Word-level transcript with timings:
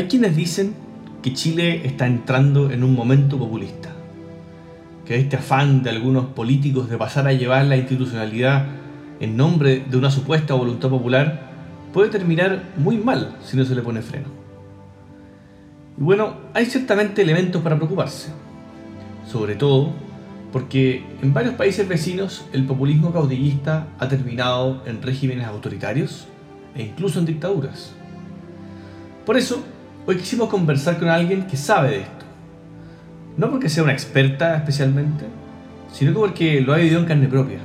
Hay 0.00 0.06
quienes 0.06 0.34
dicen 0.34 0.72
que 1.22 1.34
Chile 1.34 1.86
está 1.86 2.06
entrando 2.06 2.70
en 2.70 2.84
un 2.84 2.94
momento 2.94 3.38
populista, 3.38 3.90
que 5.04 5.16
este 5.16 5.36
afán 5.36 5.82
de 5.82 5.90
algunos 5.90 6.24
políticos 6.28 6.88
de 6.88 6.96
pasar 6.96 7.26
a 7.26 7.34
llevar 7.34 7.66
la 7.66 7.76
institucionalidad 7.76 8.64
en 9.20 9.36
nombre 9.36 9.84
de 9.86 9.98
una 9.98 10.10
supuesta 10.10 10.54
voluntad 10.54 10.88
popular 10.88 11.50
puede 11.92 12.08
terminar 12.08 12.62
muy 12.78 12.96
mal 12.96 13.36
si 13.44 13.58
no 13.58 13.64
se 13.66 13.74
le 13.74 13.82
pone 13.82 14.00
freno. 14.00 14.28
Y 15.98 16.02
bueno, 16.02 16.32
hay 16.54 16.64
ciertamente 16.64 17.20
elementos 17.20 17.60
para 17.60 17.76
preocuparse, 17.76 18.30
sobre 19.30 19.54
todo 19.54 19.92
porque 20.50 21.04
en 21.20 21.34
varios 21.34 21.56
países 21.56 21.86
vecinos 21.86 22.46
el 22.54 22.64
populismo 22.64 23.12
caudillista 23.12 23.88
ha 23.98 24.08
terminado 24.08 24.82
en 24.86 25.02
regímenes 25.02 25.44
autoritarios 25.44 26.26
e 26.74 26.84
incluso 26.84 27.18
en 27.18 27.26
dictaduras. 27.26 27.92
Por 29.26 29.36
eso, 29.36 29.62
hoy 30.10 30.16
quisimos 30.16 30.48
conversar 30.48 30.98
con 30.98 31.08
alguien 31.08 31.46
que 31.46 31.56
sabe 31.56 31.90
de 31.90 32.00
esto. 32.00 32.24
No 33.36 33.48
porque 33.48 33.68
sea 33.68 33.84
una 33.84 33.92
experta 33.92 34.56
especialmente, 34.56 35.24
sino 35.92 36.12
porque 36.14 36.60
lo 36.60 36.72
ha 36.72 36.78
vivido 36.78 36.98
en 36.98 37.06
carne 37.06 37.28
propia. 37.28 37.60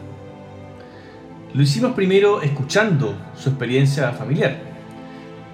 Lo 1.55 1.63
hicimos 1.63 1.93
primero 1.93 2.43
escuchando 2.43 3.15
su 3.35 3.49
experiencia 3.49 4.11
familiar, 4.11 4.57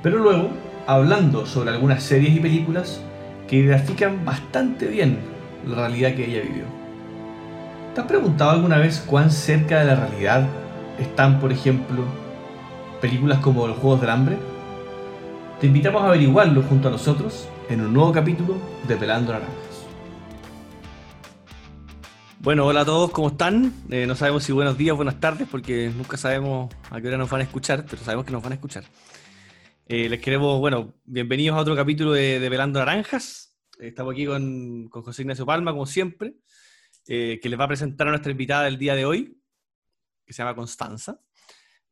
pero 0.04 0.18
luego 0.18 0.50
hablando 0.86 1.46
sobre 1.46 1.70
algunas 1.70 2.04
series 2.04 2.36
y 2.36 2.42
películas 2.42 3.00
que 3.48 3.62
grafican 3.62 4.26
bastante 4.26 4.88
bien 4.88 5.20
la 5.66 5.76
realidad 5.76 6.14
que 6.14 6.26
ella 6.26 6.42
vivió. 6.42 6.66
¿Te 7.96 8.02
has 8.02 8.08
preguntado 8.08 8.52
alguna 8.52 8.80
vez 8.80 9.00
cuán 9.00 9.32
cerca 9.32 9.80
de 9.80 9.86
la 9.86 9.96
realidad 9.96 10.46
están, 11.00 11.40
por 11.40 11.54
ejemplo, 11.54 12.04
películas 13.00 13.40
como 13.40 13.66
Los 13.66 13.78
Juegos 13.78 14.02
del 14.02 14.10
Hambre? 14.10 14.51
Te 15.62 15.68
invitamos 15.68 16.02
a 16.02 16.08
averiguarlo 16.08 16.64
junto 16.64 16.88
a 16.88 16.92
nosotros 16.92 17.48
en 17.70 17.82
un 17.82 17.94
nuevo 17.94 18.12
capítulo 18.12 18.60
de 18.88 18.98
Pelando 18.98 19.32
Naranjas. 19.32 19.86
Bueno, 22.40 22.66
hola 22.66 22.82
a 22.82 22.86
todos, 22.86 23.12
¿cómo 23.12 23.28
están? 23.28 23.72
Eh, 23.92 24.08
no 24.08 24.16
sabemos 24.16 24.44
si 24.44 24.52
buenos 24.54 24.76
días 24.76 24.96
buenas 24.96 25.20
tardes 25.20 25.48
porque 25.48 25.92
nunca 25.96 26.18
sabemos 26.18 26.74
a 26.90 27.00
qué 27.00 27.10
hora 27.10 27.18
nos 27.18 27.30
van 27.30 27.42
a 27.42 27.44
escuchar, 27.44 27.86
pero 27.88 28.02
sabemos 28.02 28.26
que 28.26 28.32
nos 28.32 28.42
van 28.42 28.54
a 28.54 28.56
escuchar. 28.56 28.86
Eh, 29.86 30.10
les 30.10 30.20
queremos, 30.20 30.60
bueno, 30.60 30.96
bienvenidos 31.06 31.56
a 31.56 31.62
otro 31.62 31.76
capítulo 31.76 32.14
de, 32.14 32.44
Pelando 32.50 32.80
Naranjas. 32.80 33.56
Estamos 33.78 34.14
aquí 34.14 34.26
con, 34.26 34.90
con, 34.90 35.04
José 35.04 35.22
Ignacio 35.22 35.46
Palma, 35.46 35.74
como 35.74 35.86
siempre, 35.86 36.38
eh, 37.08 37.40
que 37.40 37.50
les 37.50 37.60
va 37.60 37.66
a 37.66 37.68
presentar 37.68 38.08
a 38.08 38.10
nuestra 38.10 38.32
invitada 38.32 38.64
del 38.64 38.80
día 38.80 38.96
de 38.96 39.06
hoy, 39.06 39.40
que 40.26 40.34
se 40.34 40.42
llama 40.42 40.56
Constanza. 40.56 41.22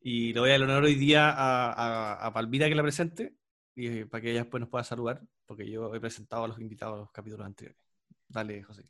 Y 0.00 0.32
le 0.32 0.40
voy 0.40 0.48
a 0.48 0.52
dar 0.54 0.62
el 0.62 0.68
honor 0.68 0.82
hoy 0.82 0.96
día 0.96 1.30
a, 1.30 1.70
a, 1.70 2.26
a 2.26 2.32
Palmira 2.32 2.68
que 2.68 2.74
la 2.74 2.82
presente, 2.82 3.36
y 3.74 4.04
para 4.04 4.20
que 4.20 4.30
ella 4.30 4.40
después 4.40 4.60
nos 4.60 4.68
pueda 4.68 4.84
saludar, 4.84 5.22
porque 5.46 5.70
yo 5.70 5.94
he 5.94 6.00
presentado 6.00 6.44
a 6.44 6.48
los 6.48 6.60
invitados 6.60 6.94
a 6.94 6.98
los 6.98 7.10
capítulos 7.10 7.46
anteriores. 7.46 7.80
Dale, 8.28 8.62
José. 8.62 8.88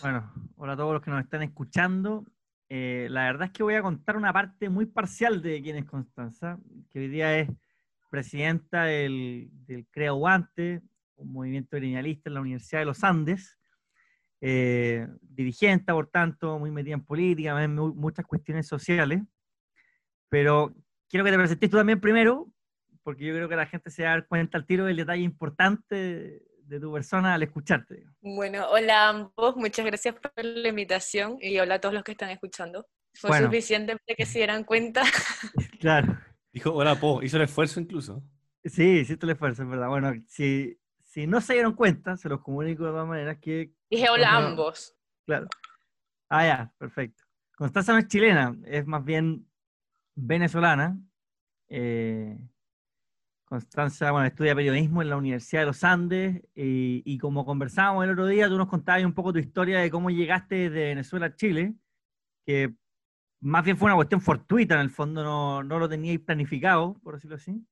Bueno, 0.00 0.32
hola 0.56 0.72
a 0.74 0.76
todos 0.76 0.94
los 0.94 1.02
que 1.02 1.10
nos 1.10 1.22
están 1.22 1.42
escuchando. 1.42 2.24
Eh, 2.68 3.08
la 3.10 3.24
verdad 3.24 3.46
es 3.46 3.52
que 3.52 3.62
voy 3.62 3.74
a 3.74 3.82
contar 3.82 4.16
una 4.16 4.32
parte 4.32 4.68
muy 4.68 4.86
parcial 4.86 5.40
de 5.42 5.62
quién 5.62 5.76
es 5.76 5.84
Constanza, 5.84 6.58
que 6.90 6.98
hoy 7.00 7.08
día 7.08 7.38
es 7.38 7.48
presidenta 8.10 8.84
del, 8.84 9.50
del 9.66 9.86
CREA 9.88 10.12
Guante, 10.12 10.82
un 11.16 11.32
movimiento 11.32 11.78
linealista 11.78 12.30
en 12.30 12.34
la 12.34 12.40
Universidad 12.40 12.80
de 12.80 12.86
los 12.86 13.04
Andes, 13.04 13.58
eh, 14.40 15.06
dirigente, 15.22 15.92
por 15.92 16.08
tanto, 16.08 16.58
muy 16.58 16.70
metida 16.70 16.94
en 16.94 17.04
política, 17.04 17.62
en 17.62 17.74
muchas 17.74 18.26
cuestiones 18.26 18.66
sociales. 18.66 19.22
Pero 20.28 20.74
quiero 21.08 21.24
que 21.24 21.30
te 21.30 21.38
presentes 21.38 21.70
tú 21.70 21.76
también 21.76 22.00
primero, 22.00 22.50
porque 23.06 23.24
yo 23.24 23.32
creo 23.34 23.48
que 23.48 23.54
la 23.54 23.66
gente 23.66 23.88
se 23.88 24.02
da 24.02 24.20
cuenta 24.22 24.58
al 24.58 24.66
tiro 24.66 24.84
del 24.84 24.96
detalle 24.96 25.22
importante 25.22 26.42
de 26.58 26.80
tu 26.80 26.92
persona 26.92 27.34
al 27.34 27.42
escucharte. 27.44 28.04
Bueno, 28.20 28.66
hola 28.68 29.04
a 29.04 29.08
ambos, 29.10 29.54
muchas 29.54 29.86
gracias 29.86 30.16
por 30.16 30.32
la 30.44 30.68
invitación 30.68 31.38
y 31.40 31.56
hola 31.60 31.76
a 31.76 31.80
todos 31.80 31.94
los 31.94 32.02
que 32.02 32.10
están 32.10 32.30
escuchando. 32.30 32.84
Fue 33.14 33.30
bueno. 33.30 33.46
suficiente 33.46 33.96
para 33.96 34.16
que 34.16 34.26
se 34.26 34.38
dieran 34.38 34.64
cuenta. 34.64 35.04
Claro. 35.78 36.18
Dijo, 36.52 36.72
hola, 36.72 36.96
Po, 36.96 37.22
hizo 37.22 37.36
el 37.36 37.44
esfuerzo 37.44 37.78
incluso. 37.78 38.24
Sí, 38.64 38.98
hizo 38.98 39.14
el 39.22 39.30
esfuerzo, 39.30 39.62
es 39.62 39.68
verdad. 39.68 39.88
Bueno, 39.88 40.12
si, 40.26 40.76
si 41.04 41.28
no 41.28 41.40
se 41.40 41.52
dieron 41.52 41.74
cuenta, 41.74 42.16
se 42.16 42.28
los 42.28 42.40
comunico 42.40 42.86
de 42.86 42.90
todas 42.90 43.06
maneras 43.06 43.38
que... 43.40 43.72
Dije 43.88 44.10
hola 44.10 44.30
a 44.30 44.48
ambos. 44.48 44.96
Claro. 45.26 45.46
Ah, 46.28 46.44
ya, 46.44 46.72
perfecto. 46.76 47.22
Constanza 47.56 47.92
no 47.92 48.00
es 48.00 48.08
chilena, 48.08 48.56
es 48.64 48.84
más 48.84 49.04
bien 49.04 49.48
venezolana. 50.16 50.98
Eh, 51.68 52.36
Constanza, 53.46 54.10
bueno, 54.10 54.26
estudia 54.26 54.56
periodismo 54.56 55.02
en 55.02 55.08
la 55.08 55.16
Universidad 55.16 55.62
de 55.62 55.66
los 55.66 55.84
Andes 55.84 56.42
y, 56.56 57.16
como 57.18 57.46
conversábamos 57.46 58.04
el 58.04 58.10
otro 58.10 58.26
día, 58.26 58.48
tú 58.48 58.58
nos 58.58 58.66
contabas 58.66 59.04
un 59.04 59.12
poco 59.12 59.32
tu 59.32 59.38
historia 59.38 59.78
de 59.78 59.88
cómo 59.88 60.10
llegaste 60.10 60.68
de 60.68 60.86
Venezuela 60.86 61.26
a 61.26 61.34
Chile, 61.36 61.76
que 62.44 62.74
más 63.40 63.64
bien 63.64 63.76
fue 63.76 63.86
una 63.86 63.94
cuestión 63.94 64.20
fortuita, 64.20 64.74
en 64.74 64.80
el 64.80 64.90
fondo 64.90 65.22
no, 65.22 65.62
no 65.62 65.78
lo 65.78 65.88
teníais 65.88 66.18
planificado, 66.18 66.98
por 67.04 67.14
decirlo 67.14 67.36
así. 67.36 67.64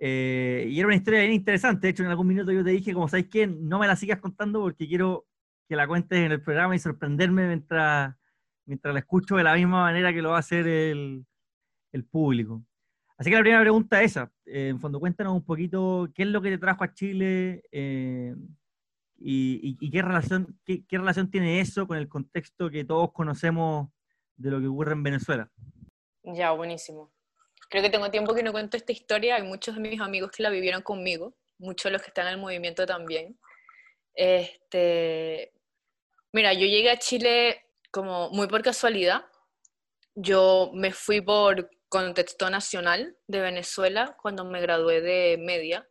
Eh, 0.00 0.66
y 0.70 0.78
era 0.78 0.86
una 0.86 0.96
historia 0.96 1.20
bien 1.20 1.32
interesante, 1.32 1.86
de 1.86 1.90
hecho 1.90 2.02
en 2.02 2.08
algún 2.08 2.26
minuto 2.26 2.50
yo 2.50 2.64
te 2.64 2.70
dije, 2.70 2.94
como 2.94 3.08
sabéis 3.08 3.28
que 3.28 3.46
no 3.46 3.78
me 3.78 3.86
la 3.86 3.96
sigas 3.96 4.20
contando 4.20 4.60
porque 4.62 4.88
quiero 4.88 5.26
que 5.68 5.76
la 5.76 5.86
cuentes 5.86 6.18
en 6.18 6.32
el 6.32 6.40
programa 6.40 6.74
y 6.74 6.78
sorprenderme 6.78 7.46
mientras, 7.46 8.16
mientras 8.64 8.94
la 8.94 9.00
escucho 9.00 9.36
de 9.36 9.44
la 9.44 9.54
misma 9.54 9.82
manera 9.82 10.14
que 10.14 10.22
lo 10.22 10.30
va 10.30 10.36
a 10.36 10.40
hacer 10.40 10.66
el, 10.66 11.26
el 11.92 12.04
público. 12.04 12.64
Así 13.18 13.30
que 13.30 13.36
la 13.36 13.42
primera 13.42 13.60
pregunta 13.60 14.00
es 14.00 14.12
esa. 14.12 14.32
Eh, 14.46 14.68
en 14.68 14.80
fondo, 14.80 15.00
cuéntanos 15.00 15.34
un 15.34 15.44
poquito 15.44 16.08
qué 16.14 16.22
es 16.22 16.28
lo 16.28 16.40
que 16.40 16.50
te 16.50 16.58
trajo 16.58 16.84
a 16.84 16.94
Chile 16.94 17.64
eh, 17.72 18.32
y, 19.16 19.90
qué, 19.90 20.02
relación, 20.02 20.56
qué, 20.64 20.84
relación 20.92 21.28
tiene 21.28 21.60
eso 21.60 21.88
con 21.88 21.98
el 21.98 22.08
contexto 22.08 22.70
que 22.70 22.84
todos 22.84 23.12
conocemos 23.12 23.88
de 24.36 24.52
lo 24.52 24.60
que 24.60 24.68
ocurre 24.68 24.92
en 24.92 25.02
Venezuela. 25.02 25.50
Ya, 26.22 26.52
buenísimo. 26.52 27.12
Creo 27.68 27.82
que 27.82 27.90
tengo 27.90 28.08
tiempo 28.12 28.34
que 28.34 28.44
no 28.44 28.52
cuento 28.52 28.76
esta 28.76 28.92
historia. 28.92 29.34
Hay 29.34 29.42
muchos 29.42 29.74
de 29.74 29.80
mis 29.80 30.00
amigos 30.00 30.30
que 30.30 30.44
la 30.44 30.50
vivieron 30.50 30.82
conmigo, 30.82 31.34
muchos 31.58 31.90
de 31.90 31.94
los 31.94 32.02
que 32.02 32.08
están 32.08 32.28
en 32.28 32.34
el 32.34 32.40
movimiento 32.40 32.86
también. 32.86 33.36
Este, 34.14 35.52
mira, 36.32 36.52
yo 36.52 36.66
llegué 36.66 36.90
a 36.90 36.98
Chile 36.98 37.66
como 37.90 38.30
muy 38.30 38.46
por 38.46 38.62
casualidad. 38.62 39.24
Yo 40.14 40.70
me 40.72 40.92
fui 40.92 41.20
por 41.20 41.68
contexto 41.88 42.50
nacional 42.50 43.16
de 43.26 43.40
Venezuela 43.40 44.16
cuando 44.20 44.44
me 44.44 44.60
gradué 44.60 45.00
de 45.00 45.38
media. 45.38 45.88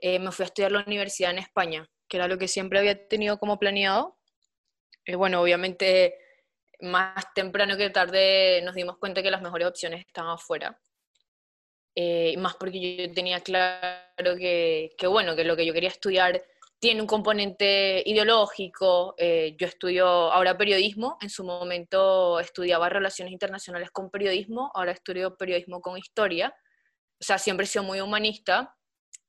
Eh, 0.00 0.18
me 0.18 0.32
fui 0.32 0.44
a 0.44 0.46
estudiar 0.46 0.72
la 0.72 0.84
universidad 0.86 1.30
en 1.30 1.38
España, 1.38 1.88
que 2.08 2.16
era 2.16 2.28
lo 2.28 2.38
que 2.38 2.48
siempre 2.48 2.78
había 2.78 3.08
tenido 3.08 3.38
como 3.38 3.58
planeado. 3.58 4.18
Eh, 5.06 5.14
bueno, 5.14 5.40
obviamente 5.40 6.18
más 6.80 7.32
temprano 7.34 7.76
que 7.76 7.90
tarde 7.90 8.60
nos 8.62 8.74
dimos 8.74 8.98
cuenta 8.98 9.22
que 9.22 9.30
las 9.30 9.42
mejores 9.42 9.68
opciones 9.68 10.04
estaban 10.06 10.32
afuera. 10.32 10.80
Eh, 11.96 12.36
más 12.38 12.56
porque 12.56 12.96
yo 12.96 13.12
tenía 13.12 13.40
claro 13.40 14.36
que, 14.36 14.90
que, 14.98 15.06
bueno, 15.06 15.36
que 15.36 15.44
lo 15.44 15.56
que 15.56 15.64
yo 15.64 15.72
quería 15.72 15.90
estudiar 15.90 16.42
tiene 16.78 17.00
un 17.00 17.06
componente 17.06 18.02
ideológico. 18.04 19.14
Eh, 19.16 19.56
yo 19.58 19.66
estudio 19.66 20.06
ahora 20.06 20.56
periodismo, 20.56 21.16
en 21.20 21.30
su 21.30 21.44
momento 21.44 22.38
estudiaba 22.40 22.88
relaciones 22.88 23.32
internacionales 23.32 23.90
con 23.90 24.10
periodismo, 24.10 24.70
ahora 24.74 24.92
estudio 24.92 25.36
periodismo 25.36 25.80
con 25.80 25.96
historia. 25.96 26.54
O 27.20 27.24
sea, 27.24 27.38
siempre 27.38 27.64
he 27.64 27.68
sido 27.68 27.84
muy 27.84 28.00
humanista. 28.00 28.76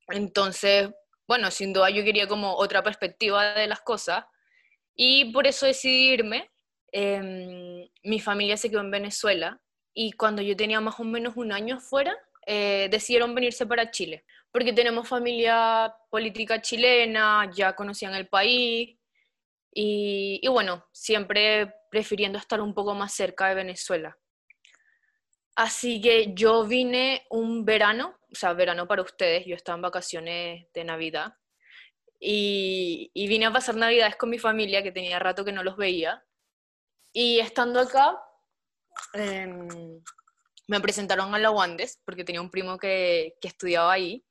Entonces, 0.10 0.90
bueno, 1.28 1.50
sin 1.52 1.74
duda 1.74 1.90
yo 1.90 2.04
quería 2.04 2.28
como 2.28 2.56
otra 2.56 2.84
perspectiva 2.84 3.54
de 3.54 3.68
las 3.68 3.82
cosas 3.82 4.26
y 4.96 5.32
por 5.32 5.48
eso 5.48 5.66
decidí 5.66 6.12
irme. 6.14 6.52
Eh, 6.92 7.90
mi 8.04 8.20
familia 8.20 8.58
se 8.58 8.70
quedó 8.70 8.82
en 8.82 8.92
Venezuela 8.92 9.60
y 9.94 10.12
cuando 10.12 10.42
yo 10.42 10.56
tenía 10.56 10.82
más 10.82 11.00
o 11.00 11.04
menos 11.04 11.38
un 11.38 11.52
año 11.52 11.80
fuera, 11.80 12.16
eh, 12.46 12.88
decidieron 12.92 13.34
venirse 13.34 13.66
para 13.66 13.92
Chile 13.92 14.24
porque 14.56 14.72
tenemos 14.72 15.06
familia 15.10 15.94
política 16.10 16.62
chilena, 16.62 17.52
ya 17.54 17.76
conocían 17.76 18.16
el 18.16 18.30
país 18.30 18.98
y, 19.74 20.48
bueno, 20.48 20.86
siempre 20.94 21.74
prefiriendo 21.92 22.40
estar 22.40 22.62
un 22.62 22.74
poco 22.74 22.94
más 22.94 23.14
cerca 23.14 23.50
de 23.50 23.56
Venezuela. 23.56 24.18
Así 25.58 26.00
que 26.00 26.34
yo 26.34 26.64
vine 26.64 27.26
un 27.32 27.66
verano, 27.66 28.18
o 28.32 28.36
sea, 28.36 28.54
verano 28.54 28.88
para 28.88 29.02
ustedes, 29.02 29.46
yo 29.46 29.56
estaba 29.56 29.76
en 29.76 29.82
vacaciones 29.82 30.68
de 30.74 30.84
Navidad 30.86 31.34
y, 32.18 33.12
y 33.14 33.28
vine 33.28 33.48
a 33.48 33.52
pasar 33.52 33.76
Navidades 33.76 34.16
con 34.16 34.30
mi 34.30 34.40
familia, 34.40 34.82
que 34.82 34.94
tenía 34.94 35.20
rato 35.20 35.44
que 35.44 35.52
no 35.52 35.64
los 35.64 35.76
veía. 35.76 36.24
Y 37.12 37.40
estando 37.42 37.82
acá, 37.82 38.18
eh, 39.16 39.50
me 40.68 40.80
presentaron 40.80 41.34
a 41.34 41.40
la 41.40 41.52
UANDES, 41.52 42.02
porque 42.06 42.24
tenía 42.24 42.42
un 42.42 42.50
primo 42.50 42.78
que, 42.78 43.36
que 43.42 43.48
estudiaba 43.48 43.92
ahí. 43.92 44.26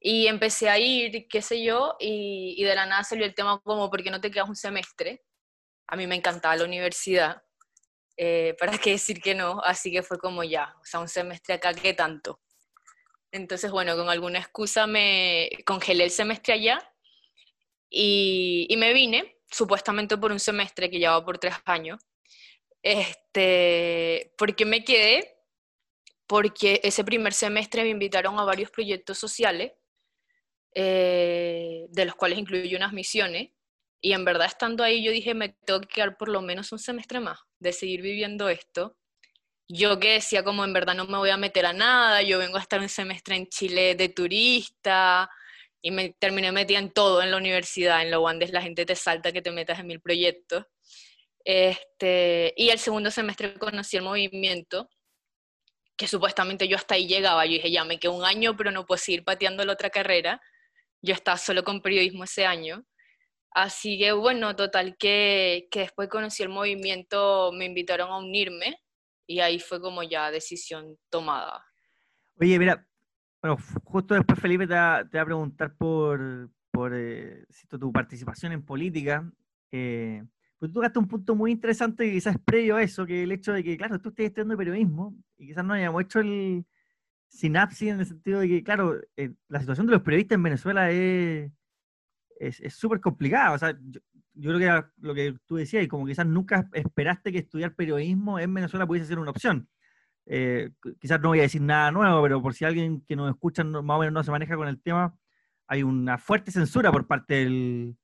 Y 0.00 0.26
empecé 0.26 0.68
a 0.68 0.78
ir, 0.78 1.28
qué 1.28 1.42
sé 1.42 1.62
yo, 1.62 1.96
y, 2.00 2.54
y, 2.58 2.64
de 2.64 2.74
la 2.74 2.86
nada 2.86 3.04
salió 3.04 3.24
el 3.24 3.34
tema 3.34 3.60
como, 3.60 3.90
¿por 3.90 4.02
qué 4.02 4.10
no 4.10 4.20
te 4.20 4.30
quedas 4.30 4.48
un 4.48 4.56
semestre? 4.56 5.22
A 5.86 5.96
mí 5.96 6.06
me 6.06 6.16
encantaba 6.16 6.56
la 6.56 6.64
universidad, 6.64 7.42
eh, 8.16 8.54
¿para 8.58 8.78
qué 8.78 8.92
decir 8.92 9.20
que 9.20 9.34
no? 9.34 9.60
Así 9.62 9.92
que 9.92 10.02
fue 10.02 10.18
como 10.18 10.42
ya, 10.44 10.74
o 10.80 10.84
sea, 10.84 11.00
un 11.00 11.08
semestre 11.08 11.54
acá, 11.54 11.72
¿qué 11.74 11.94
tanto? 11.94 12.40
Entonces, 13.30 13.70
bueno, 13.70 13.96
con 13.96 14.10
alguna 14.10 14.38
excusa 14.38 14.86
me 14.86 15.50
congelé 15.64 16.04
el 16.04 16.10
semestre 16.10 16.54
allá 16.54 16.78
y, 17.88 18.66
y 18.68 18.76
me 18.76 18.92
vine, 18.92 19.38
supuestamente 19.50 20.16
por 20.18 20.32
un 20.32 20.40
semestre 20.40 20.90
que 20.90 20.98
llevaba 20.98 21.24
por 21.24 21.38
tres 21.38 21.54
años. 21.64 22.02
Este, 22.82 24.34
¿Por 24.36 24.56
qué 24.56 24.64
me 24.64 24.84
quedé? 24.84 25.41
Porque 26.32 26.80
ese 26.82 27.04
primer 27.04 27.34
semestre 27.34 27.82
me 27.82 27.90
invitaron 27.90 28.40
a 28.40 28.44
varios 28.44 28.70
proyectos 28.70 29.18
sociales, 29.18 29.72
eh, 30.74 31.84
de 31.90 32.04
los 32.06 32.14
cuales 32.14 32.38
incluyo 32.38 32.78
unas 32.78 32.94
misiones. 32.94 33.50
Y 34.00 34.14
en 34.14 34.24
verdad, 34.24 34.46
estando 34.46 34.82
ahí, 34.82 35.04
yo 35.04 35.12
dije, 35.12 35.34
me 35.34 35.50
tengo 35.50 35.82
que 35.82 35.88
quedar 35.88 36.16
por 36.16 36.30
lo 36.30 36.40
menos 36.40 36.72
un 36.72 36.78
semestre 36.78 37.20
más 37.20 37.38
de 37.58 37.74
seguir 37.74 38.00
viviendo 38.00 38.48
esto. 38.48 38.96
Yo 39.68 40.00
que 40.00 40.14
decía, 40.14 40.42
como 40.42 40.64
en 40.64 40.72
verdad 40.72 40.94
no 40.94 41.04
me 41.04 41.18
voy 41.18 41.28
a 41.28 41.36
meter 41.36 41.66
a 41.66 41.74
nada, 41.74 42.22
yo 42.22 42.38
vengo 42.38 42.56
a 42.56 42.62
estar 42.62 42.80
un 42.80 42.88
semestre 42.88 43.36
en 43.36 43.48
Chile 43.48 43.94
de 43.94 44.08
turista, 44.08 45.28
y 45.82 45.90
me 45.90 46.14
terminé 46.18 46.50
metida 46.50 46.78
en 46.78 46.92
todo 46.92 47.20
en 47.20 47.30
la 47.30 47.36
universidad, 47.36 48.00
en 48.00 48.10
la 48.10 48.18
UANDES 48.18 48.52
la 48.52 48.62
gente 48.62 48.86
te 48.86 48.96
salta 48.96 49.32
que 49.32 49.42
te 49.42 49.50
metas 49.50 49.80
en 49.80 49.86
mil 49.86 50.00
proyectos. 50.00 50.64
Este, 51.44 52.54
y 52.56 52.70
el 52.70 52.78
segundo 52.78 53.10
semestre 53.10 53.52
conocí 53.58 53.98
el 53.98 54.04
movimiento, 54.04 54.88
que 56.02 56.08
supuestamente 56.08 56.66
yo 56.66 56.76
hasta 56.76 56.96
ahí 56.96 57.06
llegaba. 57.06 57.46
Yo 57.46 57.52
dije, 57.52 57.70
ya 57.70 57.84
me 57.84 58.00
quedo 58.00 58.14
un 58.14 58.24
año, 58.24 58.56
pero 58.56 58.72
no 58.72 58.84
puedo 58.84 58.98
seguir 58.98 59.22
pateando 59.22 59.64
la 59.64 59.74
otra 59.74 59.88
carrera. 59.88 60.40
Yo 61.00 61.14
estaba 61.14 61.38
solo 61.38 61.62
con 61.62 61.80
periodismo 61.80 62.24
ese 62.24 62.44
año. 62.44 62.84
Así 63.52 63.98
que 63.98 64.10
bueno, 64.10 64.56
total 64.56 64.96
que, 64.98 65.68
que 65.70 65.80
después 65.80 66.08
conocí 66.08 66.42
el 66.42 66.48
movimiento, 66.48 67.52
me 67.52 67.66
invitaron 67.66 68.10
a 68.10 68.18
unirme 68.18 68.82
y 69.28 69.38
ahí 69.38 69.60
fue 69.60 69.80
como 69.80 70.02
ya 70.02 70.32
decisión 70.32 70.96
tomada. 71.08 71.64
Oye, 72.40 72.58
mira, 72.58 72.84
bueno, 73.40 73.58
justo 73.84 74.14
después 74.14 74.40
Felipe 74.40 74.66
te 74.66 74.74
va, 74.74 75.06
te 75.08 75.18
va 75.18 75.22
a 75.22 75.26
preguntar 75.26 75.76
por, 75.76 76.50
por 76.72 76.92
eh, 76.96 77.44
tu 77.68 77.92
participación 77.92 78.50
en 78.50 78.64
política. 78.64 79.30
Eh, 79.70 80.24
pues 80.62 80.70
tú 80.70 80.74
tocaste 80.74 81.00
un 81.00 81.08
punto 81.08 81.34
muy 81.34 81.50
interesante 81.50 82.04
que 82.04 82.12
quizás 82.12 82.36
es 82.36 82.40
previo 82.40 82.76
a 82.76 82.82
eso, 82.84 83.04
que 83.04 83.24
el 83.24 83.32
hecho 83.32 83.52
de 83.52 83.64
que, 83.64 83.76
claro, 83.76 84.00
tú 84.00 84.10
estés 84.10 84.26
estudiando 84.26 84.56
periodismo 84.56 85.12
y 85.36 85.48
quizás 85.48 85.64
no 85.64 85.74
hayamos 85.74 86.00
hecho 86.04 86.20
el 86.20 86.64
sinapsis 87.26 87.88
en 87.88 87.98
el 87.98 88.06
sentido 88.06 88.38
de 88.38 88.46
que, 88.46 88.62
claro, 88.62 89.00
eh, 89.16 89.32
la 89.48 89.58
situación 89.58 89.88
de 89.88 89.94
los 89.94 90.02
periodistas 90.02 90.36
en 90.36 90.42
Venezuela 90.44 90.88
es 90.92 91.50
súper 92.68 92.98
es, 92.98 93.02
complicada. 93.02 93.54
O 93.54 93.58
sea, 93.58 93.76
yo, 94.34 94.54
creo 94.54 94.58
que 94.60 94.88
lo 94.98 95.14
que 95.16 95.36
tú 95.46 95.56
decías, 95.56 95.82
y 95.82 95.88
como 95.88 96.06
quizás 96.06 96.28
nunca 96.28 96.68
esperaste 96.74 97.32
que 97.32 97.38
estudiar 97.38 97.74
periodismo 97.74 98.38
en 98.38 98.54
Venezuela 98.54 98.86
pudiese 98.86 99.08
ser 99.08 99.18
una 99.18 99.32
opción. 99.32 99.68
Eh, 100.26 100.70
quizás 101.00 101.20
no 101.20 101.30
voy 101.30 101.40
a 101.40 101.42
decir 101.42 101.60
nada 101.60 101.90
nuevo, 101.90 102.22
pero 102.22 102.40
por 102.40 102.54
si 102.54 102.64
alguien 102.64 103.00
que 103.00 103.16
nos 103.16 103.28
escucha 103.30 103.64
más 103.64 103.96
o 103.96 103.98
menos 103.98 104.12
no 104.12 104.22
se 104.22 104.30
maneja 104.30 104.54
con 104.54 104.68
el 104.68 104.80
tema, 104.80 105.12
hay 105.66 105.82
una 105.82 106.18
fuerte 106.18 106.52
censura 106.52 106.92
por 106.92 107.08
parte 107.08 107.34
del, 107.34 107.96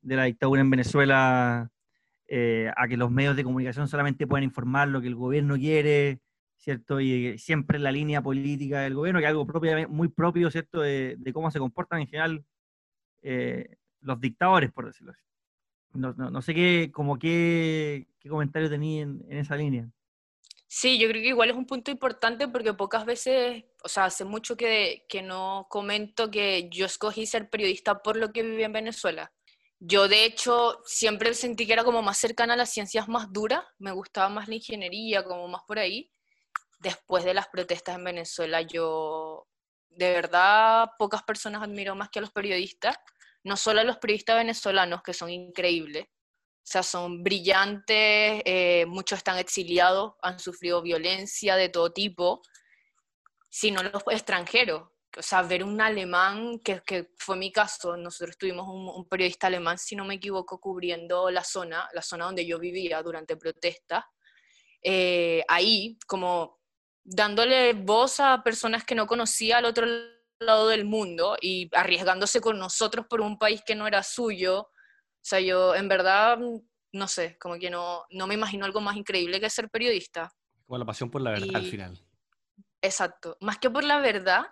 de 0.00 0.16
la 0.16 0.24
dictadura 0.24 0.62
en 0.62 0.70
Venezuela 0.70 1.70
eh, 2.28 2.70
a 2.76 2.88
que 2.88 2.96
los 2.96 3.10
medios 3.10 3.36
de 3.36 3.44
comunicación 3.44 3.86
solamente 3.86 4.26
puedan 4.26 4.44
informar 4.44 4.88
lo 4.88 5.00
que 5.00 5.06
el 5.06 5.14
gobierno 5.14 5.56
quiere, 5.56 6.20
¿cierto? 6.56 7.00
Y 7.00 7.38
siempre 7.38 7.76
en 7.76 7.84
la 7.84 7.92
línea 7.92 8.20
política 8.20 8.80
del 8.80 8.94
gobierno, 8.94 9.20
que 9.20 9.26
es 9.26 9.30
algo 9.30 9.46
propio, 9.46 9.88
muy 9.88 10.08
propio, 10.08 10.50
¿cierto?, 10.50 10.80
de, 10.80 11.16
cómo 11.32 11.50
se 11.50 11.60
comportan 11.60 12.00
en 12.00 12.08
general 12.08 12.44
eh, 13.22 13.76
los 14.00 14.20
dictadores, 14.20 14.72
por 14.72 14.86
decirlo 14.86 15.12
así. 15.12 15.22
No, 15.94 16.42
sé 16.42 16.52
qué, 16.52 16.90
como 16.92 17.18
qué, 17.18 18.08
qué 18.18 18.28
comentario 18.28 18.68
tenía 18.68 19.02
en, 19.02 19.24
esa 19.30 19.56
línea. 19.56 19.88
Sí, 20.66 20.98
yo 20.98 21.08
creo 21.08 21.22
que 21.22 21.28
igual 21.28 21.50
es 21.50 21.56
un 21.56 21.64
punto 21.64 21.90
importante 21.90 22.48
porque 22.48 22.74
pocas 22.74 23.06
veces, 23.06 23.64
o 23.84 23.88
sea, 23.88 24.06
hace 24.06 24.24
mucho 24.24 24.56
que, 24.56 25.06
que 25.08 25.22
no 25.22 25.68
comento 25.70 26.30
que 26.30 26.68
yo 26.70 26.86
escogí 26.86 27.24
ser 27.24 27.48
periodista 27.48 28.02
por 28.02 28.16
lo 28.16 28.32
que 28.32 28.42
viví 28.42 28.64
en 28.64 28.72
Venezuela. 28.72 29.32
Yo 29.88 30.08
de 30.08 30.24
hecho 30.24 30.82
siempre 30.84 31.32
sentí 31.32 31.64
que 31.64 31.72
era 31.72 31.84
como 31.84 32.02
más 32.02 32.18
cercana 32.18 32.54
a 32.54 32.56
las 32.56 32.70
ciencias 32.70 33.06
más 33.06 33.32
duras, 33.32 33.64
me 33.78 33.92
gustaba 33.92 34.28
más 34.28 34.48
la 34.48 34.56
ingeniería, 34.56 35.22
como 35.22 35.46
más 35.46 35.62
por 35.64 35.78
ahí. 35.78 36.10
Después 36.80 37.24
de 37.24 37.34
las 37.34 37.46
protestas 37.46 37.94
en 37.94 38.02
Venezuela, 38.02 38.62
yo 38.62 39.46
de 39.90 40.10
verdad 40.10 40.90
pocas 40.98 41.22
personas 41.22 41.62
admiro 41.62 41.94
más 41.94 42.08
que 42.10 42.18
a 42.18 42.22
los 42.22 42.32
periodistas, 42.32 42.96
no 43.44 43.56
solo 43.56 43.80
a 43.80 43.84
los 43.84 43.98
periodistas 43.98 44.36
venezolanos, 44.36 45.02
que 45.04 45.14
son 45.14 45.30
increíbles, 45.30 46.06
o 46.06 46.68
sea, 46.68 46.82
son 46.82 47.22
brillantes, 47.22 48.42
eh, 48.44 48.86
muchos 48.88 49.18
están 49.18 49.38
exiliados, 49.38 50.14
han 50.20 50.40
sufrido 50.40 50.82
violencia 50.82 51.54
de 51.54 51.68
todo 51.68 51.92
tipo, 51.92 52.42
sino 53.48 53.84
los 53.84 54.02
extranjeros, 54.10 54.88
o 55.16 55.22
sea, 55.22 55.42
ver 55.42 55.64
un 55.64 55.80
alemán, 55.80 56.58
que, 56.60 56.82
que 56.84 57.10
fue 57.16 57.36
mi 57.36 57.50
caso, 57.50 57.96
nosotros 57.96 58.36
tuvimos 58.36 58.66
un, 58.68 59.08
periodista 59.08 59.46
alemán, 59.46 59.78
si 59.78 59.96
no 59.96 60.04
me 60.04 60.14
equivoco, 60.14 60.60
cubriendo 60.60 61.30
la 61.30 61.42
zona, 61.42 61.88
la 61.92 62.02
zona 62.02 62.26
donde 62.26 62.46
yo 62.46 62.58
vivía 62.58 63.02
durante 63.02 63.36
protestas, 63.36 64.04
eh, 64.82 65.42
ahí 65.48 65.98
como 66.06 66.60
dándole 67.02 67.72
voz 67.72 68.20
a 68.20 68.42
personas 68.42 68.84
que 68.84 68.94
no 68.94 69.06
conocía 69.06 69.58
al 69.58 69.64
otro 69.64 69.86
lado 70.38 70.68
del 70.68 70.84
mundo 70.84 71.36
y 71.40 71.70
arriesgándose 71.74 72.40
con 72.40 72.58
nosotros 72.58 73.06
por 73.08 73.20
un 73.20 73.38
país 73.38 73.62
que 73.64 73.74
no 73.74 73.86
era 73.86 74.02
suyo. 74.02 74.60
O 74.60 75.22
sea, 75.22 75.40
yo 75.40 75.74
en 75.74 75.88
verdad, 75.88 76.38
no 76.92 77.08
sé, 77.08 77.38
como 77.38 77.58
que 77.58 77.70
no, 77.70 78.04
no 78.10 78.26
me 78.26 78.34
imagino 78.34 78.64
algo 78.64 78.80
más 78.80 78.96
increíble 78.96 79.40
que 79.40 79.48
ser 79.48 79.70
periodista. 79.70 80.30
Como 80.66 80.78
la 80.78 80.84
pasión 80.84 81.10
por 81.10 81.22
la 81.22 81.30
verdad 81.30 81.56
al 81.56 81.64
final. 81.64 81.98
Exacto, 82.82 83.36
más 83.40 83.58
que 83.58 83.70
por 83.70 83.82
la 83.82 84.00
verdad, 84.00 84.46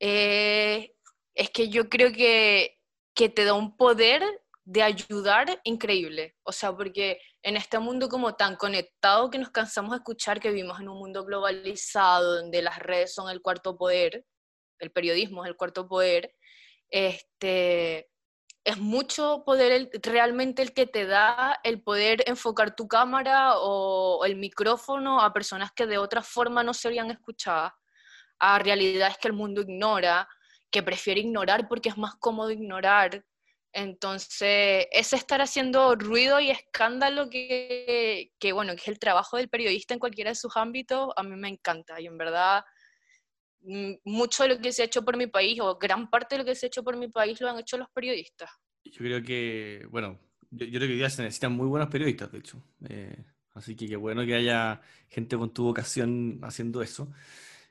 eh, 0.00 0.92
es 1.34 1.50
que 1.50 1.68
yo 1.68 1.88
creo 1.88 2.12
que, 2.12 2.78
que 3.14 3.28
te 3.28 3.44
da 3.44 3.54
un 3.54 3.76
poder 3.76 4.22
de 4.64 4.82
ayudar 4.82 5.60
increíble. 5.64 6.36
O 6.42 6.52
sea, 6.52 6.76
porque 6.76 7.20
en 7.42 7.56
este 7.56 7.78
mundo 7.78 8.08
como 8.08 8.34
tan 8.34 8.56
conectado 8.56 9.30
que 9.30 9.38
nos 9.38 9.50
cansamos 9.50 9.92
de 9.92 9.96
escuchar 9.96 10.40
que 10.40 10.50
vivimos 10.50 10.78
en 10.80 10.88
un 10.88 10.98
mundo 10.98 11.24
globalizado 11.24 12.36
donde 12.36 12.60
las 12.60 12.78
redes 12.78 13.14
son 13.14 13.30
el 13.30 13.40
cuarto 13.40 13.78
poder, 13.78 14.24
el 14.78 14.90
periodismo 14.90 15.44
es 15.44 15.50
el 15.50 15.56
cuarto 15.56 15.88
poder, 15.88 16.34
este, 16.90 18.10
es 18.64 18.76
mucho 18.76 19.42
poder 19.46 19.88
realmente 20.02 20.60
el 20.60 20.74
que 20.74 20.86
te 20.86 21.06
da 21.06 21.58
el 21.64 21.82
poder 21.82 22.22
enfocar 22.26 22.76
tu 22.76 22.86
cámara 22.86 23.54
o, 23.56 24.22
el 24.26 24.36
micrófono 24.36 25.22
a 25.22 25.32
personas 25.32 25.72
que 25.72 25.86
de 25.86 25.96
otra 25.96 26.22
forma 26.22 26.62
no 26.62 26.74
serían 26.74 27.10
escuchadas 27.10 27.72
a 28.38 28.58
realidades 28.58 29.18
que 29.18 29.28
el 29.28 29.34
mundo 29.34 29.62
ignora, 29.62 30.28
que 30.70 30.82
prefiere 30.82 31.20
ignorar 31.20 31.68
porque 31.68 31.88
es 31.88 31.96
más 31.96 32.14
cómodo 32.16 32.50
ignorar. 32.50 33.24
Entonces, 33.72 34.86
ese 34.90 35.16
estar 35.16 35.40
haciendo 35.40 35.94
ruido 35.94 36.40
y 36.40 36.50
escándalo 36.50 37.28
que, 37.28 38.32
que, 38.38 38.52
bueno, 38.52 38.72
es 38.72 38.88
el 38.88 38.98
trabajo 38.98 39.36
del 39.36 39.48
periodista 39.48 39.94
en 39.94 40.00
cualquiera 40.00 40.30
de 40.30 40.36
sus 40.36 40.56
ámbitos, 40.56 41.10
a 41.16 41.22
mí 41.22 41.36
me 41.36 41.48
encanta. 41.48 42.00
Y 42.00 42.06
en 42.06 42.16
verdad, 42.16 42.64
mm, 43.60 43.94
mucho 44.04 44.44
de 44.44 44.50
lo 44.50 44.60
que 44.60 44.72
se 44.72 44.82
ha 44.82 44.86
hecho 44.86 45.04
por 45.04 45.16
mi 45.16 45.26
país, 45.26 45.60
o 45.60 45.78
gran 45.78 46.08
parte 46.10 46.34
de 46.34 46.40
lo 46.40 46.44
que 46.44 46.54
se 46.54 46.66
ha 46.66 46.68
hecho 46.68 46.82
por 46.82 46.96
mi 46.96 47.08
país, 47.08 47.40
lo 47.40 47.50
han 47.50 47.58
hecho 47.58 47.76
los 47.76 47.90
periodistas. 47.90 48.50
Yo 48.84 48.98
creo 48.98 49.22
que, 49.22 49.86
bueno, 49.90 50.18
yo, 50.50 50.66
creo 50.66 50.88
que 50.88 51.04
hoy 51.04 51.10
se 51.10 51.22
necesitan 51.22 51.52
muy 51.52 51.66
buenos 51.66 51.90
periodistas, 51.90 52.32
de 52.32 52.38
hecho. 52.38 52.62
Eh, 52.88 53.24
así 53.54 53.76
que 53.76 53.86
qué 53.86 53.96
bueno 53.96 54.24
que 54.24 54.34
haya 54.34 54.80
gente 55.08 55.36
con 55.36 55.52
tu 55.52 55.64
vocación 55.64 56.40
haciendo 56.42 56.82
eso. 56.82 57.12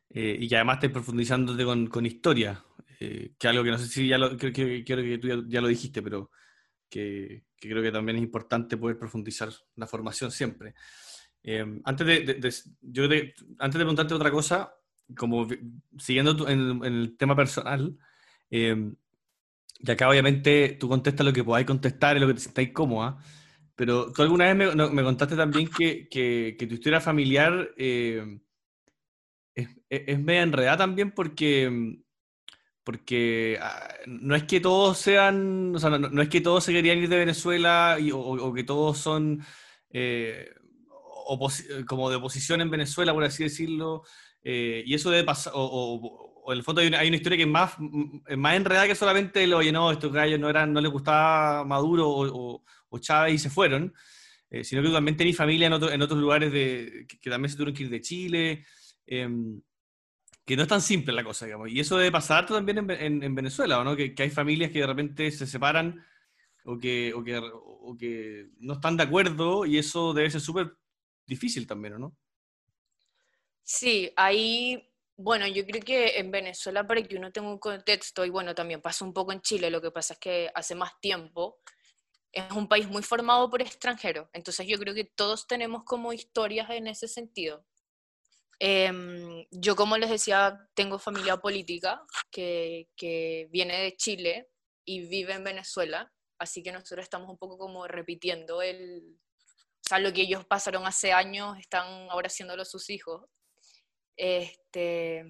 Eh, 0.10 0.38
y 0.40 0.48
que 0.48 0.56
además 0.56 0.78
estés 0.78 0.92
profundizándote 0.92 1.66
con, 1.66 1.88
con 1.88 2.06
historia, 2.06 2.64
eh, 3.00 3.34
que 3.38 3.48
algo 3.48 3.64
que 3.64 3.72
no 3.72 3.78
sé 3.78 3.88
si 3.88 4.08
ya 4.08 4.18
lo, 4.18 4.38
creo, 4.38 4.54
que, 4.54 4.84
que 4.84 5.18
tú 5.18 5.46
ya, 5.48 5.62
lo 5.62 5.68
dijiste, 5.68 6.02
pero 6.02 6.32
que, 6.90 7.44
que, 7.58 7.70
creo 7.70 7.84
que 7.84 7.92
también 7.92 8.18
es 8.18 8.24
importante 8.24 8.78
poder 8.78 8.98
profundizar 8.98 9.50
la 9.76 9.86
formación 9.86 10.32
siempre. 10.32 10.74
Eh, 11.44 11.66
antes, 11.84 12.08
de, 12.08 12.52
yo 12.82 13.04
antes 13.04 13.80
de 13.80 13.86
preguntarte 13.86 14.14
otra 14.14 14.32
cosa, 14.32 14.74
como 15.16 15.48
siguiendo 15.98 16.48
en, 16.48 16.84
el 16.84 17.16
tema 17.18 17.36
personal, 17.36 17.98
y 18.50 19.92
acá 19.92 20.10
obviamente 20.10 20.78
tú 20.80 20.88
contestas 20.88 21.26
lo 21.26 21.34
que 21.34 21.44
podáis 21.44 21.68
contestar 21.68 22.18
y 22.18 22.20
lo 22.20 22.28
que 22.28 22.34
te 22.34 22.40
sientáis 22.40 22.72
cómoda, 22.72 23.18
pero 23.76 24.12
tú 24.12 24.24
alguna 24.24 24.52
vez 24.52 24.76
me, 24.76 24.90
me 24.90 25.04
contaste 25.04 25.36
también 25.36 25.70
que, 25.70 26.08
que, 26.10 26.66
tu 26.68 26.76
historia 26.76 27.00
familiar 27.00 27.70
es, 29.58 29.70
es 29.90 30.20
media 30.20 30.44
enredada 30.44 30.78
también 30.78 31.12
porque, 31.12 31.98
porque 32.84 33.58
ah, 33.62 33.90
no 34.06 34.36
es 34.36 34.44
que 34.44 34.60
todos 34.60 34.98
sean, 34.98 35.76
o 35.76 35.80
sea, 35.80 35.90
no, 35.90 36.22
es 36.22 36.30
que 36.30 36.42
todos 36.42 36.64
se 36.64 36.72
querían 36.72 37.00
ir 37.00 37.10
de 37.10 37.18
Venezuela 37.18 37.98
o, 38.14 38.54
que 38.54 38.64
todos 38.64 39.00
son 39.00 39.44
eh, 39.90 40.50
como 41.88 42.10
de 42.10 42.18
oposición 42.18 42.62
en 42.62 42.70
Venezuela, 42.70 43.14
por 43.14 43.24
así 43.24 43.44
decirlo, 43.44 44.04
eh, 44.44 44.84
y 44.86 44.94
eso 44.94 45.10
debe 45.10 45.24
pasar, 45.24 45.54
o, 45.56 46.44
en 46.48 46.58
el 46.58 46.64
fondo 46.64 46.82
hay 46.82 46.88
una, 46.88 47.00
hay 47.00 47.08
una, 47.08 47.18
historia 47.18 47.38
que 47.38 47.44
es 47.44 47.50
más, 47.50 47.74
más 48.38 48.56
enredada 48.56 48.88
que 48.88 48.96
solamente 48.96 49.44
el, 49.44 49.54
oye, 49.54 49.72
no, 49.72 49.92
estos 49.92 50.14
gallos 50.14 50.40
no, 50.40 50.50
eran, 50.50 50.72
no 50.72 50.80
les 50.80 50.92
gustaba 50.92 51.66
Maduro 51.66 52.08
o, 52.10 52.64
Chávez 53.00 53.34
y 53.34 53.38
se 53.38 53.50
fueron, 53.50 53.94
eh, 54.50 54.64
sino 54.64 54.82
que 54.82 54.90
también 54.90 55.18
tenéis 55.18 55.38
familia 55.38 55.68
en, 55.68 55.74
en 55.74 56.02
otros 56.02 56.20
lugares 56.20 56.52
de, 56.52 57.06
que, 57.08 57.20
que, 57.20 57.30
también 57.30 57.50
se 57.50 57.58
tuvieron 57.58 57.76
que 57.76 57.84
ir 57.84 57.90
de 57.90 58.02
Chile, 58.02 58.66
Em, 59.08 59.62
que 60.46 60.56
no 60.56 60.64
es 60.64 60.70
tan 60.70 60.82
simple 60.82 61.14
la 61.14 61.24
cosa, 61.24 61.46
digamos. 61.46 61.70
Y 61.70 61.80
eso 61.80 61.98
debe 61.98 62.12
pasar 62.12 62.46
también 62.46 62.78
en, 62.90 63.36
Venezuela, 63.36 63.84
¿no? 63.84 63.96
Que, 63.96 64.14
hay 64.18 64.30
familias 64.30 64.72
que 64.72 64.80
de 64.80 64.88
repente 64.88 65.30
se 65.32 65.46
separan 65.46 66.06
o 66.64 66.78
que, 66.78 67.14
o 67.14 67.24
que, 67.24 67.38
o 67.38 67.98
que 67.98 68.48
no 68.60 68.74
están 68.74 68.96
de 68.96 69.04
acuerdo 69.04 69.66
y 69.66 69.78
eso 69.78 70.14
debe 70.14 70.30
ser 70.30 70.40
súper 70.40 70.74
difícil 71.26 71.68
también, 71.68 72.00
¿no? 72.00 72.16
Sí, 73.62 74.14
ahí, 74.16 74.90
bueno, 75.18 75.46
yo 75.48 75.66
creo 75.66 75.82
que 75.82 76.18
en 76.18 76.32
Venezuela, 76.32 76.88
para 76.88 77.04
que 77.04 77.18
uno 77.18 77.34
tenga 77.34 77.50
un 77.50 77.60
contexto, 77.60 78.24
y 78.24 78.30
bueno, 78.30 78.56
también 78.56 78.82
pasa 78.82 79.04
un 79.04 79.14
poco 79.14 79.34
en 79.34 79.42
Chile, 79.42 79.70
lo 79.70 79.82
que 79.82 79.92
pasa 79.92 80.14
es 80.14 80.20
que 80.20 80.50
hace 80.56 80.76
más 80.76 80.98
tiempo, 81.02 81.60
es 82.32 82.50
un 82.54 82.70
país 82.70 82.88
muy 82.88 83.04
formado 83.04 83.50
por 83.50 83.62
extranjeros, 83.62 84.30
entonces 84.32 84.66
yo 84.66 84.78
creo 84.80 84.94
que 84.94 85.04
todos 85.04 85.46
tenemos 85.46 85.84
como 85.84 86.14
historias 86.14 86.70
en 86.70 86.88
ese 86.88 87.10
sentido. 87.10 87.66
Em, 88.60 89.46
yo, 89.52 89.76
como 89.76 89.98
les 89.98 90.10
decía, 90.10 90.58
tengo 90.74 90.98
familia 90.98 91.38
política 91.38 92.02
que, 92.32 92.90
que, 92.96 93.48
viene 93.52 93.82
de 93.82 93.96
Chile 93.96 94.50
y 94.84 95.08
vive 95.08 95.34
en 95.34 95.44
Venezuela, 95.44 96.12
así 96.40 96.64
que 96.64 96.72
nosotros 96.72 97.04
estamos 97.04 97.30
un 97.30 97.38
poco 97.38 97.58
como 97.58 97.88
repitiendo 97.88 98.62
el, 98.62 99.20
o 99.88 99.88
sea, 99.88 100.00
lo 100.00 100.12
que 100.12 100.22
ellos 100.22 100.46
pasaron 100.46 100.88
hace 100.88 101.12
años, 101.14 101.58
están 101.60 102.10
ahora 102.10 102.28
haciéndolo 102.28 102.66
sus 102.66 102.90
hijos. 102.90 103.26
Este, 104.16 105.24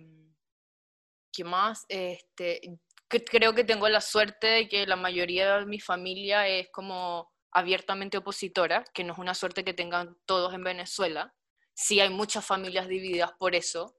¿Qué 1.34 1.43
más? 1.43 1.86
Este, 1.89 2.62
creo 3.10 3.53
que 3.53 3.65
tengo 3.65 3.89
la 3.89 4.01
suerte 4.01 4.48
de 4.48 4.69
que 4.69 4.88
la 4.88 4.96
mayoría 4.96 5.60
de 5.60 5.65
mi 5.65 5.79
familia 5.79 6.48
es 6.48 6.69
como 6.72 7.29
abiertamente 7.51 8.17
opositora, 8.17 8.86
que 8.93 9.03
no 9.03 9.13
es 9.13 9.19
una 9.19 9.36
suerte 9.36 9.65
que 9.65 9.74
tengan 9.74 10.17
todos 10.25 10.53
en 10.53 10.63
Venezuela 10.63 11.34
sí 11.77 12.00
hay 12.00 12.10
muchas 12.10 12.43
familias 12.43 12.88
divididas 12.88 13.31
por 13.38 13.53
eso, 13.53 13.96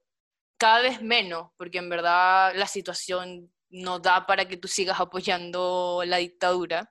cada 0.58 0.82
vez 0.82 1.00
menos, 1.00 1.50
porque 1.56 1.78
en 1.78 1.88
verdad 1.88 2.52
la 2.56 2.66
situación 2.66 3.52
no 3.70 4.00
da 4.00 4.26
para 4.26 4.49
que 4.49 4.56
tú 4.56 4.66
sigas 4.66 4.99
apoyando 4.99 6.02
la 6.04 6.16
dictadura. 6.16 6.90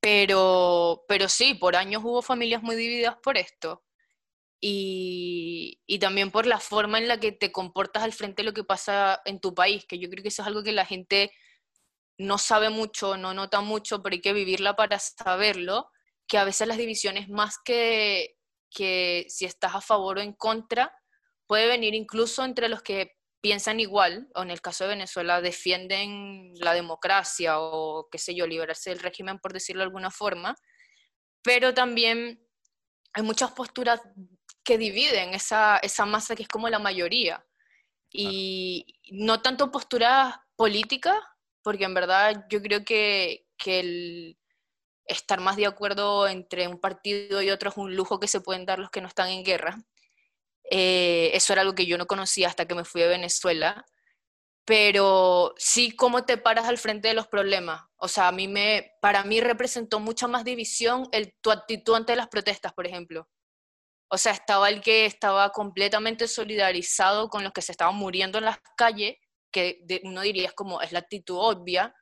Pero, 0.00 1.04
pero 1.08 1.28
sí, 1.28 1.54
por 1.54 1.76
años 1.76 2.02
hubo 2.04 2.20
familias 2.22 2.62
muy 2.62 2.76
divididas 2.76 3.16
por 3.22 3.38
esto. 3.38 3.84
Y, 4.60 5.80
y, 5.86 5.98
también 5.98 6.30
por 6.30 6.44
la 6.46 6.58
forma 6.58 6.98
en 6.98 7.08
la 7.08 7.18
que 7.20 7.32
te 7.32 7.52
comportas 7.52 8.02
al 8.02 8.12
frente 8.12 8.42
de 8.42 8.46
lo 8.46 8.54
que 8.54 8.64
pasa 8.64 9.22
en 9.24 9.40
tu 9.40 9.54
país, 9.54 9.86
que 9.86 9.98
yo 9.98 10.10
creo 10.10 10.22
que 10.22 10.28
eso 10.28 10.42
es 10.42 10.48
algo 10.48 10.64
que 10.64 10.72
la 10.72 10.84
gente 10.84 11.32
no 12.18 12.38
sabe 12.38 12.68
mucho, 12.68 13.16
no 13.16 13.34
nota 13.34 13.60
mucho, 13.60 14.02
pero 14.02 14.14
hay 14.14 14.20
que 14.20 14.32
vivirla 14.32 14.74
para 14.76 14.98
saberlo, 14.98 15.90
que 16.26 16.38
a 16.38 16.44
veces 16.44 16.66
las 16.66 16.76
divisiones 16.76 17.28
más 17.28 17.56
que, 17.64 18.37
que 18.70 19.26
si 19.28 19.44
estás 19.44 19.74
a 19.74 19.80
favor 19.80 20.18
o 20.18 20.20
en 20.20 20.32
contra, 20.32 20.94
puede 21.46 21.66
venir 21.66 21.94
incluso 21.94 22.44
entre 22.44 22.68
los 22.68 22.82
que 22.82 23.12
piensan 23.40 23.80
igual, 23.80 24.28
o 24.34 24.42
en 24.42 24.50
el 24.50 24.60
caso 24.60 24.84
de 24.84 24.90
Venezuela 24.90 25.40
defienden 25.40 26.52
la 26.56 26.74
democracia 26.74 27.60
o 27.60 28.08
qué 28.10 28.18
sé 28.18 28.34
yo, 28.34 28.46
liberarse 28.46 28.90
del 28.90 28.98
régimen 28.98 29.38
por 29.38 29.52
decirlo 29.52 29.80
de 29.80 29.86
alguna 29.86 30.10
forma, 30.10 30.56
pero 31.42 31.72
también 31.72 32.44
hay 33.12 33.22
muchas 33.22 33.52
posturas 33.52 34.00
que 34.64 34.76
dividen 34.76 35.34
esa, 35.34 35.78
esa 35.78 36.04
masa 36.04 36.36
que 36.36 36.42
es 36.42 36.48
como 36.48 36.68
la 36.68 36.78
mayoría. 36.78 37.44
Y 38.10 38.86
no 39.10 39.40
tanto 39.40 39.70
posturas 39.70 40.34
políticas, 40.56 41.16
porque 41.62 41.84
en 41.84 41.94
verdad 41.94 42.44
yo 42.50 42.60
creo 42.60 42.84
que, 42.84 43.46
que 43.56 43.80
el, 43.80 44.38
estar 45.08 45.40
más 45.40 45.56
de 45.56 45.66
acuerdo 45.66 46.28
entre 46.28 46.68
un 46.68 46.78
partido 46.78 47.42
y 47.42 47.50
otro 47.50 47.70
es 47.70 47.76
un 47.76 47.96
lujo 47.96 48.20
que 48.20 48.28
se 48.28 48.40
pueden 48.40 48.66
dar 48.66 48.78
los 48.78 48.90
que 48.90 49.00
no 49.00 49.08
están 49.08 49.30
en 49.30 49.42
guerra. 49.42 49.78
Eh, 50.70 51.30
eso 51.32 51.52
era 51.52 51.62
algo 51.62 51.74
que 51.74 51.86
yo 51.86 51.98
no 51.98 52.06
conocía 52.06 52.48
hasta 52.48 52.66
que 52.66 52.74
me 52.74 52.84
fui 52.84 53.02
a 53.02 53.08
Venezuela. 53.08 53.84
Pero 54.64 55.54
sí, 55.56 55.96
cómo 55.96 56.24
te 56.24 56.36
paras 56.36 56.68
al 56.68 56.76
frente 56.76 57.08
de 57.08 57.14
los 57.14 57.26
problemas. 57.26 57.82
O 57.96 58.06
sea, 58.06 58.28
a 58.28 58.32
mí 58.32 58.48
me, 58.48 58.92
para 59.00 59.24
mí 59.24 59.40
representó 59.40 59.98
mucha 59.98 60.28
más 60.28 60.44
división 60.44 61.08
el, 61.12 61.34
tu 61.40 61.50
actitud 61.50 61.94
ante 61.94 62.14
las 62.14 62.28
protestas, 62.28 62.74
por 62.74 62.86
ejemplo. 62.86 63.26
O 64.10 64.18
sea, 64.18 64.32
estaba 64.32 64.68
el 64.68 64.82
que 64.82 65.06
estaba 65.06 65.50
completamente 65.50 66.28
solidarizado 66.28 67.28
con 67.30 67.44
los 67.44 67.52
que 67.52 67.62
se 67.62 67.72
estaban 67.72 67.96
muriendo 67.96 68.38
en 68.38 68.44
las 68.44 68.58
calles, 68.76 69.16
que 69.50 69.80
uno 70.04 70.20
diría 70.20 70.52
como, 70.52 70.82
es 70.82 70.92
la 70.92 70.98
actitud 70.98 71.36
obvia, 71.38 71.94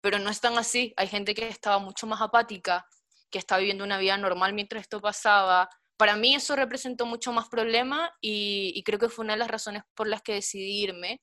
pero 0.00 0.18
no 0.18 0.30
es 0.30 0.40
tan 0.40 0.58
así. 0.58 0.92
Hay 0.96 1.08
gente 1.08 1.34
que 1.34 1.48
estaba 1.48 1.78
mucho 1.78 2.06
más 2.06 2.20
apática, 2.20 2.86
que 3.30 3.38
estaba 3.38 3.60
viviendo 3.60 3.84
una 3.84 3.98
vida 3.98 4.16
normal 4.16 4.52
mientras 4.52 4.82
esto 4.82 5.00
pasaba. 5.00 5.68
Para 5.96 6.16
mí 6.16 6.34
eso 6.34 6.56
representó 6.56 7.06
mucho 7.06 7.32
más 7.32 7.48
problema 7.48 8.10
y, 8.20 8.82
creo 8.84 8.98
que 8.98 9.08
fue 9.08 9.24
una 9.24 9.34
de 9.34 9.40
las 9.40 9.48
razones 9.50 9.82
por 9.94 10.06
las 10.08 10.22
que 10.22 10.34
decidí 10.34 10.82
irme. 10.82 11.20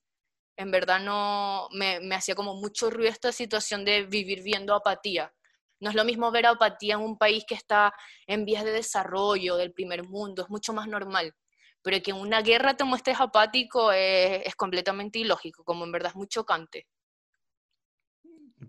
En 0.58 0.70
verdad 0.70 1.00
no 1.00 1.68
me, 1.72 2.00
me 2.00 2.14
hacía 2.14 2.34
como 2.34 2.54
mucho 2.54 2.90
ruido 2.90 3.10
esta 3.10 3.32
situación 3.32 3.84
de 3.84 4.04
vivir 4.04 4.42
viendo 4.42 4.74
apatía. 4.74 5.32
No 5.80 5.90
es 5.90 5.96
lo 5.96 6.04
mismo 6.04 6.30
ver 6.30 6.46
apatía 6.46 6.94
en 6.94 7.00
un 7.00 7.18
país 7.18 7.44
que 7.46 7.54
está 7.54 7.92
en 8.26 8.44
vías 8.44 8.64
de 8.64 8.72
desarrollo, 8.72 9.56
del 9.56 9.72
primer 9.72 10.04
mundo, 10.04 10.42
es 10.42 10.48
mucho 10.48 10.72
más 10.72 10.88
normal. 10.88 11.34
Pero 11.82 12.02
que 12.02 12.10
en 12.12 12.16
una 12.16 12.40
guerra 12.40 12.76
te 12.76 12.84
muestres 12.84 13.20
apático 13.20 13.92
es, 13.92 14.46
es 14.46 14.54
completamente 14.56 15.18
ilógico, 15.18 15.64
como 15.64 15.84
en 15.84 15.92
verdad 15.92 16.10
es 16.10 16.16
muy 16.16 16.28
chocante. 16.28 16.86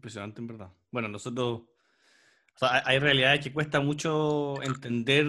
Impresionante, 0.08 0.40
en 0.40 0.48
verdad. 0.48 0.72
Bueno, 0.90 1.10
nosotros. 1.10 1.64
O 2.56 2.58
sea, 2.58 2.82
hay 2.86 2.98
realidades 2.98 3.42
que 3.42 3.52
cuesta 3.52 3.82
mucho 3.82 4.62
entender 4.64 5.28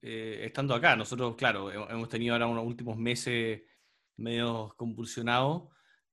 eh, 0.00 0.40
estando 0.46 0.74
acá. 0.74 0.96
Nosotros, 0.96 1.36
claro, 1.36 1.70
hemos 1.90 2.08
tenido 2.08 2.32
ahora 2.32 2.46
unos 2.46 2.64
últimos 2.64 2.96
meses 2.96 3.60
medio 4.16 4.74
convulsionados, 4.78 5.64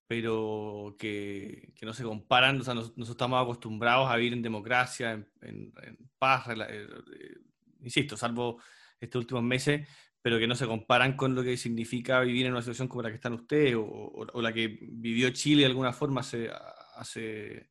pero 0.07 0.97
que, 0.99 1.71
que, 1.73 1.85
no 1.85 1.93
se 1.93 2.03
comparan. 2.03 2.59
O 2.59 2.63
sea, 2.65 2.73
nosotros 2.73 3.09
estamos 3.11 3.41
acostumbrados 3.41 4.11
a 4.11 4.17
vivir 4.17 4.33
en 4.33 4.41
democracia, 4.41 5.13
en, 5.41 5.73
paz, 6.19 6.49
eh, 6.49 6.57
eh, 6.59 7.37
insisto, 7.79 8.17
salvo 8.17 8.61
estos 8.99 9.21
últimos 9.21 9.43
meses, 9.43 9.87
pero 10.21 10.37
que 10.37 10.47
no 10.47 10.55
se 10.55 10.67
comparan 10.67 11.15
con 11.15 11.33
lo 11.33 11.43
que 11.43 11.55
significa 11.55 12.19
vivir 12.19 12.45
en 12.45 12.51
una 12.51 12.61
situación 12.61 12.89
como 12.89 13.03
la 13.03 13.09
que 13.09 13.15
están 13.15 13.33
ustedes 13.33 13.75
o, 13.75 13.83
o 13.83 14.41
la 14.41 14.51
que 14.51 14.67
vivió 14.81 15.29
Chile 15.29 15.61
de 15.61 15.67
alguna 15.67 15.93
forma 15.93 16.21
hace, 16.21 16.51
hace 16.95 17.70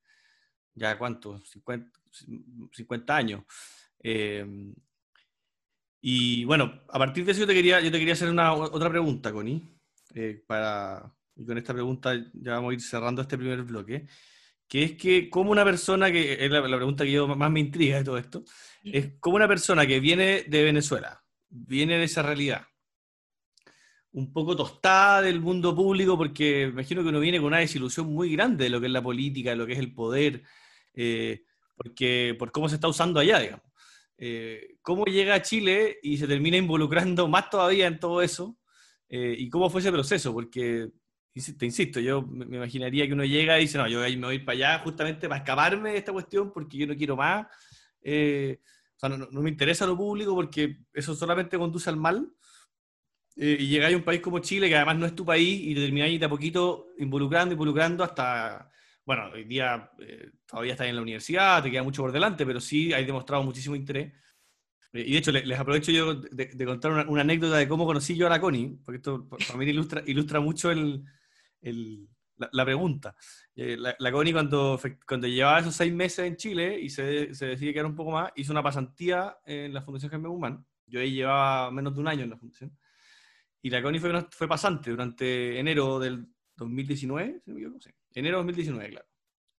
ya 0.81 0.97
cuánto, 0.97 1.41
50, 2.73 3.17
años. 3.17 3.43
Eh, 4.03 4.73
y 6.01 6.45
bueno, 6.45 6.83
a 6.89 6.99
partir 6.99 7.25
de 7.25 7.33
eso 7.33 7.43
yo 7.43 7.47
te 7.47 7.53
quería, 7.53 7.81
yo 7.81 7.93
te 7.93 7.99
quería 7.99 8.15
hacer 8.15 8.31
una, 8.31 8.55
otra 8.55 8.89
pregunta, 8.89 9.31
Connie, 9.31 9.63
eh, 10.15 10.43
para, 10.47 11.15
y 11.37 11.45
con 11.45 11.59
esta 11.59 11.75
pregunta 11.75 12.15
ya 12.33 12.55
vamos 12.55 12.71
a 12.71 12.75
ir 12.75 12.81
cerrando 12.81 13.21
este 13.21 13.37
primer 13.37 13.63
bloque, 13.63 14.07
que 14.67 14.85
es 14.85 14.93
que 14.93 15.29
como 15.29 15.51
una 15.51 15.65
persona, 15.65 16.11
que 16.11 16.43
es 16.43 16.51
la, 16.51 16.63
pregunta 16.63 17.05
que 17.05 17.13
yo 17.13 17.29
más 17.29 17.51
me 17.51 17.61
intriga 17.61 17.99
de 17.99 18.05
todo 18.05 18.17
esto, 18.17 18.43
es 18.83 19.19
como 19.21 19.37
una 19.37 19.49
persona 19.49 19.87
que 19.87 20.01
viene 20.01 20.45
de 20.45 20.63
Venezuela, 20.63 21.23
viene 21.51 21.99
de 21.99 22.05
esa 22.05 22.23
realidad, 22.23 22.67
un 24.13 24.33
poco 24.33 24.57
tostada 24.57 25.21
del 25.21 25.41
mundo 25.41 25.77
público, 25.77 26.17
porque 26.17 26.63
imagino 26.63 27.03
que 27.03 27.11
uno 27.11 27.21
viene 27.21 27.39
con 27.39 27.49
una 27.49 27.59
desilusión 27.59 28.07
muy 28.07 28.33
grande 28.33 28.65
de 28.65 28.71
lo 28.71 28.81
que 28.81 28.87
es 28.87 28.93
la 28.93 29.03
política, 29.03 29.51
de 29.51 29.57
lo 29.57 29.67
que 29.67 29.75
es 29.75 29.79
el 29.79 29.93
poder, 29.93 30.43
eh, 30.95 31.45
porque, 31.77 32.37
por 32.39 32.53
cómo 32.53 32.69
se 32.69 32.75
está 32.77 32.89
usando 32.89 33.21
allá, 33.21 33.39
digamos. 33.39 33.67
Eh, 34.19 34.77
¿Cómo 34.83 35.05
llega 35.07 35.35
a 35.35 35.43
Chile 35.43 35.99
y 36.03 36.19
se 36.19 36.27
termina 36.27 36.57
involucrando 36.57 37.27
más 37.29 37.49
todavía 37.49 37.87
en 37.87 37.99
todo 37.99 38.21
eso? 38.21 38.59
Eh, 39.09 39.35
¿Y 39.39 39.49
cómo 39.49 39.71
fue 39.71 39.81
ese 39.81 39.91
proceso? 39.91 40.33
Porque, 40.33 40.91
te 41.59 41.65
insisto, 41.65 42.01
yo 42.01 42.23
me 42.23 42.57
imaginaría 42.57 43.07
que 43.07 43.15
uno 43.15 43.25
llega 43.25 43.59
y 43.59 43.63
dice, 43.63 43.79
no, 43.79 43.89
yo 43.89 44.01
me 44.01 44.27
voy 44.27 44.39
para 44.41 44.57
allá 44.57 44.79
justamente 44.85 45.29
para 45.29 45.39
escaparme 45.39 45.93
de 45.93 45.99
esta 45.99 46.13
cuestión 46.13 46.53
porque 46.53 46.77
yo 46.77 46.87
no 46.87 46.97
quiero 46.97 47.17
más. 47.17 47.47
o 47.47 47.49
sea, 48.97 49.09
no, 49.09 49.41
me 49.41 49.51
interesa 49.51 49.87
lo 49.87 49.97
público 49.97 50.35
porque 50.35 50.81
eso 50.93 51.15
solamente 51.15 51.57
conduce 51.57 51.89
al 51.89 51.97
mal. 51.97 52.31
y 53.37 53.69
llegáis 53.69 53.95
a 53.95 53.99
un 53.99 54.05
país 54.05 54.21
como 54.21 54.41
Chile, 54.41 54.69
que 54.69 54.77
además 54.77 54.99
no 54.99 55.07
es 55.07 55.15
tu 55.15 55.25
país, 55.25 55.61
y 55.63 55.75
te 55.75 55.81
termináis 55.81 56.21
de 56.21 56.27
a 56.27 56.29
poquito 56.29 56.89
involucrando, 56.99 57.55
involucrando 57.55 58.05
hasta 58.05 58.71
bueno, 59.11 59.29
hoy 59.35 59.43
día 59.43 59.91
eh, 59.99 60.31
todavía 60.47 60.75
estás 60.75 60.87
en 60.87 60.95
la 60.95 61.03
universidad, 61.03 61.61
te 61.65 61.69
queda 61.69 61.83
mucho 61.83 62.01
por 62.01 62.13
delante, 62.13 62.47
pero 62.47 62.61
sí 62.61 62.93
hay 62.93 63.05
demostrado 63.05 63.43
muchísimo 63.43 63.75
interés. 63.75 64.13
Eh, 64.93 65.03
y 65.05 65.13
de 65.15 65.19
hecho, 65.19 65.33
les, 65.33 65.59
aprovecho 65.59 65.91
yo 65.91 66.15
de, 66.15 66.65
contar 66.65 66.93
una, 67.09 67.21
anécdota 67.21 67.57
de 67.57 67.67
cómo 67.67 67.87
conocí 67.87 68.15
yo 68.15 68.29
a 68.29 68.31
la 68.31 68.41
Connie, 68.41 68.79
porque 68.85 68.99
esto 68.99 69.29
para 69.29 69.59
mí 69.59 69.65
ilustra, 69.65 70.05
ilustra 70.07 70.39
mucho 70.39 70.71
el, 70.71 71.05
el, 71.61 72.09
la, 72.37 72.65
pregunta. 72.65 73.17
Eh, 73.57 73.77
la, 73.77 73.97
la, 73.99 74.13
Connie 74.13 74.33
cuando, 74.33 74.81
cuando 75.05 75.27
llevaba 75.27 75.59
esos 75.59 75.75
seis 75.75 75.93
meses 75.93 76.29
en 76.29 76.37
Chile 76.37 76.79
y 76.81 76.89
se, 76.89 77.35
se 77.35 77.47
decidió 77.47 77.73
quedar 77.73 77.87
un 77.87 77.97
poco 77.97 78.13
más, 78.13 78.31
hizo 78.37 78.53
una 78.53 78.63
pasantía 78.63 79.39
en 79.45 79.75
la 79.75 79.83
Fundación 79.83 80.13
Jaime 80.13 80.29
Guzmán. 80.29 80.65
Yo 80.87 81.01
ahí 81.01 81.15
llevaba 81.15 81.73
menos 81.73 81.97
de 81.97 82.01
un 82.01 82.07
año 82.07 82.23
en 82.23 82.31
la 82.31 82.37
Fundación. 82.37 82.79
Y 83.61 83.71
la 83.71 83.83
Connie 83.83 83.99
fue, 83.99 84.25
fue 84.31 84.47
pasante 84.47 84.91
durante 84.91 85.59
enero 85.59 85.99
del 85.99 86.29
2019, 86.55 87.41
si 87.41 87.51
no 87.51 87.55
me 87.57 87.61
equivoco, 87.61 87.81
sí. 87.81 87.91
Enero 88.15 88.39
de 88.39 88.45
2019, 88.45 88.91
claro. 88.91 89.07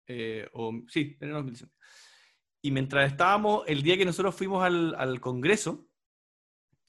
Eh, 0.08 0.50
o, 0.54 0.74
sí, 0.88 1.18
enero 1.20 1.38
de 1.38 1.52
2019. 1.52 1.74
Y 2.64 2.72
mientras 2.72 3.12
estábamos, 3.12 3.64
el 3.68 3.82
día 3.82 3.98
que 3.98 4.06
nosotros 4.06 4.36
fuimos 4.36 4.64
al, 4.64 4.94
al 4.96 5.20
Congreso 5.20 5.88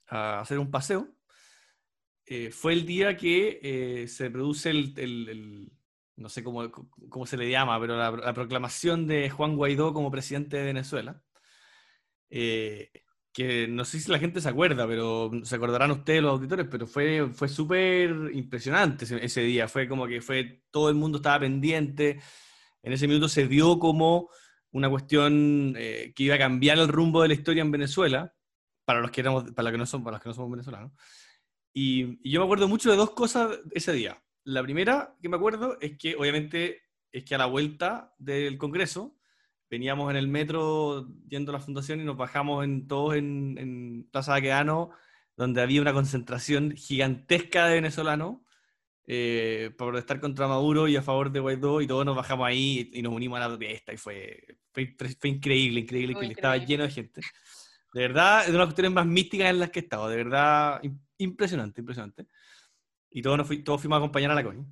a 0.06 0.40
hacer 0.40 0.58
un 0.58 0.70
paseo, 0.70 1.14
eh, 2.26 2.50
fue 2.50 2.72
el 2.72 2.86
día 2.86 3.16
que 3.16 3.60
eh, 3.62 4.08
se 4.08 4.30
produce 4.30 4.70
el, 4.70 5.72
no 6.16 6.28
sé 6.28 6.44
cómo, 6.44 6.70
cómo, 6.70 7.26
se 7.26 7.36
le 7.36 7.50
llama, 7.50 7.80
pero 7.80 7.96
la, 7.96 8.32
proclamación 8.32 9.06
de 9.06 9.28
Juan 9.28 9.56
Guaidó 9.56 9.92
como 9.92 10.10
presidente 10.10 10.56
de 10.56 10.64
Venezuela. 10.64 11.22
Eh, 12.30 12.90
que 13.32 13.66
no 13.68 13.84
sé 13.84 14.00
si 14.00 14.10
la 14.10 14.18
gente 14.18 14.40
se 14.40 14.48
acuerda, 14.48 14.86
pero 14.86 15.30
se 15.44 15.56
acordarán 15.56 15.90
ustedes 15.90 16.22
los 16.22 16.32
auditores, 16.32 16.66
pero 16.70 16.86
fue, 16.86 17.30
fue 17.32 17.48
súper 17.48 18.30
impresionante 18.34 19.04
ese, 19.04 19.40
día. 19.40 19.68
Fue 19.68 19.88
como 19.88 20.06
que 20.06 20.20
fue, 20.20 20.62
todo 20.70 20.88
el 20.88 20.94
mundo 20.94 21.18
estaba 21.18 21.40
pendiente. 21.40 22.20
En 22.82 22.92
ese 22.92 23.08
minuto 23.08 23.28
se 23.28 23.46
vio 23.46 23.78
como 23.78 24.28
una 24.72 24.90
cuestión 24.90 25.74
que 25.74 26.14
iba 26.18 26.34
a 26.34 26.38
cambiar 26.38 26.78
el 26.78 26.88
rumbo 26.88 27.22
de 27.22 27.28
la 27.28 27.34
historia 27.34 27.62
en 27.62 27.70
Venezuela, 27.70 28.34
para 28.84 29.00
los 29.00 29.10
que, 29.10 29.20
éramos, 29.20 29.44
para 29.52 29.64
los 29.64 29.72
que, 29.72 29.78
no, 29.78 29.86
son, 29.86 30.04
para 30.04 30.16
los 30.16 30.22
que 30.22 30.28
no 30.28 30.34
somos 30.34 30.50
venezolanos. 30.50 30.92
Y, 31.72 32.30
yo 32.30 32.40
me 32.40 32.44
acuerdo 32.44 32.68
mucho 32.68 32.90
de 32.90 32.96
dos 32.96 33.10
cosas 33.10 33.60
ese 33.72 33.92
día. 33.92 34.22
La 34.44 34.62
primera 34.62 35.16
que 35.22 35.28
me 35.28 35.36
acuerdo 35.36 35.78
es 35.80 35.96
que, 35.96 36.16
obviamente, 36.16 36.82
es 37.10 37.24
que 37.24 37.34
a 37.34 37.38
la 37.38 37.46
vuelta 37.46 38.14
del 38.18 38.58
Congreso 38.58 39.16
veníamos 39.72 40.10
en 40.10 40.16
el 40.18 40.28
metro 40.28 41.08
yendo 41.26 41.50
a 41.50 41.54
la 41.54 41.60
fundación 41.60 41.98
y 41.98 42.04
nos 42.04 42.18
bajamos 42.18 42.62
en, 42.62 42.86
todos 42.86 43.14
en, 43.14 43.56
en 43.56 44.06
Plaza 44.12 44.32
Baquedano, 44.32 44.90
donde 45.34 45.62
había 45.62 45.80
una 45.80 45.94
concentración 45.94 46.72
gigantesca 46.72 47.68
de 47.68 47.76
venezolanos 47.76 48.36
eh, 49.06 49.70
para 49.78 49.92
protestar 49.92 50.20
contra 50.20 50.46
Maduro 50.46 50.88
y 50.88 50.96
a 50.96 51.00
favor 51.00 51.32
de 51.32 51.40
Guaidó, 51.40 51.80
y 51.80 51.86
todos 51.86 52.04
nos 52.04 52.14
bajamos 52.14 52.46
ahí 52.46 52.90
y, 52.92 53.00
nos 53.00 53.14
unimos 53.14 53.38
a 53.38 53.48
la 53.48 53.48
protesta, 53.48 53.94
y 53.94 53.96
fue, 53.96 54.58
fue, 54.74 55.30
increíble, 55.30 55.80
increíble, 55.80 56.16
que 56.20 56.26
estaba 56.26 56.58
lleno 56.58 56.84
de 56.84 56.90
gente. 56.90 57.22
De 57.94 58.02
verdad, 58.02 58.42
es 58.42 58.48
una 58.48 58.52
de 58.52 58.58
las 58.58 58.66
cuestiones 58.66 58.92
más 58.92 59.06
místicas 59.06 59.48
en 59.48 59.58
las 59.58 59.70
que 59.70 59.78
he 59.78 59.82
estado, 59.84 60.06
de 60.06 60.16
verdad, 60.16 60.82
impresionante, 61.16 61.80
impresionante. 61.80 62.26
Y 63.10 63.22
todos, 63.22 63.38
nos 63.38 63.64
todos 63.64 63.80
fuimos 63.80 63.96
a 63.96 64.00
acompañar 64.00 64.32
a 64.32 64.34
la 64.34 64.44
Connie. 64.44 64.66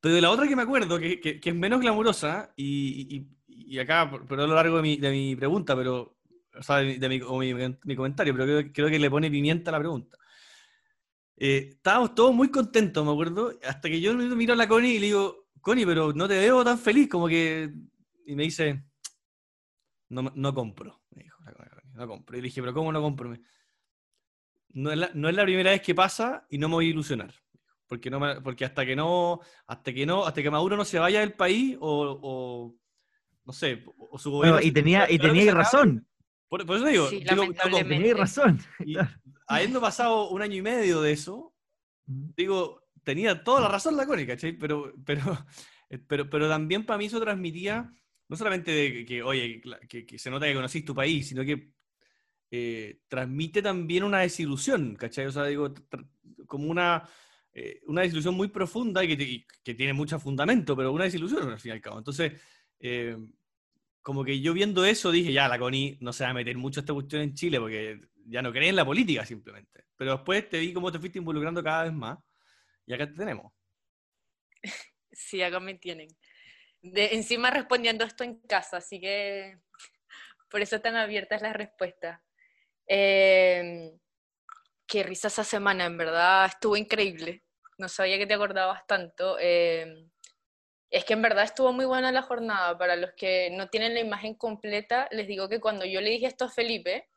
Pero 0.00 0.14
de 0.14 0.22
la 0.22 0.30
otra 0.30 0.48
que 0.48 0.56
me 0.56 0.62
acuerdo, 0.62 0.98
que, 0.98 1.20
que, 1.20 1.40
es 1.42 1.54
menos 1.54 1.80
glamurosa, 1.80 2.54
y, 2.56 3.14
y, 3.14 3.39
y 3.70 3.78
acá, 3.78 4.10
pero 4.28 4.42
a 4.42 4.46
lo 4.48 4.54
largo 4.56 4.76
de 4.78 4.82
mi, 4.82 4.96
de 4.96 5.12
mi 5.12 5.36
pregunta, 5.36 5.76
pero, 5.76 6.16
o 6.58 6.62
sea, 6.62 6.78
de, 6.78 7.08
mi, 7.08 7.20
mi, 7.84 7.94
comentario, 7.94 8.34
pero 8.36 8.68
creo, 8.72 8.88
que 8.88 8.98
le 8.98 9.08
pone 9.08 9.30
pimienta 9.30 9.70
a 9.70 9.72
la 9.72 9.78
pregunta. 9.78 10.18
Eh, 11.36 11.68
estábamos 11.70 12.16
todos 12.16 12.34
muy 12.34 12.50
contentos, 12.50 13.06
me 13.06 13.12
acuerdo, 13.12 13.56
hasta 13.62 13.88
que 13.88 14.00
yo 14.00 14.12
miro 14.14 14.54
a 14.54 14.56
la 14.56 14.66
Connie 14.66 14.96
y 14.96 14.98
le 14.98 15.06
digo, 15.06 15.46
Connie, 15.60 15.86
pero 15.86 16.12
no 16.12 16.26
te 16.26 16.36
veo 16.36 16.64
tan 16.64 16.78
feliz, 16.80 17.08
como 17.08 17.28
que... 17.28 17.72
Y 18.26 18.34
me 18.34 18.42
dice, 18.42 18.82
no, 20.08 20.32
no 20.34 20.52
compro, 20.52 21.02
me 21.10 21.22
dijo 21.22 21.36
no 21.94 22.08
compro. 22.08 22.36
Y 22.36 22.40
le 22.40 22.46
dije, 22.46 22.60
pero 22.60 22.74
¿cómo 22.74 22.90
no 22.90 23.00
compro? 23.00 23.36
no 24.72 24.90
es, 24.90 24.98
la, 24.98 25.10
no 25.14 25.28
es 25.28 25.34
la 25.36 25.44
primera 25.44 25.70
vez 25.70 25.82
que 25.82 25.94
pasa 25.94 26.44
y 26.50 26.58
no 26.58 26.68
me 26.68 26.74
voy 26.74 26.86
a 26.86 26.90
ilusionar. 26.90 27.32
Porque, 27.86 28.10
no 28.10 28.20
porque 28.42 28.64
hasta 28.64 28.84
que 28.84 28.96
no, 28.96 29.40
hasta 29.66 29.92
que 29.92 30.06
no, 30.06 30.24
hasta 30.24 30.42
que 30.42 30.50
Maduro 30.50 30.76
no 30.76 30.84
se 30.84 30.98
vaya 30.98 31.20
del 31.20 31.34
país 31.34 31.76
o, 31.80 32.76
no 33.50 33.54
sé, 33.54 33.82
o 33.84 34.16
su 34.16 34.30
gobierno. 34.30 34.60
y 34.62 34.70
tenía, 34.70 35.10
y 35.10 35.18
tenía 35.18 35.52
razón. 35.52 36.06
Por, 36.48 36.62
eso 36.62 36.84
digo, 36.84 37.08
tenía 37.88 38.14
razón. 38.14 38.60
habiendo 39.48 39.80
pasado 39.80 40.28
un 40.28 40.40
año 40.40 40.54
y 40.54 40.62
medio 40.62 41.02
de 41.02 41.10
eso, 41.10 41.52
digo, 42.06 42.86
tenía 43.02 43.42
toda 43.42 43.62
la 43.62 43.68
razón 43.68 43.96
la 43.96 44.06
¿cachai? 44.06 44.52
Pero, 44.52 44.92
pero, 45.04 45.20
pero, 46.06 46.30
pero 46.30 46.48
también 46.48 46.86
para 46.86 46.96
mí 46.96 47.06
eso 47.06 47.20
transmitía, 47.20 47.92
no 48.28 48.36
solamente 48.36 48.70
de 48.70 49.04
que, 49.04 49.20
oye, 49.24 49.60
que, 49.88 50.06
que 50.06 50.16
se 50.16 50.30
nota 50.30 50.46
que 50.46 50.54
conocís 50.54 50.84
tu 50.84 50.94
país, 50.94 51.28
sino 51.28 51.44
que 51.44 51.72
eh, 52.52 53.00
transmite 53.08 53.62
también 53.62 54.04
una 54.04 54.20
desilusión, 54.20 54.94
¿cachai? 54.94 55.26
O 55.26 55.32
sea, 55.32 55.44
digo, 55.46 55.74
como 56.46 56.70
una, 56.70 57.02
eh, 57.52 57.80
una 57.86 58.02
desilusión 58.02 58.36
muy 58.36 58.46
profunda 58.46 59.02
y 59.02 59.16
que, 59.16 59.44
que, 59.64 59.74
tiene 59.74 59.92
mucho 59.92 60.20
fundamento, 60.20 60.76
pero 60.76 60.92
una 60.92 61.04
desilusión 61.04 61.50
al 61.50 61.58
fin 61.58 61.70
y 61.70 61.72
al 61.72 61.80
cabo. 61.80 61.98
Entonces, 61.98 62.40
eh, 62.80 63.16
como 64.02 64.24
que 64.24 64.40
yo 64.40 64.52
viendo 64.52 64.84
eso 64.84 65.10
dije, 65.10 65.32
ya, 65.32 65.48
la 65.48 65.58
CONI 65.58 65.98
no 66.00 66.12
se 66.12 66.24
va 66.24 66.30
a 66.30 66.34
meter 66.34 66.56
mucho 66.56 66.80
esta 66.80 66.92
cuestión 66.92 67.22
en 67.22 67.34
Chile 67.34 67.60
porque 67.60 68.00
ya 68.26 68.42
no 68.42 68.52
creen 68.52 68.70
en 68.70 68.76
la 68.76 68.84
política 68.84 69.26
simplemente. 69.26 69.84
Pero 69.96 70.12
después 70.12 70.48
te 70.48 70.58
vi 70.58 70.72
cómo 70.72 70.90
te 70.90 70.98
fuiste 70.98 71.18
involucrando 71.18 71.62
cada 71.62 71.84
vez 71.84 71.92
más 71.92 72.18
y 72.86 72.94
acá 72.94 73.06
te 73.06 73.14
tenemos. 73.14 73.52
Sí, 75.12 75.42
acá 75.42 75.58
me 75.58 75.74
tienen. 75.74 76.08
De, 76.80 77.14
encima 77.16 77.50
respondiendo 77.50 78.04
esto 78.04 78.22
en 78.22 78.40
casa, 78.42 78.76
así 78.76 79.00
que 79.00 79.58
por 80.48 80.60
eso 80.60 80.76
están 80.76 80.94
abiertas 80.94 81.42
las 81.42 81.54
respuestas. 81.54 82.20
Eh, 82.86 83.90
qué 84.86 85.02
risa 85.02 85.28
esa 85.28 85.44
semana, 85.44 85.86
en 85.86 85.98
verdad 85.98 86.46
estuvo 86.46 86.76
increíble. 86.76 87.42
No 87.76 87.88
sabía 87.88 88.18
que 88.18 88.26
te 88.26 88.34
acordabas 88.34 88.86
tanto. 88.86 89.36
Em, 89.38 90.10
es 90.90 91.04
que 91.04 91.12
en 91.12 91.22
verdad 91.22 91.44
estuvo 91.44 91.72
muy 91.72 91.84
buena 91.84 92.12
la 92.12 92.22
jornada. 92.22 92.76
Para 92.76 92.96
los 92.96 93.12
que 93.12 93.50
no 93.50 93.68
tienen 93.68 93.94
la 93.94 94.00
imagen 94.00 94.34
completa, 94.34 95.08
les 95.10 95.26
digo 95.26 95.48
que 95.48 95.60
cuando 95.60 95.84
yo 95.84 96.00
le 96.00 96.10
dije 96.10 96.26
esto 96.26 96.46
a 96.46 96.50
Felipe, 96.50 97.08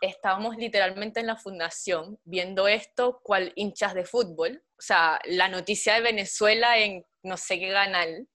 estábamos 0.00 0.56
literalmente 0.56 1.20
en 1.20 1.26
la 1.26 1.36
fundación 1.36 2.18
viendo 2.24 2.68
esto 2.68 3.20
cual 3.22 3.52
hinchas 3.54 3.94
de 3.94 4.04
fútbol. 4.04 4.62
O 4.78 4.82
sea, 4.82 5.20
la 5.24 5.48
noticia 5.48 5.94
de 5.94 6.00
Venezuela 6.02 6.78
en 6.78 7.04
no 7.22 7.36
sé 7.36 7.58
qué 7.58 7.72
canal 7.72 8.28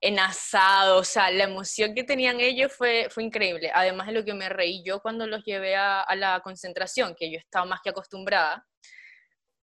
en 0.00 0.18
asado, 0.18 0.98
o 0.98 1.04
sea, 1.04 1.30
la 1.30 1.44
emoción 1.44 1.94
que 1.94 2.04
tenían 2.04 2.40
ellos 2.40 2.72
fue, 2.72 3.08
fue 3.10 3.22
increíble. 3.22 3.70
Además 3.74 4.06
de 4.06 4.14
lo 4.14 4.24
que 4.24 4.34
me 4.34 4.48
reí 4.48 4.82
yo 4.82 5.00
cuando 5.00 5.26
los 5.26 5.44
llevé 5.44 5.76
a, 5.76 6.06
la 6.16 6.40
concentración, 6.40 7.14
que 7.14 7.30
yo 7.30 7.38
estaba 7.38 7.66
más 7.66 7.80
que 7.82 7.90
acostumbrada, 7.90 8.66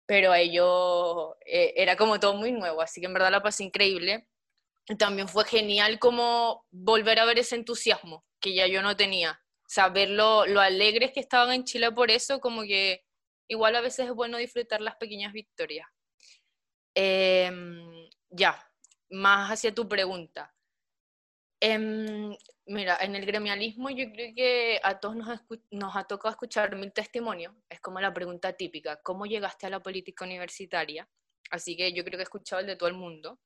pero 0.07 0.33
a 0.33 0.41
ellos 0.41 1.35
eh, 1.47 1.75
era 1.77 1.97
como 1.97 2.21
todo 2.21 2.35
muy 2.35 2.53
nuevo, 2.53 2.81
así 2.83 3.01
que 3.01 3.07
en 3.07 3.15
verdad 3.15 3.31
la 3.31 3.43
pasé 3.43 3.65
increíble. 3.65 4.27
También 4.99 5.29
fue 5.29 5.45
genial 5.47 5.99
como 5.99 6.67
volver 6.71 7.19
a 7.19 7.25
ver 7.25 7.39
ese 7.39 7.57
entusiasmo 7.57 8.25
que 8.41 8.55
ya 8.55 8.67
yo 8.67 8.83
no 8.83 8.97
tenía. 8.97 9.41
Ver 9.93 10.11
lo, 10.11 10.47
lo 10.47 10.61
alegres 10.61 11.13
que 11.13 11.21
estaban 11.21 11.53
en 11.53 11.65
Chile 11.65 11.91
por 11.91 12.11
eso, 12.11 12.39
como 12.39 12.63
que 12.63 13.03
igual 13.49 13.75
a 13.77 13.81
veces 13.81 14.07
es 14.07 14.13
bueno 14.15 14.39
disfrutar 14.39 14.81
las 14.81 14.97
pequeñas 14.97 15.33
victorias. 15.33 15.89
Em, 16.95 18.09
ya, 18.31 18.71
más 19.11 19.51
hacia 19.51 19.75
tu 19.75 19.89
pregunta. 19.89 20.54
Em, 21.67 22.37
mira, 22.67 22.99
en 23.01 23.17
el 23.17 23.25
gremialismo 23.25 23.89
yo 23.89 24.13
creo 24.13 24.35
que 24.35 24.79
a 24.83 25.01
todos 25.01 25.17
nos, 25.17 25.41
nos 25.71 25.97
ha 25.97 26.05
tocado 26.05 26.31
escuchar 26.31 26.77
mil 26.77 26.93
testimonios. 26.93 27.55
Es 27.71 27.81
como 27.81 28.03
la 28.03 28.13
pregunta 28.13 28.53
típica, 28.53 29.01
¿cómo 29.03 29.25
llegaste 29.25 29.67
a 29.67 29.71
la 29.71 29.81
política 29.81 30.27
universitaria? 30.27 31.09
Así 31.51 31.75
que 31.75 31.95
yo 31.95 32.05
creo 32.05 32.19
que 32.19 32.23
he 32.23 32.31
escuchado 32.31 32.61
el 32.61 32.67
de 32.67 32.77
todo 32.77 32.91
el 32.91 32.97
mundo. 32.97 33.41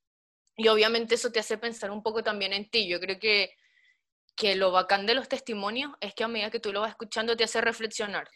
Y 0.57 0.67
obviamente 0.67 1.15
eso 1.15 1.31
te 1.31 1.39
hace 1.39 1.59
pensar 1.59 1.93
un 1.93 2.03
poco 2.03 2.25
también 2.25 2.53
en 2.53 2.69
ti. 2.69 2.89
Yo 2.89 2.99
creo 2.99 3.21
que, 3.21 3.53
que 4.35 4.57
lo 4.57 4.73
bacán 4.73 5.07
de 5.07 5.15
los 5.15 5.29
testimonios 5.29 5.93
es 6.01 6.13
que 6.13 6.25
a 6.25 6.29
medida 6.29 6.51
que 6.51 6.59
tú 6.59 6.73
lo 6.73 6.81
vas 6.81 6.91
escuchando 6.91 7.37
te 7.37 7.45
hace 7.45 7.61
reflexionar. 7.61 8.29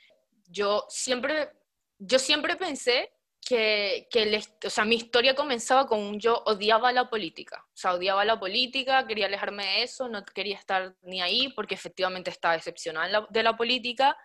Yo 0.46 0.86
siempre, 0.90 1.50
yo 1.98 2.20
siempre 2.20 2.54
pensé 2.54 3.12
que, 3.44 4.09
que 4.11 4.40
o 4.66 4.70
sea, 4.70 4.85
mi 4.85 4.94
historia 4.94 5.35
comenzaba 5.35 5.87
con 5.87 5.98
un 6.00 6.20
yo 6.20 6.42
odiaba 6.46 6.92
la 6.92 7.11
política. 7.11 7.64
O 7.66 7.76
sea, 7.76 7.94
odiaba 7.94 8.24
la 8.24 8.38
política, 8.38 9.07
quería 9.07 9.26
alejarme 9.26 9.64
de 9.64 9.83
eso, 9.83 10.09
no 10.09 10.24
quería 10.24 10.57
estar 10.57 10.94
ni 11.02 11.20
ahí 11.20 11.52
porque 11.55 11.74
efectivamente 11.74 12.31
estaba 12.31 12.55
decepcionada 12.55 13.26
de 13.28 13.42
la 13.42 13.57
política. 13.57 14.16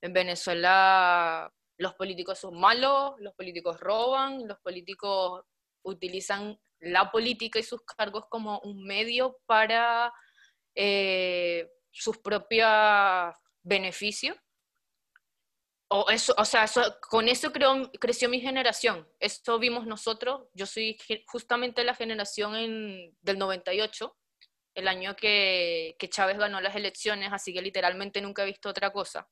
En 0.00 0.12
Venezuela 0.12 1.52
los 1.78 1.94
políticos 1.94 2.38
son 2.38 2.58
malos, 2.58 3.14
los 3.18 3.34
políticos 3.34 3.78
roban, 3.80 4.46
los 4.46 4.58
políticos 4.60 5.44
utilizan 5.82 6.58
la 6.80 7.10
política 7.10 7.58
y 7.58 7.62
sus 7.62 7.82
cargos 7.82 8.24
como 8.28 8.60
un 8.60 8.84
medio 8.84 9.38
para 9.46 10.12
eh, 10.74 11.68
sus 11.90 12.18
propios 12.18 13.34
beneficios 13.62 14.36
o, 15.92 16.10
eso, 16.10 16.34
o 16.38 16.44
sea, 16.44 16.66
con 17.08 17.28
eso 17.28 17.52
creció 17.52 18.28
mi 18.28 18.40
generación. 18.40 19.06
Esto 19.20 19.58
vimos 19.58 19.86
nosotros. 19.86 20.48
Yo 20.54 20.66
soy 20.66 20.96
justamente 21.26 21.84
la 21.84 21.94
generación 21.94 22.56
en, 22.56 23.16
del 23.20 23.38
98, 23.38 24.16
el 24.74 24.88
año 24.88 25.14
que, 25.14 25.94
que, 25.98 26.08
Chávez 26.08 26.38
ganó 26.38 26.60
las 26.60 26.74
elecciones, 26.76 27.30
así 27.32 27.52
que 27.52 27.60
literalmente 27.60 28.22
nunca 28.22 28.42
he 28.42 28.46
visto 28.46 28.70
otra 28.70 28.90
cosa. 28.90 29.28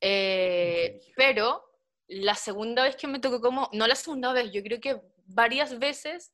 Eh, 0.00 1.00
pero 1.16 1.64
la 2.06 2.36
segunda 2.36 2.84
vez 2.84 2.94
que 2.94 3.08
me 3.08 3.18
tocó 3.18 3.40
como, 3.40 3.68
no 3.72 3.86
la 3.88 3.96
segunda 3.96 4.32
vez, 4.32 4.52
yo 4.52 4.62
creo 4.62 4.80
que 4.80 5.00
varias 5.26 5.78
veces 5.78 6.32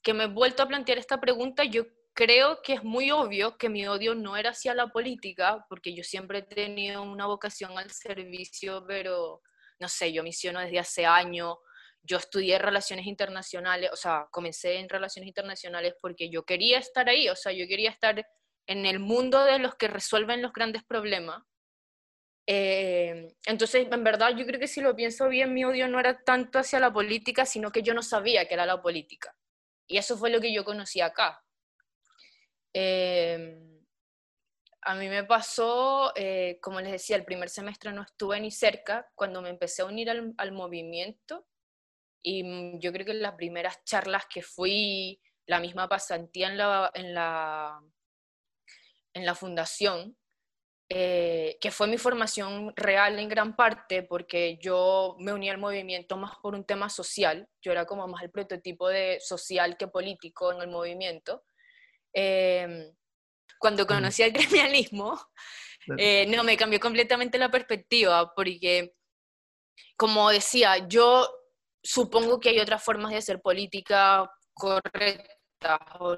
que 0.00 0.14
me 0.14 0.24
he 0.24 0.28
vuelto 0.28 0.62
a 0.62 0.68
plantear 0.68 0.98
esta 0.98 1.20
pregunta, 1.20 1.64
yo 1.64 1.84
creo 2.14 2.60
que 2.62 2.74
es 2.74 2.84
muy 2.84 3.10
obvio 3.10 3.56
que 3.56 3.68
mi 3.68 3.86
odio 3.86 4.14
no 4.14 4.36
era 4.36 4.50
hacia 4.50 4.74
la 4.74 4.88
política, 4.88 5.64
porque 5.68 5.94
yo 5.94 6.04
siempre 6.04 6.38
he 6.38 6.42
tenido 6.42 7.02
una 7.02 7.26
vocación 7.26 7.78
al 7.78 7.90
servicio, 7.90 8.84
pero 8.86 9.42
no 9.78 9.88
sé, 9.88 10.12
yo 10.12 10.22
misiono 10.22 10.60
desde 10.60 10.78
hace 10.78 11.06
años, 11.06 11.56
yo 12.02 12.16
estudié 12.18 12.58
relaciones 12.58 13.06
internacionales, 13.06 13.90
o 13.92 13.96
sea, 13.96 14.26
comencé 14.30 14.78
en 14.78 14.88
relaciones 14.88 15.28
internacionales 15.28 15.94
porque 16.00 16.30
yo 16.30 16.44
quería 16.44 16.78
estar 16.78 17.08
ahí, 17.08 17.28
o 17.28 17.36
sea, 17.36 17.52
yo 17.52 17.66
quería 17.66 17.90
estar 17.90 18.24
en 18.66 18.86
el 18.86 18.98
mundo 18.98 19.44
de 19.44 19.58
los 19.58 19.74
que 19.76 19.88
resuelven 19.88 20.42
los 20.42 20.52
grandes 20.52 20.82
problemas. 20.84 21.42
Eh, 22.46 23.28
entonces, 23.46 23.86
en 23.90 24.04
verdad, 24.04 24.36
yo 24.36 24.44
creo 24.46 24.58
que 24.58 24.66
si 24.66 24.80
lo 24.80 24.96
pienso 24.96 25.28
bien, 25.28 25.54
mi 25.54 25.64
odio 25.64 25.88
no 25.88 26.00
era 26.00 26.22
tanto 26.22 26.58
hacia 26.58 26.80
la 26.80 26.92
política, 26.92 27.46
sino 27.46 27.70
que 27.70 27.82
yo 27.82 27.94
no 27.94 28.02
sabía 28.02 28.46
que 28.46 28.54
era 28.54 28.66
la 28.66 28.82
política. 28.82 29.34
Y 29.86 29.98
eso 29.98 30.16
fue 30.16 30.30
lo 30.30 30.40
que 30.40 30.52
yo 30.52 30.64
conocí 30.64 31.00
acá. 31.00 31.40
Eh, 32.74 33.58
a 34.82 34.94
mí 34.94 35.08
me 35.08 35.24
pasó, 35.24 36.12
eh, 36.16 36.58
como 36.60 36.80
les 36.80 36.92
decía, 36.92 37.16
el 37.16 37.24
primer 37.24 37.48
semestre 37.48 37.92
no 37.92 38.02
estuve 38.02 38.40
ni 38.40 38.50
cerca, 38.50 39.08
cuando 39.14 39.40
me 39.40 39.50
empecé 39.50 39.82
a 39.82 39.86
unir 39.86 40.10
al, 40.10 40.34
al 40.36 40.52
movimiento, 40.52 41.46
y 42.22 42.42
mm, 42.42 42.80
yo 42.80 42.92
creo 42.92 43.06
que 43.06 43.14
las 43.14 43.34
primeras 43.34 43.82
charlas 43.84 44.24
que 44.32 44.42
fui, 44.42 45.20
la 45.46 45.60
misma 45.60 45.88
pasantía 45.88 46.48
en 46.48 46.56
la, 46.56 46.90
en 46.94 47.14
la, 47.14 47.80
en 49.14 49.24
la 49.26 49.34
fundación, 49.34 50.16
eh, 50.88 51.56
que 51.60 51.70
fue 51.70 51.86
mi 51.86 51.96
formación 51.96 52.72
real 52.76 53.18
en 53.18 53.28
gran 53.28 53.56
parte, 53.56 54.02
porque 54.02 54.58
yo 54.60 55.16
me 55.18 55.32
uní 55.32 55.48
al 55.48 55.58
movimiento 55.58 56.16
más 56.16 56.36
por 56.42 56.54
un 56.54 56.64
tema 56.64 56.90
social, 56.90 57.48
yo 57.62 57.72
era 57.72 57.86
como 57.86 58.06
más 58.08 58.22
el 58.22 58.30
prototipo 58.30 58.88
de 58.88 59.18
social 59.20 59.76
que 59.76 59.88
político 59.88 60.52
en 60.52 60.60
el 60.60 60.68
movimiento. 60.68 61.44
Em, 62.12 62.92
cuando 63.58 63.86
conocí 63.86 64.22
el 64.22 64.32
gremialismo, 64.32 65.20
eh, 65.98 66.26
no, 66.26 66.44
me 66.44 66.56
cambió 66.56 66.80
completamente 66.80 67.38
la 67.38 67.50
perspectiva, 67.50 68.32
porque, 68.34 68.94
como 69.96 70.30
decía, 70.30 70.86
yo 70.88 71.28
supongo 71.82 72.40
que 72.40 72.50
hay 72.50 72.60
otras 72.60 72.82
formas 72.82 73.12
de 73.12 73.18
hacer 73.18 73.40
política 73.40 74.30
correcta 74.54 75.28
o 76.00 76.16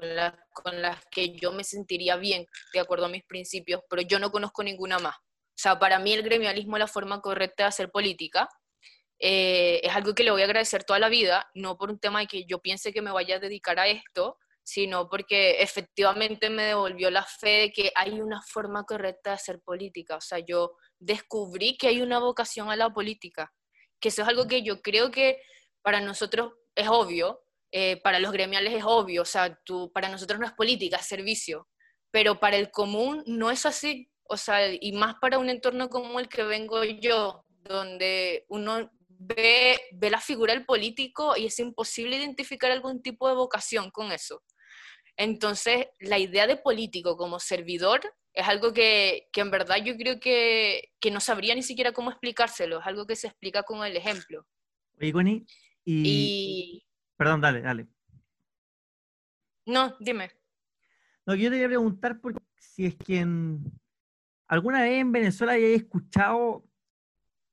con 0.53 0.81
las 0.81 1.05
que 1.11 1.35
yo 1.35 1.51
me 1.51 1.63
sentiría 1.63 2.15
bien 2.15 2.45
de 2.73 2.79
acuerdo 2.79 3.05
a 3.05 3.09
mis 3.09 3.23
principios, 3.25 3.81
pero 3.89 4.01
yo 4.01 4.19
no 4.19 4.31
conozco 4.31 4.63
ninguna 4.63 4.99
más. 4.99 5.15
O 5.15 5.57
sea, 5.57 5.79
para 5.79 5.99
mí 5.99 6.13
el 6.13 6.23
gremialismo 6.23 6.77
es 6.77 6.79
la 6.79 6.87
forma 6.87 7.21
correcta 7.21 7.63
de 7.63 7.69
hacer 7.69 7.91
política. 7.91 8.49
Eh, 9.19 9.79
es 9.83 9.95
algo 9.95 10.13
que 10.13 10.23
le 10.23 10.31
voy 10.31 10.41
a 10.41 10.45
agradecer 10.45 10.83
toda 10.83 10.99
la 10.99 11.09
vida, 11.09 11.49
no 11.53 11.77
por 11.77 11.89
un 11.89 11.99
tema 11.99 12.19
de 12.19 12.27
que 12.27 12.45
yo 12.45 12.59
piense 12.59 12.91
que 12.91 13.01
me 13.01 13.11
vaya 13.11 13.37
a 13.37 13.39
dedicar 13.39 13.79
a 13.79 13.87
esto, 13.87 14.37
sino 14.65 15.07
porque 15.07 15.61
efectivamente 15.61 16.49
me 16.49 16.63
devolvió 16.63 17.11
la 17.11 17.23
fe 17.23 17.49
de 17.49 17.71
que 17.71 17.91
hay 17.93 18.19
una 18.19 18.41
forma 18.41 18.83
correcta 18.83 19.29
de 19.29 19.35
hacer 19.35 19.61
política. 19.61 20.17
O 20.17 20.21
sea, 20.21 20.39
yo 20.39 20.75
descubrí 20.97 21.77
que 21.77 21.87
hay 21.87 22.01
una 22.01 22.17
vocación 22.17 22.71
a 22.71 22.75
la 22.75 22.89
política, 22.89 23.53
que 23.99 24.09
eso 24.09 24.23
es 24.23 24.27
algo 24.27 24.47
que 24.47 24.63
yo 24.63 24.81
creo 24.81 25.11
que 25.11 25.39
para 25.83 26.01
nosotros 26.01 26.53
es 26.73 26.87
obvio, 26.89 27.43
eh, 27.71 28.01
para 28.01 28.19
los 28.19 28.31
gremiales 28.31 28.73
es 28.73 28.83
obvio, 28.83 29.21
o 29.21 29.25
sea, 29.25 29.55
tú, 29.63 29.91
para 29.93 30.09
nosotros 30.09 30.39
no 30.39 30.47
es 30.47 30.53
política, 30.53 30.97
es 30.97 31.05
servicio, 31.05 31.69
pero 32.09 32.39
para 32.39 32.57
el 32.57 32.71
común 32.71 33.23
no 33.27 33.51
es 33.51 33.67
así, 33.67 34.09
o 34.23 34.35
sea, 34.35 34.73
y 34.73 34.93
más 34.93 35.15
para 35.21 35.37
un 35.37 35.49
entorno 35.49 35.89
como 35.89 36.19
el 36.19 36.27
que 36.27 36.41
vengo 36.41 36.83
yo, 36.83 37.45
donde 37.49 38.45
uno 38.49 38.89
ve, 39.09 39.79
ve 39.91 40.09
la 40.09 40.21
figura 40.21 40.53
del 40.53 40.65
político 40.65 41.37
y 41.37 41.45
es 41.45 41.59
imposible 41.59 42.17
identificar 42.17 42.71
algún 42.71 43.03
tipo 43.03 43.27
de 43.27 43.35
vocación 43.35 43.91
con 43.91 44.11
eso. 44.11 44.41
Entonces, 45.17 45.87
la 45.99 46.19
idea 46.19 46.47
de 46.47 46.57
político 46.57 47.15
como 47.17 47.39
servidor 47.39 48.01
es 48.33 48.47
algo 48.47 48.73
que, 48.73 49.29
que 49.31 49.41
en 49.41 49.51
verdad 49.51 49.77
yo 49.83 49.95
creo 49.95 50.19
que, 50.19 50.89
que, 50.99 51.11
no 51.11 51.21
sabría 51.21 51.55
ni 51.55 51.63
siquiera 51.63 51.93
cómo 51.93 52.09
explicárselo, 52.09 52.79
es 52.79 52.85
algo 52.85 53.05
que 53.07 53.15
se 53.15 53.27
explica 53.27 53.63
con 53.63 53.85
el 53.85 53.95
ejemplo. 53.95 54.45
Oye, 54.99 55.45
y, 55.85 56.83
Perdón, 57.15 57.41
dale, 57.41 57.61
dale. 57.61 57.87
No, 59.65 59.95
dime. 59.99 60.31
No, 61.25 61.33
yo 61.35 61.49
te 61.49 61.55
quería 61.55 61.67
preguntar 61.67 62.19
por 62.19 62.35
si 62.57 62.85
es 62.85 62.95
que 62.95 63.25
alguna 64.47 64.81
vez 64.81 64.99
en 64.99 65.11
Venezuela 65.11 65.53
hayáis 65.53 65.77
escuchado 65.77 66.65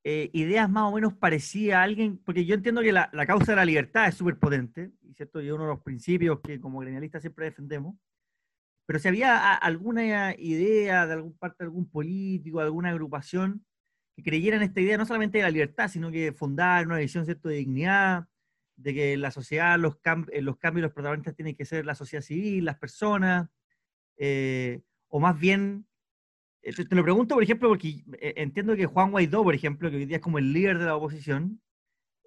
eh, 0.05 0.31
ideas 0.33 0.69
más 0.69 0.91
o 0.91 0.95
menos 0.95 1.15
parecidas 1.15 1.77
a 1.77 1.83
alguien, 1.83 2.19
porque 2.19 2.45
yo 2.45 2.55
entiendo 2.55 2.83
que 2.83 2.93
la, 2.93 3.11
causa 3.27 3.53
de 3.53 3.57
la 3.57 3.65
libertad 3.65 4.09
es 4.09 4.17
súper 4.17 4.39
potente, 4.39 4.91
y 5.03 5.15
cierto, 5.15 5.41
y 5.41 5.51
uno 5.51 5.65
de 5.65 5.71
los 5.71 5.81
principios 5.81 6.41
que 6.41 6.61
como 6.61 6.81
gremialistas 6.81 7.23
siempre 7.23 7.45
defendemos, 7.47 7.97
pero 8.87 8.99
si 8.99 9.09
había 9.09 9.55
alguna 9.55 10.35
idea 10.37 11.07
de 11.07 11.13
algún 11.13 11.37
parte 11.39 11.59
de 11.61 11.67
algún 11.67 11.89
político, 11.89 12.61
alguna 12.61 12.91
agrupación 12.91 13.65
que 14.17 14.23
creyera 14.23 14.57
en 14.57 14.65
esta 14.65 14.81
idea 14.81 14.99
no 14.99 15.07
solamente 15.07 15.39
de 15.39 15.45
la 15.45 15.51
libertad, 15.51 15.89
sino 15.89 16.11
que 16.11 16.33
fundar 16.33 16.87
una 16.87 16.99
visión 16.99 17.25
¿cierto? 17.25 17.49
de 17.49 17.57
dignidad, 17.57 18.27
de 18.77 18.95
que 18.95 19.17
la 19.17 19.31
sociedad, 19.31 19.79
los, 19.79 19.97
eh, 20.33 20.43
los 20.43 20.57
cambios, 20.59 20.83
los 20.83 20.93
protagonistas 20.93 21.37
tienen 21.37 21.55
que 21.55 21.65
ser 21.65 21.87
la 21.87 21.95
sociedad 21.95 22.23
civil, 22.23 22.65
las 22.65 22.79
personas, 22.79 23.49
eh, 24.17 24.83
o 25.09 25.21
más 25.21 25.39
bien, 25.39 25.87
te, 26.63 26.95
lo 26.95 27.03
pregunto, 27.03 27.35
por 27.35 27.43
ejemplo, 27.43 27.69
porque 27.69 28.03
entiendo 28.21 28.77
que 28.77 28.87
Juan 28.87 29.11
Guaidó, 29.11 29.43
por 29.43 29.55
ejemplo, 29.55 29.91
que 29.91 29.97
hoy 29.97 30.07
día 30.07 30.17
es 30.17 30.23
como 30.23 30.39
el 30.39 30.53
líder 30.53 30.79
de 30.79 30.85
la 30.85 30.97
oposición, 30.97 31.61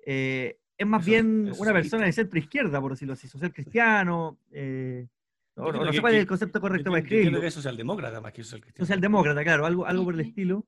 es 0.06 0.56
más 0.86 1.06
bien 1.06 1.52
una 1.58 1.74
persona 1.74 2.06
de 2.06 2.12
centro 2.12 2.38
izquierda, 2.38 2.82
por 2.82 2.92
decirlo 2.92 3.14
así, 3.14 3.28
social 3.28 3.54
cristiano. 3.54 4.38
no, 4.52 5.72
no, 5.72 5.94
sé 5.94 6.02
cuál 6.02 6.16
es 6.16 6.20
el 6.22 6.28
concepto 6.28 6.60
correcto 6.60 6.92
para 6.92 7.02
escribirlo. 7.02 7.32
Creo 7.32 7.42
que 7.42 7.48
es 7.48 7.54
socialdemócrata 7.54 8.22
más 8.22 8.34
que 8.34 8.44
social 8.44 8.62
cristiano. 8.62 8.86
Socialdemócrata, 8.86 9.44
claro, 9.44 9.66
algo, 9.66 9.86
algo 9.86 10.04
por 10.04 10.14
el 10.14 10.22
estilo. 10.22 10.68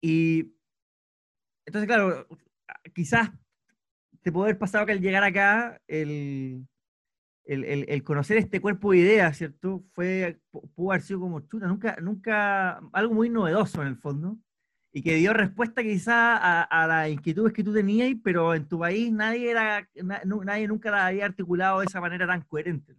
y 0.00 0.52
entonces, 1.66 1.86
claro, 1.86 2.26
quizás 2.94 3.30
te 4.22 4.32
puede 4.32 4.50
haber 4.50 4.58
pasado 4.58 4.86
que 4.86 4.92
al 4.92 5.00
llegar 5.00 5.24
acá, 5.24 5.80
el, 5.86 6.66
el, 7.44 8.02
conocer 8.04 8.38
este 8.38 8.60
cuerpo 8.60 8.92
de 8.92 8.98
ideas, 8.98 9.36
¿cierto? 9.36 9.82
Fue, 9.92 10.40
pudo 10.74 10.92
haber 10.92 11.02
sido 11.02 11.20
como 11.20 11.40
chuta, 11.40 11.66
nunca, 11.66 11.96
nunca, 12.00 12.80
algo 12.92 13.14
muy 13.14 13.28
novedoso 13.28 13.82
en 13.82 13.88
el 13.88 13.96
fondo, 13.96 14.36
y 14.92 15.02
que 15.02 15.16
dio 15.16 15.32
respuesta 15.32 15.82
quizás 15.82 16.38
a, 16.40 16.62
a 16.62 16.86
las 16.86 17.08
inquietudes 17.08 17.52
que 17.52 17.64
tú 17.64 17.72
tenías, 17.72 18.10
pero 18.22 18.54
en 18.54 18.68
tu 18.68 18.78
país 18.78 19.10
nadie, 19.10 19.50
era, 19.50 19.88
nadie 19.94 20.68
nunca 20.68 20.90
la 20.90 21.06
había 21.06 21.24
articulado 21.24 21.80
de 21.80 21.86
esa 21.86 22.00
manera 22.00 22.26
tan 22.26 22.42
coherente. 22.42 22.94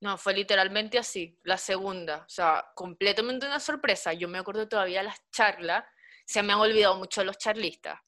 No, 0.00 0.18
fue 0.18 0.34
literalmente 0.34 0.98
así, 0.98 1.38
la 1.44 1.56
segunda, 1.56 2.24
o 2.26 2.28
sea, 2.28 2.64
completamente 2.74 3.46
una 3.46 3.60
sorpresa. 3.60 4.12
Yo 4.12 4.26
me 4.26 4.38
acuerdo 4.38 4.66
todavía 4.66 5.00
las 5.04 5.16
charlas, 5.30 5.84
se 6.26 6.42
me 6.42 6.52
han 6.52 6.58
olvidado 6.58 6.96
mucho 6.96 7.22
los 7.22 7.38
charlistas, 7.38 8.00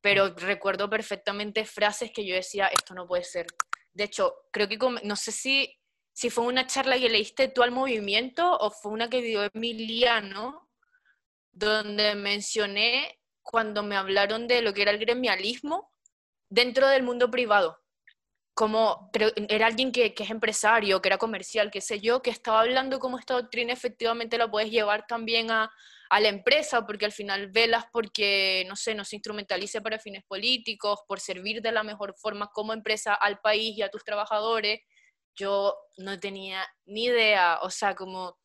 pero 0.00 0.32
recuerdo 0.36 0.88
perfectamente 0.88 1.64
frases 1.64 2.12
que 2.12 2.24
yo 2.24 2.36
decía, 2.36 2.68
esto 2.68 2.94
no 2.94 3.08
puede 3.08 3.24
ser. 3.24 3.46
De 3.94 4.04
hecho, 4.04 4.34
creo 4.50 4.68
que, 4.68 4.78
no 4.78 5.16
sé 5.16 5.32
si, 5.32 5.78
si 6.12 6.30
fue 6.30 6.44
una 6.44 6.66
charla 6.66 6.98
que 6.98 7.08
leíste 7.08 7.48
tú 7.48 7.62
al 7.62 7.70
movimiento 7.70 8.56
o 8.58 8.70
fue 8.70 8.92
una 8.92 9.08
que 9.10 9.22
dio 9.22 9.42
Emiliano, 9.52 10.68
donde 11.52 12.14
mencioné 12.14 13.20
cuando 13.42 13.82
me 13.82 13.96
hablaron 13.96 14.48
de 14.48 14.62
lo 14.62 14.72
que 14.72 14.82
era 14.82 14.90
el 14.90 14.98
gremialismo 14.98 15.92
dentro 16.48 16.88
del 16.88 17.02
mundo 17.02 17.30
privado. 17.30 17.81
Como 18.54 19.10
era 19.48 19.66
alguien 19.66 19.92
que, 19.92 20.12
que 20.14 20.24
es 20.24 20.30
empresario, 20.30 21.00
que 21.00 21.08
era 21.08 21.18
comercial, 21.18 21.70
qué 21.70 21.80
sé 21.80 22.00
yo, 22.00 22.20
que 22.20 22.30
estaba 22.30 22.60
hablando 22.60 22.98
cómo 22.98 23.18
esta 23.18 23.34
doctrina 23.34 23.72
efectivamente 23.72 24.36
la 24.36 24.50
puedes 24.50 24.70
llevar 24.70 25.06
también 25.06 25.50
a, 25.50 25.70
a 26.10 26.20
la 26.20 26.28
empresa, 26.28 26.86
porque 26.86 27.06
al 27.06 27.12
final 27.12 27.50
velas 27.50 27.86
porque, 27.90 28.64
no 28.68 28.76
sé, 28.76 28.94
no 28.94 29.04
se 29.04 29.16
instrumentalice 29.16 29.80
para 29.80 29.98
fines 29.98 30.22
políticos, 30.24 31.00
por 31.08 31.20
servir 31.20 31.62
de 31.62 31.72
la 31.72 31.82
mejor 31.82 32.14
forma 32.18 32.48
como 32.52 32.74
empresa 32.74 33.14
al 33.14 33.38
país 33.40 33.78
y 33.78 33.82
a 33.82 33.88
tus 33.88 34.04
trabajadores. 34.04 34.80
Yo 35.34 35.74
no 35.96 36.20
tenía 36.20 36.66
ni 36.84 37.04
idea, 37.04 37.58
o 37.62 37.70
sea, 37.70 37.94
como 37.94 38.36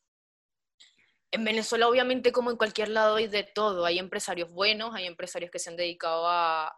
en 1.30 1.44
Venezuela 1.44 1.88
obviamente 1.88 2.32
como 2.32 2.50
en 2.50 2.56
cualquier 2.56 2.88
lado 2.88 3.16
hay 3.16 3.26
de 3.26 3.44
todo, 3.44 3.84
hay 3.84 3.98
empresarios 3.98 4.50
buenos, 4.50 4.94
hay 4.94 5.06
empresarios 5.06 5.50
que 5.50 5.58
se 5.58 5.70
han 5.70 5.76
dedicado 5.76 6.26
a, 6.26 6.72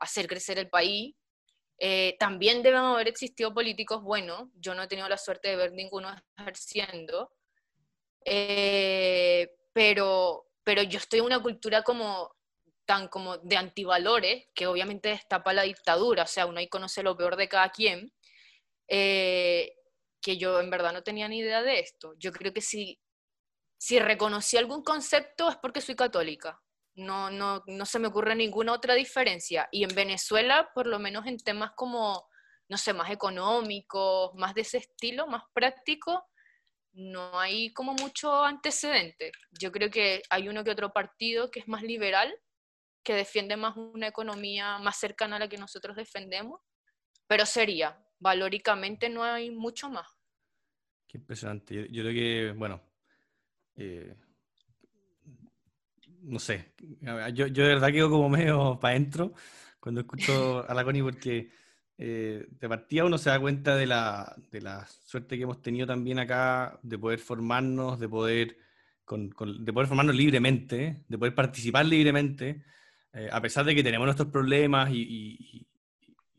hacer 0.00 0.26
crecer 0.26 0.58
el 0.58 0.68
país, 0.68 1.14
eh, 1.82 2.14
también 2.18 2.62
deben 2.62 2.80
haber 2.80 3.08
existido 3.08 3.54
políticos 3.54 4.02
buenos, 4.02 4.50
yo 4.56 4.74
no 4.74 4.82
he 4.82 4.86
tenido 4.86 5.08
la 5.08 5.16
suerte 5.16 5.48
de 5.48 5.56
ver 5.56 5.72
ninguno 5.72 6.14
ejerciendo, 6.36 7.32
eh, 8.22 9.50
pero, 9.72 10.44
pero 10.62 10.82
yo 10.82 10.98
estoy 10.98 11.20
en 11.20 11.24
una 11.24 11.40
cultura 11.40 11.82
como 11.82 12.36
tan 12.84 13.08
como 13.08 13.38
de 13.38 13.56
antivalores, 13.56 14.48
que 14.54 14.66
obviamente 14.66 15.08
destapa 15.08 15.54
la 15.54 15.62
dictadura, 15.62 16.24
o 16.24 16.26
sea, 16.26 16.44
uno 16.44 16.58
ahí 16.58 16.68
conoce 16.68 17.02
lo 17.02 17.16
peor 17.16 17.36
de 17.36 17.48
cada 17.48 17.70
quien, 17.70 18.12
eh, 18.86 19.72
que 20.20 20.36
yo 20.36 20.60
en 20.60 20.68
verdad 20.68 20.92
no 20.92 21.02
tenía 21.02 21.28
ni 21.28 21.38
idea 21.38 21.62
de 21.62 21.78
esto. 21.80 22.12
Yo 22.18 22.30
creo 22.30 22.52
que 22.52 22.60
si, 22.60 23.00
si 23.78 23.98
reconocí 24.00 24.58
algún 24.58 24.82
concepto 24.82 25.48
es 25.48 25.56
porque 25.56 25.80
soy 25.80 25.94
católica. 25.94 26.60
No, 26.94 27.30
no, 27.30 27.62
no 27.66 27.86
se 27.86 27.98
me 27.98 28.08
ocurre 28.08 28.34
ninguna 28.34 28.72
otra 28.72 28.94
diferencia. 28.94 29.68
Y 29.70 29.84
en 29.84 29.94
Venezuela, 29.94 30.70
por 30.74 30.86
lo 30.86 30.98
menos 30.98 31.26
en 31.26 31.38
temas 31.38 31.72
como, 31.76 32.28
no 32.68 32.76
sé, 32.76 32.92
más 32.92 33.10
económicos, 33.10 34.34
más 34.34 34.54
de 34.54 34.62
ese 34.62 34.78
estilo, 34.78 35.26
más 35.26 35.44
práctico, 35.52 36.26
no 36.92 37.38
hay 37.38 37.72
como 37.72 37.94
mucho 37.94 38.44
antecedente. 38.44 39.32
Yo 39.58 39.70
creo 39.70 39.90
que 39.90 40.22
hay 40.30 40.48
uno 40.48 40.64
que 40.64 40.70
otro 40.70 40.92
partido 40.92 41.50
que 41.50 41.60
es 41.60 41.68
más 41.68 41.82
liberal, 41.82 42.34
que 43.02 43.14
defiende 43.14 43.56
más 43.56 43.76
una 43.76 44.08
economía 44.08 44.78
más 44.78 44.98
cercana 44.98 45.36
a 45.36 45.38
la 45.38 45.48
que 45.48 45.56
nosotros 45.56 45.96
defendemos, 45.96 46.60
pero 47.26 47.46
sería, 47.46 47.98
valóricamente 48.18 49.08
no 49.08 49.24
hay 49.24 49.50
mucho 49.50 49.88
más. 49.88 50.06
Qué 51.06 51.18
impresionante. 51.18 51.88
Yo, 51.90 52.02
creo 52.02 52.12
que, 52.12 52.52
bueno, 52.56 52.82
eh, 53.76 54.14
no 56.22 56.38
sé, 56.38 56.72
yo, 57.34 57.46
yo 57.46 57.62
de 57.64 57.68
verdad 57.68 57.92
quedo 57.92 58.10
como 58.10 58.28
medio 58.28 58.78
para 58.80 58.94
adentro 58.94 59.32
cuando 59.80 60.02
escucho 60.02 60.68
a 60.68 60.74
la 60.74 60.84
Connie 60.84 61.02
porque 61.02 61.50
eh, 61.98 62.46
de 62.48 62.68
partida 62.68 63.04
uno 63.04 63.18
se 63.18 63.30
da 63.30 63.40
cuenta 63.40 63.76
de 63.76 63.86
la, 63.86 64.34
de 64.50 64.60
la, 64.60 64.86
suerte 64.86 65.36
que 65.36 65.42
hemos 65.42 65.60
tenido 65.60 65.86
también 65.86 66.18
acá 66.18 66.78
de 66.82 66.98
poder 66.98 67.18
formarnos, 67.18 67.98
de 67.98 68.08
poder, 68.08 68.56
de 69.08 69.72
poder 69.72 69.88
formarnos 69.88 70.14
libremente, 70.14 71.04
de 71.08 71.18
poder 71.18 71.34
participar 71.34 71.86
libremente, 71.86 72.62
eh, 73.12 73.28
a 73.32 73.40
pesar 73.40 73.64
de 73.64 73.74
que 73.74 73.82
tenemos 73.82 74.06
nuestros 74.06 74.28
problemas 74.28 74.90
y, 74.92 75.66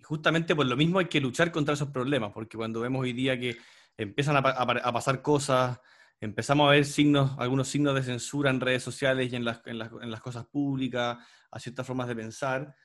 justamente 0.04 0.56
por 0.56 0.66
lo 0.66 0.76
mismo 0.76 1.00
hay 1.00 1.06
que 1.06 1.22
luchar 1.22 1.52
contra 1.52 1.74
esos 1.74 1.90
problemas, 1.90 2.32
porque 2.34 2.58
cuando 2.58 2.82
vemos 2.82 3.02
hoy 3.02 3.14
día 3.14 3.40
que 3.40 3.58
empiezan 3.98 4.36
a 4.38 4.94
pasar 4.94 5.22
cosas, 5.22 5.80
empezamos 6.22 6.68
a 6.68 6.72
ver 6.72 6.86
signos, 6.86 7.32
algunos 7.40 7.68
signos 7.68 7.96
de 7.96 8.04
censura 8.04 8.52
en 8.52 8.62
redes 8.62 8.84
sociales 8.84 9.34
y 9.34 9.36
en 9.36 9.44
las, 9.44 9.62
en 9.66 9.80
las, 9.80 9.92
en 10.02 10.12
las 10.12 10.22
cosas 10.22 10.46
públicas, 10.46 11.18
a 11.50 11.60
ciertas 11.60 11.86
formas 11.86 12.08
de 12.08 12.16
pensar, 12.16 12.76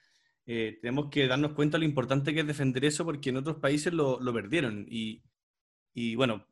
eh, 0.46 0.78
tenemos 0.80 1.10
que 1.10 1.26
darnos 1.26 1.52
cuenta 1.52 1.76
de 1.76 1.80
lo 1.80 1.84
importante 1.84 2.32
que 2.32 2.40
es 2.40 2.46
defender 2.46 2.84
eso 2.84 3.04
porque 3.04 3.28
en 3.30 3.36
otros 3.36 3.56
países 3.56 3.92
lo, 3.92 4.18
lo 4.20 4.32
perdieron. 4.32 4.86
Y, 4.88 5.22
y, 5.92 6.14
bueno, 6.14 6.46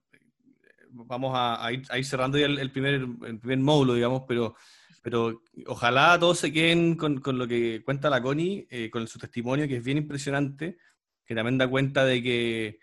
vamos 0.90 1.32
a, 1.34 1.64
a, 1.64 1.72
ir, 1.72 1.82
a 1.88 1.98
ir, 1.98 2.04
cerrando 2.04 2.38
ya 2.38 2.46
el, 2.46 2.70
primer, 2.70 2.94
el 2.94 3.38
primer 3.38 3.58
módulo, 3.58 3.94
digamos, 3.94 4.24
pero, 4.28 4.54
pero 5.00 5.42
ojalá 5.66 6.18
todos 6.18 6.38
se 6.38 6.52
queden 6.52 6.96
con, 6.96 7.20
con 7.20 7.38
lo 7.38 7.48
que 7.48 7.82
cuenta 7.82 8.10
la 8.10 8.20
Connie, 8.20 8.66
eh, 8.70 8.90
con 8.90 9.08
su 9.08 9.18
testimonio, 9.18 9.66
que 9.66 9.76
es 9.78 9.84
bien 9.84 9.98
impresionante, 9.98 10.76
que 11.24 11.34
también 11.34 11.56
da 11.56 11.66
cuenta 11.68 12.04
de 12.04 12.22
que 12.22 12.78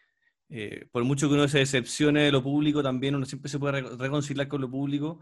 eh, 0.54 0.86
por 0.92 1.04
mucho 1.06 1.30
que 1.30 1.36
uno 1.36 1.48
se 1.48 1.60
decepcione 1.60 2.24
de 2.24 2.32
lo 2.32 2.44
público, 2.44 2.84
también 2.84 3.16
uno 3.16 3.26
siempre 3.26 3.50
se 3.50 3.58
puede 3.58 3.82
reconciliar 3.82 4.48
con 4.50 4.60
lo 4.60 4.70
público 4.70 5.22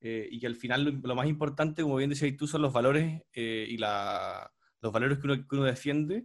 eh, 0.00 0.26
y 0.30 0.40
que 0.40 0.46
al 0.46 0.56
final 0.56 0.84
lo, 0.84 0.90
lo, 1.08 1.14
más 1.14 1.26
importante, 1.26 1.82
como 1.82 1.96
bien 1.96 2.08
decías 2.08 2.34
tú, 2.36 2.46
son 2.46 2.62
los 2.62 2.72
valores 2.72 3.22
eh, 3.34 3.66
y 3.68 3.76
la, 3.76 4.50
los 4.80 4.90
valores 4.90 5.18
que 5.18 5.26
uno, 5.26 5.46
que 5.46 5.56
uno 5.56 5.64
defiende 5.64 6.24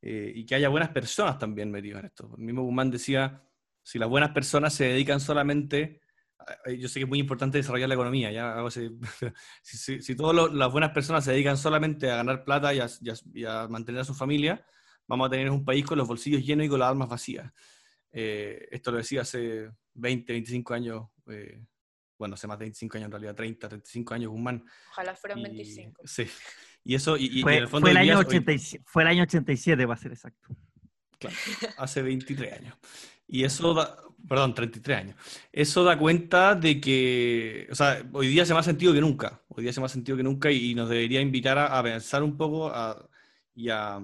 eh, 0.00 0.32
y 0.32 0.46
que 0.46 0.54
haya 0.54 0.68
buenas 0.68 0.90
personas 0.90 1.36
también 1.36 1.72
metidas 1.72 2.00
en 2.00 2.06
esto. 2.06 2.32
El 2.38 2.44
mismo 2.44 2.62
Guzmán 2.62 2.90
decía, 2.92 3.42
si 3.82 3.98
las 3.98 4.08
buenas 4.08 4.30
personas 4.30 4.74
se 4.74 4.84
dedican 4.84 5.18
solamente, 5.18 6.00
yo 6.78 6.88
sé 6.88 7.00
que 7.00 7.04
es 7.04 7.08
muy 7.08 7.18
importante 7.18 7.58
desarrollar 7.58 7.88
la 7.88 7.96
economía, 7.96 8.30
ya 8.30 8.56
si, 8.70 8.90
si, 9.62 10.00
si 10.00 10.14
todas 10.14 10.52
las 10.52 10.70
buenas 10.70 10.92
personas 10.92 11.24
se 11.24 11.32
dedican 11.32 11.56
solamente 11.56 12.10
a 12.12 12.16
ganar 12.16 12.44
plata 12.44 12.72
y 12.72 12.78
a, 12.78 12.86
y 13.00 13.10
a, 13.10 13.14
y 13.34 13.44
a 13.44 13.66
mantener 13.66 14.02
a 14.02 14.04
su 14.04 14.14
familia, 14.14 14.64
vamos 15.08 15.26
a 15.26 15.30
tener 15.30 15.50
un 15.50 15.64
país 15.64 15.84
con 15.84 15.98
los 15.98 16.06
bolsillos 16.06 16.46
llenos 16.46 16.66
y 16.66 16.68
con 16.68 16.78
las 16.78 16.90
armas 16.90 17.08
vacías. 17.08 17.52
Eh, 18.12 18.68
esto 18.70 18.90
lo 18.90 18.98
decía 18.98 19.22
hace 19.22 19.70
20, 19.94 20.32
25 20.32 20.74
años, 20.74 21.08
eh, 21.28 21.62
bueno, 22.18 22.34
hace 22.34 22.46
más 22.46 22.58
de 22.58 22.64
25 22.66 22.96
años 22.96 23.06
en 23.06 23.12
realidad, 23.12 23.34
30, 23.34 23.68
35 23.68 24.14
años 24.14 24.30
Guzmán. 24.30 24.64
Ojalá 24.90 25.14
fueran 25.14 25.38
y, 25.40 25.42
25. 25.42 26.02
Sí, 26.04 26.26
y 26.84 26.94
eso, 26.94 27.16
y, 27.16 27.38
y 27.38 27.42
fue, 27.42 27.56
en 27.56 27.62
el 27.62 27.68
fondo... 27.68 27.84
Fue 27.84 27.90
el, 27.92 27.96
año 27.96 28.18
hoy, 28.18 28.24
87, 28.24 28.84
fue 28.86 29.02
el 29.02 29.08
año 29.08 29.22
87, 29.22 29.86
va 29.86 29.94
a 29.94 29.96
ser 29.96 30.12
exacto. 30.12 30.48
Claro, 31.18 31.36
hace 31.78 32.02
23 32.02 32.52
años. 32.52 32.76
Y 33.26 33.44
eso 33.44 33.74
da, 33.74 33.96
perdón, 34.28 34.54
33 34.54 34.98
años. 34.98 35.16
Eso 35.52 35.84
da 35.84 35.96
cuenta 35.96 36.54
de 36.54 36.80
que, 36.80 37.68
o 37.70 37.74
sea, 37.74 38.02
hoy 38.12 38.28
día 38.28 38.42
hace 38.42 38.54
más 38.54 38.64
sentido 38.64 38.92
que 38.92 39.00
nunca. 39.00 39.40
Hoy 39.48 39.62
día 39.62 39.70
hace 39.70 39.80
más 39.80 39.92
sentido 39.92 40.16
que 40.16 40.24
nunca 40.24 40.50
y, 40.50 40.70
y 40.70 40.74
nos 40.74 40.88
debería 40.88 41.20
invitar 41.20 41.58
a, 41.58 41.78
a 41.78 41.82
pensar 41.82 42.22
un 42.22 42.36
poco 42.36 42.68
a, 42.68 43.08
y 43.54 43.68
a 43.68 44.00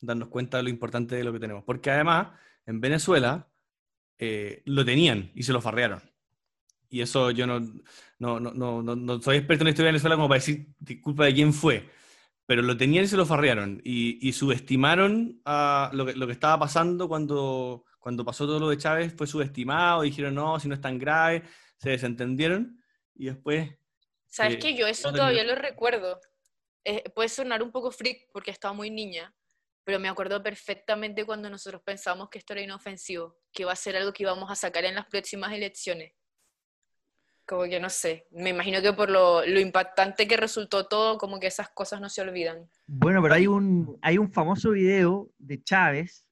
darnos 0.00 0.28
cuenta 0.28 0.58
de 0.58 0.64
lo 0.64 0.68
importante 0.68 1.16
de 1.16 1.24
lo 1.24 1.32
que 1.32 1.40
tenemos. 1.40 1.64
Porque 1.64 1.90
además, 1.90 2.28
en 2.66 2.80
Venezuela 2.80 3.48
eh, 4.18 4.62
lo 4.66 4.84
tenían 4.84 5.30
y 5.34 5.42
se 5.44 5.52
lo 5.52 5.60
farrearon. 5.60 6.02
Y 6.88 7.00
eso 7.00 7.30
yo 7.30 7.46
no, 7.46 7.60
no, 8.18 8.40
no, 8.40 8.82
no, 8.82 8.96
no 8.96 9.22
soy 9.22 9.38
experto 9.38 9.62
en 9.62 9.66
la 9.66 9.70
historia 9.70 9.86
de 9.86 9.92
Venezuela 9.92 10.16
como 10.16 10.28
para 10.28 10.38
decir 10.38 10.68
disculpa 10.78 11.24
de 11.24 11.34
quién 11.34 11.52
fue, 11.52 11.88
pero 12.46 12.62
lo 12.62 12.76
tenían 12.76 13.04
y 13.04 13.08
se 13.08 13.16
lo 13.16 13.26
farrearon. 13.26 13.80
Y, 13.84 14.26
y 14.26 14.32
subestimaron 14.32 15.40
a 15.44 15.90
lo, 15.92 16.06
que, 16.06 16.14
lo 16.14 16.26
que 16.26 16.32
estaba 16.32 16.58
pasando 16.58 17.08
cuando, 17.08 17.84
cuando 17.98 18.24
pasó 18.24 18.46
todo 18.46 18.60
lo 18.60 18.68
de 18.68 18.78
Chávez, 18.78 19.14
fue 19.16 19.26
subestimado, 19.26 20.02
dijeron 20.02 20.34
no, 20.34 20.58
si 20.60 20.68
no 20.68 20.74
es 20.74 20.80
tan 20.80 20.98
grave, 20.98 21.42
se 21.78 21.90
desentendieron 21.90 22.80
y 23.14 23.26
después... 23.26 23.70
¿Sabes 24.26 24.54
eh, 24.54 24.58
que 24.58 24.74
Yo 24.76 24.86
eso 24.86 25.12
todavía 25.12 25.44
lo 25.44 25.54
recuerdo. 25.54 26.20
Eh, 26.84 27.08
puede 27.10 27.28
sonar 27.28 27.62
un 27.62 27.72
poco 27.72 27.90
freak 27.90 28.28
porque 28.32 28.50
estaba 28.50 28.74
muy 28.74 28.90
niña, 28.90 29.34
pero 29.86 30.00
me 30.00 30.08
acuerdo 30.08 30.42
perfectamente 30.42 31.24
cuando 31.24 31.48
nosotros 31.48 31.80
pensamos 31.80 32.28
que 32.28 32.38
esto 32.38 32.54
era 32.54 32.62
inofensivo, 32.62 33.36
que 33.52 33.62
iba 33.62 33.70
a 33.70 33.76
ser 33.76 33.96
algo 33.96 34.12
que 34.12 34.24
íbamos 34.24 34.50
a 34.50 34.56
sacar 34.56 34.84
en 34.84 34.96
las 34.96 35.06
próximas 35.06 35.52
elecciones. 35.52 36.12
Como 37.46 37.62
que 37.62 37.78
no 37.78 37.88
sé, 37.88 38.26
me 38.32 38.50
imagino 38.50 38.82
que 38.82 38.92
por 38.92 39.08
lo, 39.08 39.46
lo, 39.46 39.60
impactante 39.60 40.26
que 40.26 40.36
resultó 40.36 40.88
todo, 40.88 41.18
como 41.18 41.38
que 41.38 41.46
esas 41.46 41.68
cosas 41.68 42.00
no 42.00 42.08
se 42.08 42.20
olvidan. 42.20 42.68
Bueno, 42.88 43.22
pero 43.22 43.34
hay 43.34 43.46
un, 43.46 43.96
hay 44.02 44.18
un 44.18 44.32
famoso 44.32 44.72
video 44.72 45.30
de 45.38 45.62
Chávez 45.62 46.26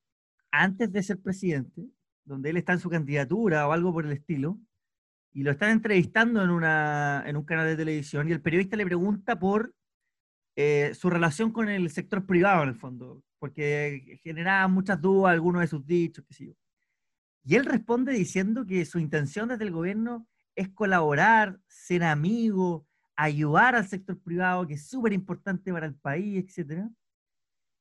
antes 0.51 0.91
de 0.91 1.05
ser 1.05 1.23
presidente, 1.23 1.87
donde 2.25 2.51
él 2.51 2.57
está 2.57 2.73
en 2.73 2.81
su 2.81 2.91
candidatura 2.91 3.69
o 3.69 3.73
algo 3.73 3.93
por 3.93 4.05
el 4.05 4.11
estilo, 4.11 4.59
y 5.33 5.45
lo 5.45 5.53
están 5.53 5.71
entrevistando 5.71 6.43
en, 6.43 6.51
una, 6.51 7.23
en 7.25 7.37
un 7.37 7.45
canal 7.45 7.69
de 7.69 7.77
televisión, 7.77 8.29
y 8.29 8.33
el 8.33 8.43
periodista 8.43 8.77
le 8.77 8.85
pregunta 8.85 9.39
por 9.39 9.73
eh, 10.57 10.93
su 10.95 11.09
relación 11.09 11.53
con 11.53 11.69
el 11.69 11.89
sector 11.91 12.27
privado, 12.27 12.65
en 12.65 12.71
el 12.71 12.75
fondo, 12.75 13.23
porque 13.45 14.19
generaba 14.23 14.67
muchas 14.69 14.99
dudas 14.99 15.35
algunos 15.35 15.61
de 15.61 15.67
sus 15.67 15.87
dichos, 15.87 16.25
qué 16.27 16.33
sé 16.33 16.47
yo. 16.47 16.53
Y 17.45 17.57
él 17.57 17.67
responde 17.67 18.11
diciendo 18.11 18.65
que 18.65 18.87
su 18.87 18.99
intención 18.99 19.51
desde 19.51 19.65
el 19.65 19.71
gobierno 19.71 20.27
es 20.57 20.71
colaborar, 20.71 21.61
ser 21.67 22.05
amigo, 22.05 22.87
ayudar 23.17 23.75
al 23.75 23.87
sector 23.87 24.19
privado, 24.19 24.67
que 24.67 24.75
es 24.75 24.89
súper 24.89 25.13
importante 25.13 25.71
para 25.75 25.85
el 25.85 25.95
país, 25.95 26.43
etc. 26.43 26.89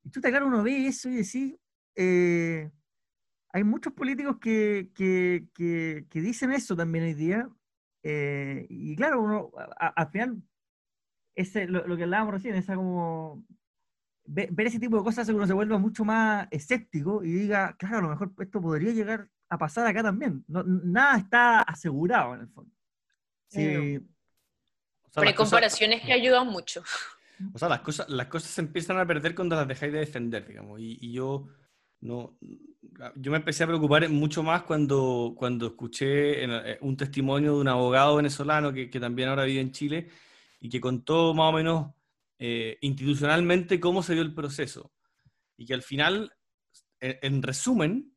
Y 0.04 0.10
tú, 0.10 0.20
claro, 0.20 0.48
uno 0.48 0.64
ve 0.64 0.86
eso 0.86 1.08
y 1.08 1.16
decís, 1.16 1.56
eh, 1.96 2.70
hay 3.54 3.64
muchos 3.64 3.94
políticos 3.94 4.40
que, 4.42 4.90
que, 4.94 5.48
que, 5.54 6.08
que, 6.10 6.20
dicen 6.20 6.52
eso 6.52 6.76
también 6.76 7.06
hoy 7.06 7.14
día, 7.14 7.50
eh, 8.04 8.66
y 8.68 8.98
claro, 8.98 9.22
uno, 9.22 9.50
al 9.78 10.10
final, 10.10 10.44
ese, 11.36 11.68
lo, 11.68 11.88
lo, 11.88 11.96
que 11.96 12.04
hablábamos 12.04 12.34
recién, 12.34 12.56
esa 12.56 12.76
como 12.76 13.46
ver 14.26 14.68
ese 14.68 14.80
tipo 14.80 14.98
de 14.98 15.04
cosas 15.04 15.20
hace 15.20 15.32
que 15.32 15.38
uno 15.38 15.48
se 15.48 15.54
vuelva 15.54 15.78
mucho 15.78 16.06
más 16.06 16.48
escéptico 16.52 17.24
y 17.24 17.32
diga, 17.32 17.76
claro, 17.78 17.98
a 17.98 18.02
lo 18.02 18.10
mejor 18.10 18.32
esto 18.40 18.62
podría 18.62 18.92
llegar 18.92 19.30
a 19.50 19.58
pasar 19.58 19.86
acá 19.86 20.02
también. 20.02 20.44
No, 20.48 20.64
nada 20.64 21.18
está 21.18 21.62
asegurado 21.62 22.36
en 22.36 22.42
el 22.42 22.48
fondo. 22.48 22.72
Sí. 23.48 23.98
O 23.98 25.12
sea, 25.12 25.22
Pero 25.22 25.28
hay 25.28 25.36
comparaciones 25.36 26.00
cosas, 26.00 26.08
que 26.08 26.14
ayudan 26.14 26.48
mucho. 26.48 26.84
O 27.54 27.58
sea, 27.58 27.68
las 27.68 27.82
cosas, 27.82 28.08
las 28.08 28.28
cosas 28.28 28.52
se 28.52 28.62
empiezan 28.62 28.98
a 29.00 29.06
perder 29.06 29.36
cuando 29.36 29.56
las 29.56 29.68
dejáis 29.68 29.92
de 29.92 30.00
defender, 30.00 30.48
digamos. 30.48 30.80
Y, 30.80 30.98
y 31.02 31.12
yo 31.12 31.48
no, 32.00 32.38
yo 33.16 33.32
me 33.32 33.38
empecé 33.38 33.64
a 33.64 33.68
preocupar 33.68 34.08
mucho 34.10 34.44
más 34.44 34.64
cuando, 34.64 35.34
cuando 35.38 35.68
escuché 35.68 36.44
eh, 36.44 36.78
un 36.82 36.98
testimonio 36.98 37.56
de 37.56 37.62
un 37.62 37.68
abogado 37.68 38.18
venezolano 38.18 38.74
que, 38.74 38.90
que 38.90 39.00
también 39.00 39.30
ahora 39.30 39.46
vive 39.46 39.62
en 39.62 39.72
Chile 39.72 40.10
y 40.60 40.70
que 40.70 40.82
contó 40.82 41.34
más 41.34 41.54
o 41.54 41.56
menos 41.56 41.88
eh, 42.40 42.78
institucionalmente 42.82 43.80
cómo 43.80 44.04
se 44.04 44.14
dio 44.14 44.22
el 44.22 44.34
proceso. 44.34 44.94
Y 45.58 45.66
que 45.66 45.74
al 45.74 45.84
final, 45.84 46.34
en, 47.00 47.18
en 47.22 47.44
resumen, 47.44 48.16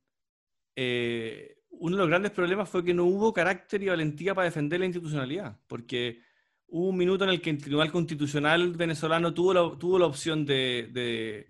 eh, 0.74 1.58
uno 1.70 1.96
de 1.96 2.00
los 2.00 2.08
grandes 2.08 2.32
problemas 2.32 2.68
fue 2.68 2.84
que 2.84 2.94
no 2.94 3.04
hubo 3.04 3.32
carácter 3.32 3.82
y 3.82 3.88
valentía 3.88 4.34
para 4.34 4.46
defender 4.46 4.80
la 4.80 4.86
institucionalidad, 4.86 5.58
porque 5.66 6.22
hubo 6.68 6.88
un 6.88 6.96
minuto 6.96 7.24
en 7.24 7.30
el 7.30 7.40
que 7.40 7.50
el 7.50 7.62
Tribunal 7.62 7.92
Constitucional 7.92 8.72
venezolano 8.72 9.32
tuvo 9.34 9.54
la, 9.54 9.78
tuvo 9.78 9.98
la 9.98 10.06
opción 10.06 10.44
de, 10.44 10.88
de, 10.92 11.46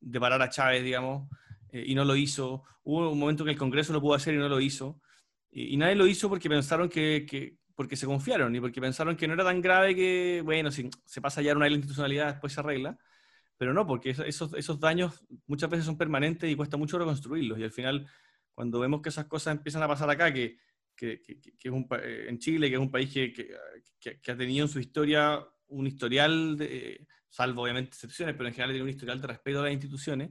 de 0.00 0.20
parar 0.20 0.42
a 0.42 0.48
Chávez, 0.48 0.82
digamos, 0.84 1.28
eh, 1.70 1.84
y 1.86 1.94
no 1.94 2.04
lo 2.04 2.16
hizo. 2.16 2.64
Hubo 2.84 3.10
un 3.10 3.18
momento 3.18 3.42
en 3.42 3.46
que 3.46 3.52
el 3.52 3.58
Congreso 3.58 3.92
lo 3.92 4.00
pudo 4.00 4.14
hacer 4.14 4.34
y 4.34 4.38
no 4.38 4.48
lo 4.48 4.60
hizo. 4.60 5.00
Y, 5.50 5.76
nadie 5.76 5.94
lo 5.94 6.06
hizo 6.06 6.28
porque 6.28 6.48
pensaron 6.48 6.88
que, 6.88 7.56
porque 7.76 7.94
se 7.94 8.06
confiaron 8.06 8.56
y 8.56 8.60
porque 8.60 8.80
pensaron 8.80 9.16
que 9.16 9.28
no 9.28 9.34
era 9.34 9.44
tan 9.44 9.60
grave 9.60 9.94
que, 9.94 10.40
bueno, 10.42 10.70
si 10.72 10.88
se 11.04 11.20
pasa 11.20 11.42
ya 11.42 11.54
una 11.54 11.68
institucionalidad, 11.68 12.28
después 12.32 12.54
se 12.54 12.60
arregla. 12.60 12.98
Pero 13.58 13.74
no, 13.74 13.86
porque 13.86 14.10
esos, 14.10 14.54
esos 14.54 14.80
daños 14.80 15.24
muchas 15.46 15.70
veces 15.70 15.84
son 15.84 15.96
permanentes 15.96 16.50
y 16.50 16.56
cuesta 16.56 16.78
mucho 16.78 16.98
reconstruirlos. 16.98 17.58
Y 17.58 17.64
al 17.64 17.70
final, 17.70 18.06
cuando 18.54 18.80
vemos 18.80 19.02
que 19.02 19.10
esas 19.10 19.26
cosas 19.26 19.56
empiezan 19.56 19.82
a 19.82 19.88
pasar 19.88 20.08
acá, 20.08 20.32
que, 20.32 20.58
que, 20.94 21.20
que, 21.20 21.38
que 21.40 21.68
es 21.68 21.70
un, 21.70 21.86
en 22.02 22.38
Chile, 22.38 22.68
que 22.68 22.76
es 22.76 22.80
un 22.80 22.90
país 22.90 23.12
que, 23.12 23.54
ha 24.10 24.36
tenido 24.36 24.64
en 24.64 24.70
su 24.70 24.80
historia 24.80 25.46
un 25.68 25.86
historial, 25.86 26.56
de, 26.56 27.06
salvo 27.28 27.62
obviamente 27.62 27.90
excepciones, 27.90 28.34
pero 28.36 28.48
en 28.48 28.54
general 28.54 28.72
tiene 28.72 28.84
un 28.84 28.90
historial 28.90 29.20
de 29.20 29.26
respeto 29.26 29.60
a 29.60 29.64
las 29.64 29.72
instituciones, 29.72 30.30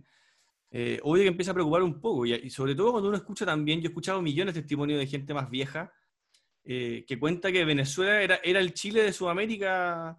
eh, 0.72 1.00
obvio 1.04 1.24
que 1.24 1.30
empieza 1.30 1.52
a 1.52 1.54
preocupar 1.54 1.84
un 1.84 2.02
poco. 2.02 2.26
Y, 2.26 2.34
y, 2.34 2.50
sobre 2.50 2.74
todo 2.74 2.92
cuando 2.94 3.10
uno 3.10 3.18
escucha 3.18 3.46
también, 3.46 3.82
yo 3.82 3.88
he 3.88 3.90
escuchado 3.90 4.22
millones 4.22 4.56
de 4.56 4.62
testimonios 4.62 5.00
de 5.00 5.06
gente 5.06 5.34
más 5.34 5.50
vieja 5.50 5.92
eh, 6.68 7.06
que 7.08 7.20
cuenta 7.20 7.52
que 7.52 7.64
Venezuela 7.64 8.24
era, 8.24 8.40
era, 8.44 8.60
el 8.60 8.74
Chile 8.74 9.04
de 9.04 9.14
Sudamérica 9.14 10.18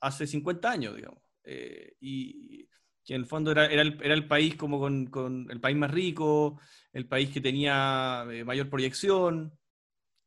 hace 0.00 0.28
50 0.28 0.70
años, 0.70 0.94
digamos. 0.94 1.20
Eh, 1.42 1.96
y 1.98 2.68
que 3.04 3.14
en 3.16 3.22
el 3.22 3.26
fondo 3.26 3.50
era, 3.50 3.66
era, 3.66 3.82
el, 3.82 4.28
país 4.28 4.54
como 4.54 4.78
con, 4.78 5.06
con, 5.06 5.50
el 5.50 5.60
país 5.60 5.76
más 5.76 5.90
rico, 5.90 6.60
el 6.92 7.08
país 7.08 7.30
que 7.30 7.40
tenía 7.40 8.24
eh, 8.30 8.44
mayor 8.44 8.70
proyección. 8.70 9.58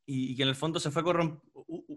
y, 0.06 0.36
que 0.36 0.44
en 0.44 0.50
el 0.50 0.56
fondo 0.56 0.78
se, 0.78 0.91
fue 0.91 1.04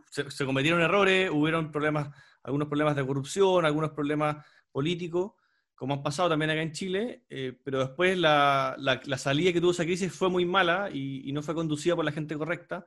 se, 0.08 0.30
se, 0.30 0.46
cometieron 0.46 0.80
errores, 0.80 1.28
hubieron 1.28 1.72
problemas, 1.72 2.14
algunos 2.44 2.68
problemas 2.68 2.94
de 2.94 3.04
corrupción, 3.04 3.64
algunos 3.66 3.90
problemas 3.90 4.46
políticos, 4.70 5.32
como 5.74 5.94
han 5.94 6.02
pasado 6.04 6.28
también 6.28 6.52
acá 6.52 6.62
en 6.62 6.72
Chile, 6.72 7.24
pero 7.64 7.80
después 7.80 8.16
la, 8.16 8.76
la, 8.78 9.18
salida 9.18 9.52
que 9.52 9.60
tuvo 9.60 9.72
esa 9.72 9.84
crisis 9.84 10.12
fue 10.12 10.28
muy 10.28 10.44
mala 10.44 10.90
y, 10.92 11.30
no 11.32 11.42
fue 11.42 11.54
conducida 11.54 11.96
por 11.96 12.04
la 12.04 12.12
gente 12.12 12.36
correcta, 12.36 12.86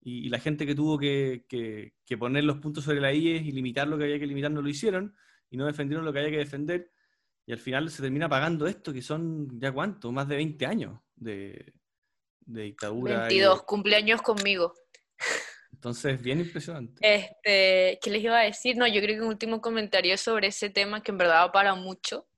y, 0.00 0.28
la 0.28 0.38
gente 0.38 0.66
que 0.66 0.74
tuvo 0.74 0.98
que, 0.98 1.44
que, 1.48 2.18
poner 2.18 2.44
los 2.44 2.58
puntos 2.58 2.84
sobre 2.84 3.00
la 3.00 3.12
IES 3.12 3.42
y 3.42 3.52
limitar 3.52 3.86
lo 3.86 3.98
que 3.98 4.04
había 4.04 4.18
que 4.18 4.26
limitar 4.26 4.50
no 4.50 4.62
lo 4.62 4.68
hicieron, 4.68 5.14
y 5.50 5.56
no 5.56 5.66
defendieron 5.66 6.04
lo 6.04 6.12
que 6.12 6.20
había 6.20 6.30
que 6.30 6.38
defender, 6.38 6.90
y 7.46 7.52
al 7.52 7.58
final 7.58 7.90
se 7.90 8.02
termina 8.02 8.28
pagando 8.28 8.66
esto, 8.66 8.92
que 8.92 9.02
son 9.02 9.60
ya 9.60 9.72
cuánto, 9.72 10.12
más 10.12 10.28
de 10.28 10.36
20 10.36 10.66
años 10.66 11.00
de, 11.16 11.74
de 12.40 12.62
dictadura. 12.62 13.20
22 13.20 13.62
cumpleaños 13.64 14.22
conmigo. 14.22 14.74
Entonces, 15.72 16.20
bien 16.20 16.40
impresionante. 16.40 17.00
Este, 17.00 17.98
¿Qué 18.02 18.10
les 18.10 18.22
iba 18.22 18.38
a 18.38 18.44
decir? 18.44 18.76
No, 18.76 18.86
yo 18.86 19.00
creo 19.00 19.16
que 19.16 19.22
un 19.22 19.28
último 19.28 19.60
comentario 19.60 20.16
sobre 20.18 20.48
ese 20.48 20.68
tema 20.68 21.02
que 21.02 21.10
en 21.10 21.18
verdad 21.18 21.46
va 21.46 21.52
para 21.52 21.74
mucho. 21.74 22.28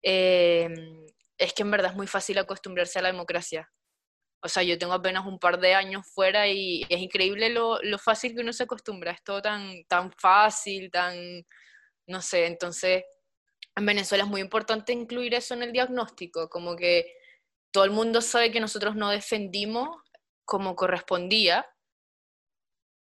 Em, 0.00 1.04
es 1.36 1.52
que 1.52 1.62
en 1.62 1.70
verdad 1.70 1.90
es 1.90 1.96
muy 1.96 2.06
fácil 2.06 2.38
acostumbrarse 2.38 2.98
a 2.98 3.02
la 3.02 3.10
democracia. 3.10 3.68
O 4.44 4.48
sea, 4.48 4.62
yo 4.62 4.78
tengo 4.78 4.92
apenas 4.92 5.26
un 5.26 5.38
par 5.38 5.58
de 5.58 5.74
años 5.74 6.06
fuera 6.12 6.46
y 6.46 6.84
es 6.90 7.00
increíble 7.00 7.48
lo, 7.48 7.80
lo 7.82 7.98
fácil 7.98 8.34
que 8.34 8.42
uno 8.42 8.52
se 8.52 8.64
acostumbra. 8.64 9.12
Es 9.12 9.24
todo 9.24 9.40
tan, 9.40 9.84
tan 9.88 10.12
fácil, 10.12 10.90
tan, 10.90 11.16
no 12.06 12.20
sé, 12.20 12.46
entonces 12.46 13.04
en 13.76 13.86
Venezuela 13.86 14.24
es 14.24 14.30
muy 14.30 14.40
importante 14.40 14.92
incluir 14.92 15.34
eso 15.34 15.54
en 15.54 15.62
el 15.62 15.72
diagnóstico, 15.72 16.48
como 16.48 16.76
que 16.76 17.06
todo 17.72 17.84
el 17.84 17.90
mundo 17.90 18.20
sabe 18.20 18.52
que 18.52 18.60
nosotros 18.60 18.94
no 18.94 19.10
defendimos 19.10 19.88
como 20.44 20.76
correspondía, 20.76 21.66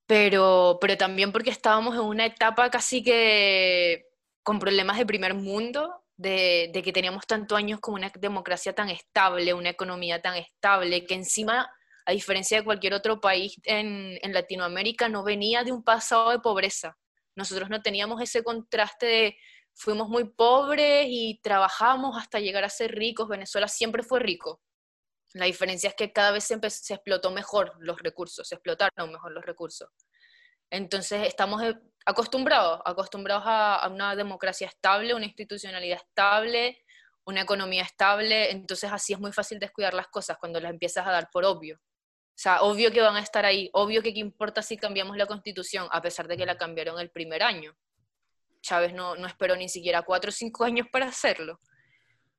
pero, 0.07 0.77
pero 0.79 0.95
también 0.97 1.31
porque 1.31 1.49
estábamos 1.49 1.95
en 1.95 2.01
una 2.01 2.25
etapa 2.25 2.69
casi 2.69 3.03
que 3.03 4.05
con 4.43 4.59
problemas 4.59 4.97
de 4.97 5.05
primer 5.05 5.33
mundo, 5.33 6.04
de, 6.17 6.81
que 6.83 6.93
teníamos 6.93 7.25
tantos 7.27 7.57
años 7.57 7.79
como 7.79 7.95
una 7.95 8.11
democracia 8.15 8.73
tan 8.73 8.89
estable, 8.89 9.53
una 9.53 9.69
economía 9.69 10.21
tan 10.21 10.35
estable, 10.35 11.05
que 11.05 11.15
encima, 11.15 11.69
a 12.05 12.11
diferencia 12.11 12.59
de 12.59 12.65
cualquier 12.65 12.93
otro 12.93 13.19
país 13.19 13.55
en, 13.63 14.19
Latinoamérica, 14.31 15.09
no 15.09 15.23
venía 15.23 15.63
de 15.63 15.71
un 15.71 15.83
pasado 15.83 16.31
de 16.31 16.39
pobreza. 16.39 16.97
Nosotros 17.35 17.69
no 17.69 17.81
teníamos 17.81 18.21
ese 18.21 18.43
contraste 18.43 19.05
de 19.05 19.37
fuimos 19.73 20.07
muy 20.07 20.23
pobres 20.29 21.07
y 21.09 21.41
trabajamos 21.43 22.17
hasta 22.17 22.39
llegar 22.39 22.63
a 22.63 22.69
ser 22.69 22.95
ricos. 22.95 23.27
Venezuela 23.27 23.67
siempre 23.67 24.03
fue 24.03 24.19
rico. 24.19 24.61
La 25.33 25.45
diferencia 25.45 25.89
es 25.89 25.95
que 25.95 26.13
cada 26.13 26.31
vez 26.31 26.45
se, 26.45 26.57
se 26.69 26.93
explotó 26.93 27.29
mejor 27.29 27.73
los 27.79 27.99
recursos, 28.01 28.47
se 28.47 28.55
explotaron 28.55 29.11
mejor 29.11 29.33
los 29.33 29.45
recursos. 29.45 29.89
Entonces 30.69 31.27
estamos 31.27 31.61
eh, 31.61 31.75
acostumbrados, 32.05 32.81
acostumbrados 32.85 33.43
a, 33.45 33.75
a, 33.75 33.89
una 33.89 34.15
democracia 34.15 34.67
estable, 34.67 35.13
una 35.13 35.25
institucionalidad 35.25 35.97
estable, 35.97 36.83
una 37.25 37.41
economía 37.41 37.83
estable, 37.83 38.51
entonces 38.51 38.91
así 38.91 39.13
es 39.13 39.19
muy 39.19 39.31
fácil 39.31 39.59
descuidar 39.59 39.93
las 39.93 40.07
cosas 40.07 40.37
cuando 40.37 40.59
las 40.59 40.71
empiezas 40.71 41.05
a 41.07 41.11
dar 41.11 41.29
por 41.31 41.43
obvio. 41.43 41.77
O 41.77 42.37
sea, 42.37 42.61
obvio 42.61 42.91
que 42.91 43.01
van 43.01 43.15
a 43.15 43.21
estar 43.21 43.45
ahí, 43.45 43.69
obvio 43.73 44.01
que 44.01 44.13
qué 44.13 44.19
importa 44.19 44.61
si 44.61 44.77
cambiamos 44.77 45.15
la 45.17 45.25
constitución, 45.25 45.87
a 45.89 46.01
pesar 46.01 46.27
de 46.27 46.37
que 46.37 46.45
la 46.45 46.57
cambiaron 46.57 46.99
el 46.99 47.09
primer 47.09 47.41
año. 47.41 47.75
Chávez 48.61 48.93
no, 48.93 49.15
no 49.15 49.25
esperó 49.25 49.55
ni 49.55 49.69
siquiera 49.69 50.01
cuatro 50.01 50.29
o 50.29 50.33
cinco 50.33 50.65
años 50.65 50.87
para 50.91 51.07
hacerlo. 51.07 51.61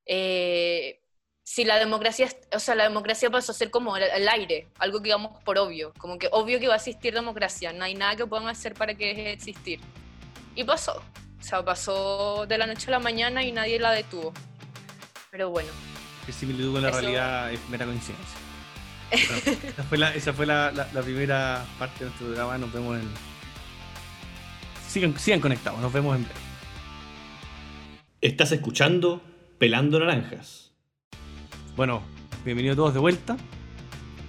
Eh, 0.04 1.00
si 1.48 1.64
la 1.64 1.78
democracia, 1.78 2.28
o 2.52 2.58
sea, 2.58 2.74
la 2.74 2.82
democracia 2.82 3.30
pasó 3.30 3.52
a 3.52 3.54
ser 3.54 3.70
como 3.70 3.96
el, 3.96 4.28
aire, 4.28 4.66
algo 4.80 4.98
que 4.98 5.04
digamos 5.04 5.40
por 5.44 5.58
obvio, 5.58 5.92
como 5.96 6.18
que 6.18 6.28
obvio 6.32 6.58
que 6.58 6.66
va 6.66 6.74
a 6.74 6.78
existir 6.78 7.14
democracia, 7.14 7.72
no 7.72 7.84
hay 7.84 7.94
nada 7.94 8.16
que 8.16 8.26
puedan 8.26 8.48
hacer 8.48 8.74
para 8.74 8.94
que 8.96 9.06
deje 9.06 9.22
de 9.22 9.32
existir. 9.32 9.80
Y 10.56 10.64
pasó, 10.64 11.00
o 11.38 11.42
sea, 11.42 11.64
pasó 11.64 12.46
de 12.48 12.58
la 12.58 12.66
noche 12.66 12.88
a 12.88 12.90
la 12.90 12.98
mañana 12.98 13.44
y 13.44 13.52
nadie 13.52 13.78
la 13.78 13.92
detuvo. 13.92 14.34
Pero 15.30 15.50
bueno. 15.50 15.68
Qué 16.26 16.32
similitud 16.32 16.72
con 16.72 16.82
la 16.82 16.90
realidad 16.90 17.52
es 17.52 17.60
mera 17.68 17.86
coincidencia. 17.86 18.38
esa 19.12 19.84
fue, 19.84 19.98
la, 19.98 20.14
esa 20.16 20.32
fue 20.32 20.46
la, 20.46 20.72
la, 20.72 20.88
la 20.92 21.02
primera 21.02 21.64
parte 21.78 22.00
de 22.00 22.06
nuestro 22.06 22.26
programa, 22.26 22.58
nos 22.58 22.72
vemos 22.72 22.98
en 22.98 23.08
sigan, 25.16 25.40
conectados, 25.40 25.78
nos 25.78 25.92
vemos 25.92 26.16
en 26.16 26.24
breve. 26.24 26.40
Estás 28.20 28.50
escuchando 28.50 29.22
Pelando 29.58 30.00
Naranjas. 30.00 30.65
Bueno, 31.76 32.00
bienvenidos 32.42 32.74
todos 32.74 32.94
de 32.94 33.00
vuelta. 33.00 33.36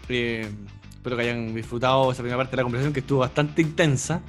Eh, 0.09 0.45
espero 0.91 1.15
que 1.15 1.23
hayan 1.23 1.55
disfrutado 1.55 2.11
esa 2.11 2.21
primera 2.21 2.35
parte 2.35 2.51
de 2.51 2.57
la 2.57 2.63
conversación 2.63 2.93
que 2.93 2.99
estuvo 2.99 3.19
bastante 3.19 3.61
intensa 3.61 4.21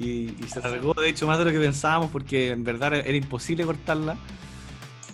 y, 0.00 0.34
se 0.48 0.58
alargó 0.58 0.92
de 0.94 1.08
hecho 1.08 1.28
más 1.28 1.38
de 1.38 1.44
lo 1.44 1.52
que 1.52 1.60
pensábamos 1.60 2.10
porque 2.10 2.50
en 2.50 2.64
verdad 2.64 2.92
era 2.92 3.16
imposible 3.16 3.64
cortarla. 3.64 4.16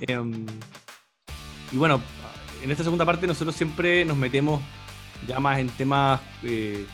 Em, 0.00 0.46
y 1.70 1.76
bueno, 1.76 2.00
en 2.62 2.70
esta 2.70 2.84
segunda 2.84 3.04
parte 3.04 3.26
nosotros 3.26 3.54
siempre 3.54 4.06
nos 4.06 4.16
metemos 4.16 4.62
ya 5.28 5.38
más 5.38 5.58
en 5.58 5.68
temas 5.68 6.22
eh, 6.44 6.86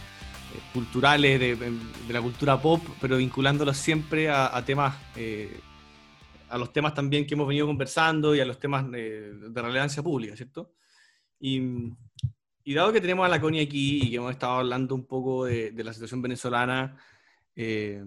culturales 0.73 1.39
de, 1.39 1.73
la 2.09 2.21
cultura 2.21 2.61
pop, 2.61 2.83
pero 3.01 3.19
vinculándolos 3.19 3.77
siempre 3.77 4.29
a, 4.29 4.61
temas, 4.65 4.97
eh, 5.15 5.61
a 6.49 6.59
los 6.59 6.73
temas 6.73 6.95
también 6.95 7.27
que 7.27 7.35
hemos 7.35 7.49
venido 7.49 7.67
conversando 7.67 8.35
y 8.35 8.41
a 8.41 8.45
los 8.45 8.59
temas 8.59 8.91
de, 8.91 9.33
relevancia 9.55 10.03
pública, 10.03 10.37
¿cierto? 10.37 10.75
Y, 11.41 11.61
dado 12.67 12.93
que 12.93 13.01
tenemos 13.01 13.25
a 13.25 13.29
la 13.29 13.41
Connie 13.41 13.63
aquí 13.63 14.01
y 14.03 14.11
que 14.11 14.17
hemos 14.17 14.33
estado 14.33 14.55
hablando 14.55 14.95
un 14.95 15.07
poco 15.07 15.45
de, 15.47 15.73
la 15.77 15.93
situación 15.93 16.21
venezolana. 16.23 16.97
Eh, 17.57 18.05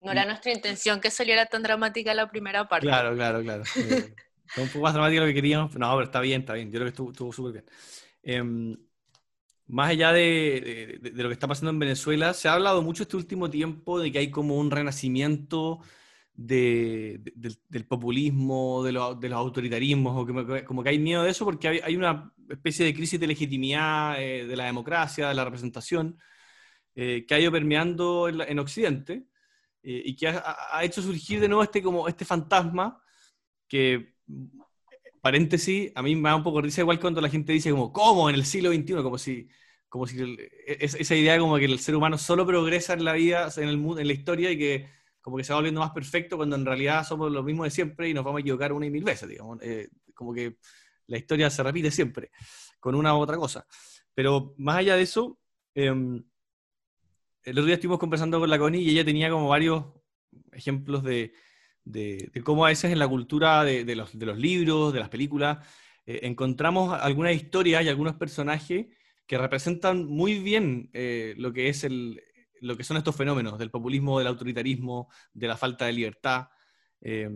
no 0.00 0.10
era 0.10 0.24
nuestra 0.24 0.52
intención 0.52 1.00
que 1.00 1.10
saliera 1.10 1.46
tan 1.46 1.62
dramática 1.62 2.12
la 2.12 2.28
primera 2.28 2.66
parte. 2.68 2.86
Claro, 2.86 3.14
claro, 3.14 3.42
claro. 3.42 3.64
fue 4.46 4.64
un 4.64 4.68
poco 4.68 4.82
más 4.82 4.92
dramática 4.92 5.20
de 5.20 5.26
lo 5.26 5.30
que 5.30 5.34
queríamos. 5.34 5.74
No, 5.76 5.92
pero 5.92 6.04
está 6.04 6.20
bien, 6.20 6.40
está 6.40 6.54
bien. 6.54 6.70
Yo 6.70 6.80
creo 6.80 6.92
que 6.92 7.10
estuvo 7.10 7.32
súper 7.32 7.52
bien. 7.52 7.64
Em, 8.22 8.76
más 9.66 9.90
allá 9.90 10.12
de, 10.12 11.00
lo 11.14 11.28
que 11.28 11.32
está 11.32 11.48
pasando 11.48 11.70
en 11.70 11.78
Venezuela, 11.78 12.34
se 12.34 12.48
ha 12.48 12.54
hablado 12.54 12.82
mucho 12.82 13.04
este 13.04 13.16
último 13.16 13.48
tiempo 13.48 13.98
de 13.98 14.12
que 14.12 14.18
hay 14.18 14.30
como 14.30 14.58
un 14.58 14.70
renacimiento 14.70 15.80
del 16.34 17.86
populismo, 17.88 18.82
de, 18.82 18.92
los 18.92 19.32
autoritarismos, 19.32 20.14
o 20.16 20.26
que, 20.26 20.64
como 20.64 20.82
que 20.82 20.88
hay 20.88 20.98
miedo 20.98 21.22
de 21.22 21.30
eso 21.30 21.44
porque 21.44 21.68
hay, 21.68 21.96
una 21.96 22.32
especie 22.48 22.86
de 22.86 22.94
crisis 22.94 23.20
de 23.20 23.26
legitimidad 23.26 24.22
eh, 24.22 24.46
de 24.46 24.56
la 24.56 24.64
democracia, 24.64 25.28
de 25.28 25.34
la 25.34 25.44
representación, 25.44 26.18
eh, 26.94 27.24
que 27.26 27.34
ha 27.34 27.40
ido 27.40 27.52
permeando 27.52 28.28
en, 28.28 28.58
Occidente 28.58 29.26
eh, 29.82 30.02
y 30.04 30.16
que 30.16 30.28
ha, 30.28 30.80
hecho 30.82 31.02
surgir 31.02 31.40
de 31.40 31.48
nuevo 31.48 31.62
este, 31.62 31.82
como 31.82 32.08
este 32.08 32.24
fantasma 32.24 33.02
que 33.68 34.14
paréntesis, 35.20 35.92
a 35.94 36.02
mí 36.02 36.16
me 36.16 36.28
da 36.28 36.36
un 36.36 36.42
poco 36.42 36.60
risa 36.60 36.80
igual 36.80 37.00
cuando 37.00 37.20
la 37.20 37.28
gente 37.28 37.52
dice 37.52 37.70
como, 37.70 37.92
¿cómo? 37.92 38.28
En 38.28 38.34
el 38.34 38.44
siglo 38.44 38.72
XXI, 38.72 38.94
como 39.02 39.18
si, 39.18 39.48
como 39.88 40.06
si 40.06 40.36
esa 40.66 41.14
idea 41.14 41.38
como 41.38 41.56
que 41.58 41.66
el 41.66 41.78
ser 41.78 41.94
humano 41.94 42.18
solo 42.18 42.44
progresa 42.44 42.94
en 42.94 43.04
la 43.04 43.12
vida, 43.12 43.48
en, 43.56 43.68
el, 43.68 43.74
en 43.76 44.06
la 44.06 44.12
historia 44.12 44.50
y 44.50 44.58
que 44.58 45.01
como 45.22 45.36
que 45.36 45.44
se 45.44 45.52
va 45.52 45.60
volviendo 45.60 45.80
más 45.80 45.92
perfecto 45.92 46.36
cuando 46.36 46.56
en 46.56 46.66
realidad 46.66 47.06
somos 47.06 47.30
los 47.30 47.44
mismos 47.44 47.64
de 47.64 47.70
siempre 47.70 48.08
y 48.08 48.14
nos 48.14 48.24
vamos 48.24 48.38
a 48.38 48.40
equivocar 48.40 48.72
una 48.72 48.86
y 48.86 48.90
mil 48.90 49.04
veces, 49.04 49.28
digamos. 49.28 49.58
Eh, 49.62 49.88
como 50.12 50.34
que 50.34 50.58
la 51.06 51.16
historia 51.16 51.48
se 51.48 51.62
repite 51.62 51.90
siempre, 51.90 52.30
con 52.80 52.94
una 52.94 53.16
u 53.16 53.20
otra 53.20 53.36
cosa. 53.36 53.66
Pero 54.14 54.54
más 54.58 54.78
allá 54.78 54.96
de 54.96 55.02
eso, 55.02 55.38
em, 55.74 56.22
el 57.44 57.52
otro 57.52 57.66
día 57.66 57.74
estuvimos 57.74 57.98
conversando 57.98 58.40
con 58.40 58.50
la 58.50 58.58
Connie 58.58 58.82
y 58.82 58.90
ella 58.90 59.04
tenía 59.04 59.30
como 59.30 59.48
varios 59.48 59.84
ejemplos 60.52 61.02
de, 61.02 61.32
de, 61.84 62.30
cómo 62.44 62.66
a 62.66 62.68
veces 62.68 62.92
en 62.92 62.98
la 62.98 63.08
cultura 63.08 63.64
de, 63.64 63.94
los, 63.94 64.14
libros, 64.36 64.92
de 64.92 65.00
las 65.00 65.08
películas, 65.08 65.66
eh, 66.06 66.20
encontramos 66.22 66.98
algunas 67.00 67.34
historias 67.34 67.84
y 67.84 67.88
algunos 67.88 68.16
personajes 68.16 68.86
que 69.26 69.38
representan 69.38 70.04
muy 70.04 70.40
bien 70.40 70.90
eh, 70.92 71.34
lo, 71.36 71.52
que 71.52 71.68
es 71.68 71.84
el, 71.84 72.22
lo 72.62 72.76
que 72.76 72.84
son 72.84 72.96
estos 72.96 73.14
fenómenos 73.14 73.58
del 73.58 73.70
populismo, 73.70 74.18
del 74.18 74.28
autoritarismo, 74.28 75.08
de 75.32 75.48
la 75.48 75.56
falta 75.56 75.86
de 75.86 75.92
libertad. 75.92 76.48
Eh, 77.00 77.30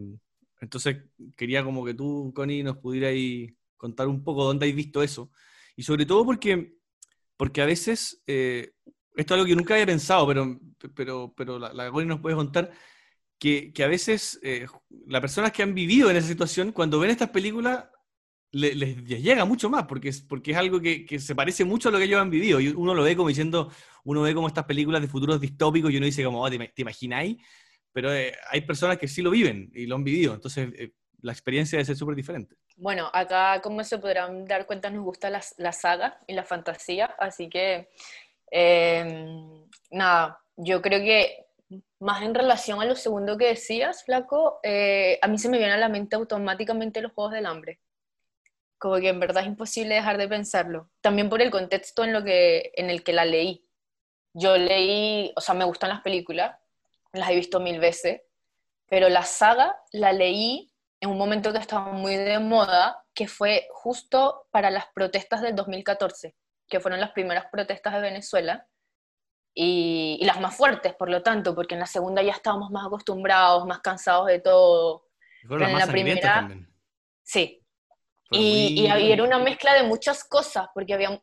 entonces, 0.60 0.96
quería 1.36 1.62
como 1.62 1.84
que 1.84 1.94
tú, 1.94 2.32
Connie, 2.34 2.62
nos 2.62 2.78
pudieras 2.78 3.14
contar 3.76 4.08
un 4.08 4.24
poco 4.24 4.44
dónde 4.44 4.68
has 4.68 4.74
visto 4.74 5.02
eso. 5.02 5.30
Y 5.76 5.82
sobre 5.82 6.06
todo 6.06 6.24
porque, 6.24 6.78
porque 7.36 7.60
a 7.60 7.66
veces, 7.66 8.22
esto 8.26 8.74
es 9.16 9.30
algo 9.32 9.44
que 9.44 9.56
nunca 9.56 9.74
había 9.74 9.86
pensado, 9.86 10.26
pero, 10.26 10.58
pero, 10.94 11.34
pero 11.36 11.58
la, 11.58 11.72
la 11.72 11.90
Connie 11.90 12.08
nos 12.08 12.20
puede 12.20 12.36
contar, 12.36 12.72
que, 13.38 13.72
a 13.84 13.86
veces 13.86 14.38
eh, 14.42 14.66
las 15.06 15.20
personas 15.20 15.52
que 15.52 15.62
han 15.62 15.74
vivido 15.74 16.10
en 16.10 16.16
esa 16.16 16.28
situación, 16.28 16.72
cuando 16.72 16.98
ven 16.98 17.10
estas 17.10 17.30
películas, 17.30 17.84
les, 18.56 19.04
llega 19.04 19.44
mucho 19.44 19.68
más, 19.68 19.84
porque 19.84 20.08
es, 20.08 20.22
porque 20.22 20.52
es 20.52 20.56
algo 20.56 20.80
que, 20.80 21.06
se 21.18 21.34
parece 21.34 21.64
mucho 21.64 21.88
a 21.88 21.92
lo 21.92 21.98
que 21.98 22.04
ellos 22.04 22.20
han 22.20 22.30
vivido. 22.30 22.60
Y 22.60 22.68
uno 22.68 22.94
lo 22.94 23.02
ve 23.02 23.16
como 23.16 23.28
diciendo, 23.28 23.70
uno 24.04 24.22
ve 24.22 24.34
como 24.34 24.48
estas 24.48 24.64
películas 24.64 25.00
de 25.00 25.08
futuros 25.08 25.40
distópicos 25.40 25.90
y 25.90 25.96
uno 25.96 26.06
dice 26.06 26.24
como, 26.24 26.42
oh, 26.42 26.50
¿te, 26.50 26.70
imagináis? 26.76 27.36
Pero 27.92 28.14
eh, 28.14 28.34
hay 28.50 28.60
personas 28.62 28.98
que 28.98 29.08
sí 29.08 29.22
lo 29.22 29.30
viven 29.30 29.70
y 29.74 29.86
lo 29.86 29.96
han 29.96 30.04
vivido, 30.04 30.34
entonces 30.34 30.68
eh, 30.76 30.92
la 31.22 31.32
experiencia 31.32 31.76
debe 31.76 31.86
ser 31.86 31.96
súper 31.96 32.14
diferente. 32.14 32.56
Bueno, 32.76 33.10
acá 33.12 33.60
como 33.62 33.82
se 33.84 33.98
podrán 33.98 34.44
dar 34.44 34.66
cuenta 34.66 34.90
nos 34.90 35.02
gusta 35.02 35.30
la, 35.30 35.42
la 35.56 35.72
saga 35.72 36.20
y 36.26 36.34
la 36.34 36.44
fantasía, 36.44 37.06
así 37.18 37.48
que 37.48 37.88
Em, 38.50 39.68
nada, 39.90 40.40
yo 40.56 40.80
creo 40.82 41.00
que 41.00 41.46
más 41.98 42.22
en 42.22 42.34
relación 42.34 42.80
a 42.80 42.84
lo 42.84 42.94
segundo 42.94 43.36
que 43.36 43.48
decías, 43.48 44.04
Flaco, 44.04 44.60
eh, 44.62 45.18
a 45.20 45.28
mí 45.28 45.38
se 45.38 45.48
me 45.48 45.58
viene 45.58 45.72
a 45.72 45.78
la 45.78 45.88
mente 45.88 46.16
automáticamente 46.16 47.00
los 47.00 47.12
Juegos 47.12 47.32
del 47.32 47.46
Hambre. 47.46 47.80
Como 48.78 48.96
que 48.96 49.08
en 49.08 49.20
verdad 49.20 49.42
es 49.42 49.48
imposible 49.48 49.94
dejar 49.94 50.18
de 50.18 50.28
pensarlo. 50.28 50.90
También 51.00 51.28
por 51.28 51.40
el 51.40 51.50
contexto 51.50 52.04
en, 52.04 52.12
lo 52.12 52.22
que, 52.22 52.72
en 52.76 52.90
el 52.90 53.02
que 53.02 53.12
la 53.12 53.24
leí. 53.24 53.66
Yo 54.34 54.56
leí, 54.56 55.32
o 55.34 55.40
sea, 55.40 55.54
me 55.54 55.64
gustan 55.64 55.90
las 55.90 56.02
películas, 56.02 56.58
las 57.12 57.30
he 57.30 57.34
visto 57.34 57.58
mil 57.58 57.80
veces, 57.80 58.20
pero 58.88 59.08
la 59.08 59.22
saga 59.22 59.76
la 59.92 60.12
leí 60.12 60.72
en 61.00 61.10
un 61.10 61.18
momento 61.18 61.52
que 61.52 61.58
estaba 61.58 61.92
muy 61.92 62.16
de 62.16 62.38
moda, 62.38 63.02
que 63.14 63.28
fue 63.28 63.68
justo 63.72 64.46
para 64.50 64.70
las 64.70 64.86
protestas 64.94 65.40
del 65.40 65.54
2014, 65.54 66.34
que 66.68 66.80
fueron 66.80 67.00
las 67.00 67.12
primeras 67.12 67.46
protestas 67.50 67.94
de 67.94 68.00
Venezuela, 68.00 68.66
y, 69.58 70.22
las 70.22 70.38
más 70.38 70.54
fuertes, 70.54 70.94
por 70.94 71.08
lo 71.08 71.22
tanto, 71.22 71.54
porque 71.54 71.74
en 71.74 71.80
la 71.80 71.86
segunda 71.86 72.22
ya 72.22 72.32
estábamos 72.32 72.70
más 72.70 72.86
acostumbrados, 72.86 73.64
más 73.66 73.80
cansados 73.80 74.26
de 74.26 74.38
todo. 74.38 75.06
pero 75.48 75.66
en 75.66 75.78
la 75.78 75.86
primera... 75.86 76.34
También. 76.34 76.68
Sí. 77.22 77.65
Y, 78.30 78.82
y, 78.82 79.12
era 79.12 79.22
una 79.22 79.38
mezcla 79.38 79.74
de 79.74 79.84
muchas 79.84 80.24
cosas, 80.24 80.66
porque 80.74 80.94
había 80.94 81.22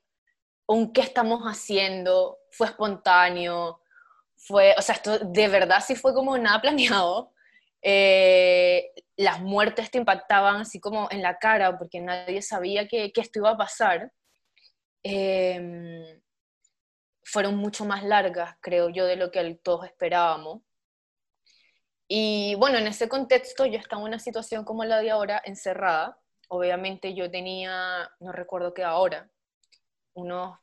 un 0.67 0.93
qué 0.93 1.01
estamos 1.01 1.43
haciendo, 1.43 2.37
fue 2.51 2.67
espontáneo, 2.67 3.81
fue, 4.35 4.73
o 4.77 4.81
sea, 4.81 4.95
esto 4.95 5.19
de 5.19 5.47
verdad 5.47 5.83
sí 5.85 5.95
fue 5.95 6.13
como 6.13 6.37
nada 6.37 6.61
planeado. 6.61 7.33
Eh, 7.81 8.91
las 9.17 9.41
muertes 9.41 9.91
te 9.91 9.97
impactaban 9.97 10.61
así 10.61 10.79
como 10.79 11.09
en 11.11 11.21
la 11.21 11.37
cara, 11.37 11.77
porque 11.77 11.99
nadie 11.99 12.41
sabía 12.41 12.87
que, 12.87 13.11
que 13.11 13.21
esto 13.21 13.39
iba 13.39 13.51
a 13.51 13.57
pasar. 13.57 14.11
Eh, 15.03 16.21
fueron 17.23 17.55
mucho 17.55 17.85
más 17.85 18.03
largas, 18.03 18.55
creo 18.61 18.89
yo, 18.89 19.05
de 19.05 19.15
lo 19.15 19.31
que 19.31 19.59
todos 19.63 19.85
esperábamos. 19.85 20.61
Y 22.07 22.55
bueno, 22.55 22.77
en 22.77 22.87
ese 22.87 23.09
contexto 23.09 23.65
yo 23.65 23.79
estaba 23.79 24.01
en 24.01 24.09
una 24.09 24.19
situación 24.19 24.65
como 24.65 24.83
la 24.85 24.99
de 24.99 25.11
ahora, 25.11 25.41
encerrada. 25.45 26.19
Obviamente 26.53 27.13
yo 27.13 27.29
tenía, 27.31 28.09
no 28.19 28.31
recuerdo 28.31 28.73
qué 28.73 28.83
ahora, 28.83 29.29
unos 30.13 30.57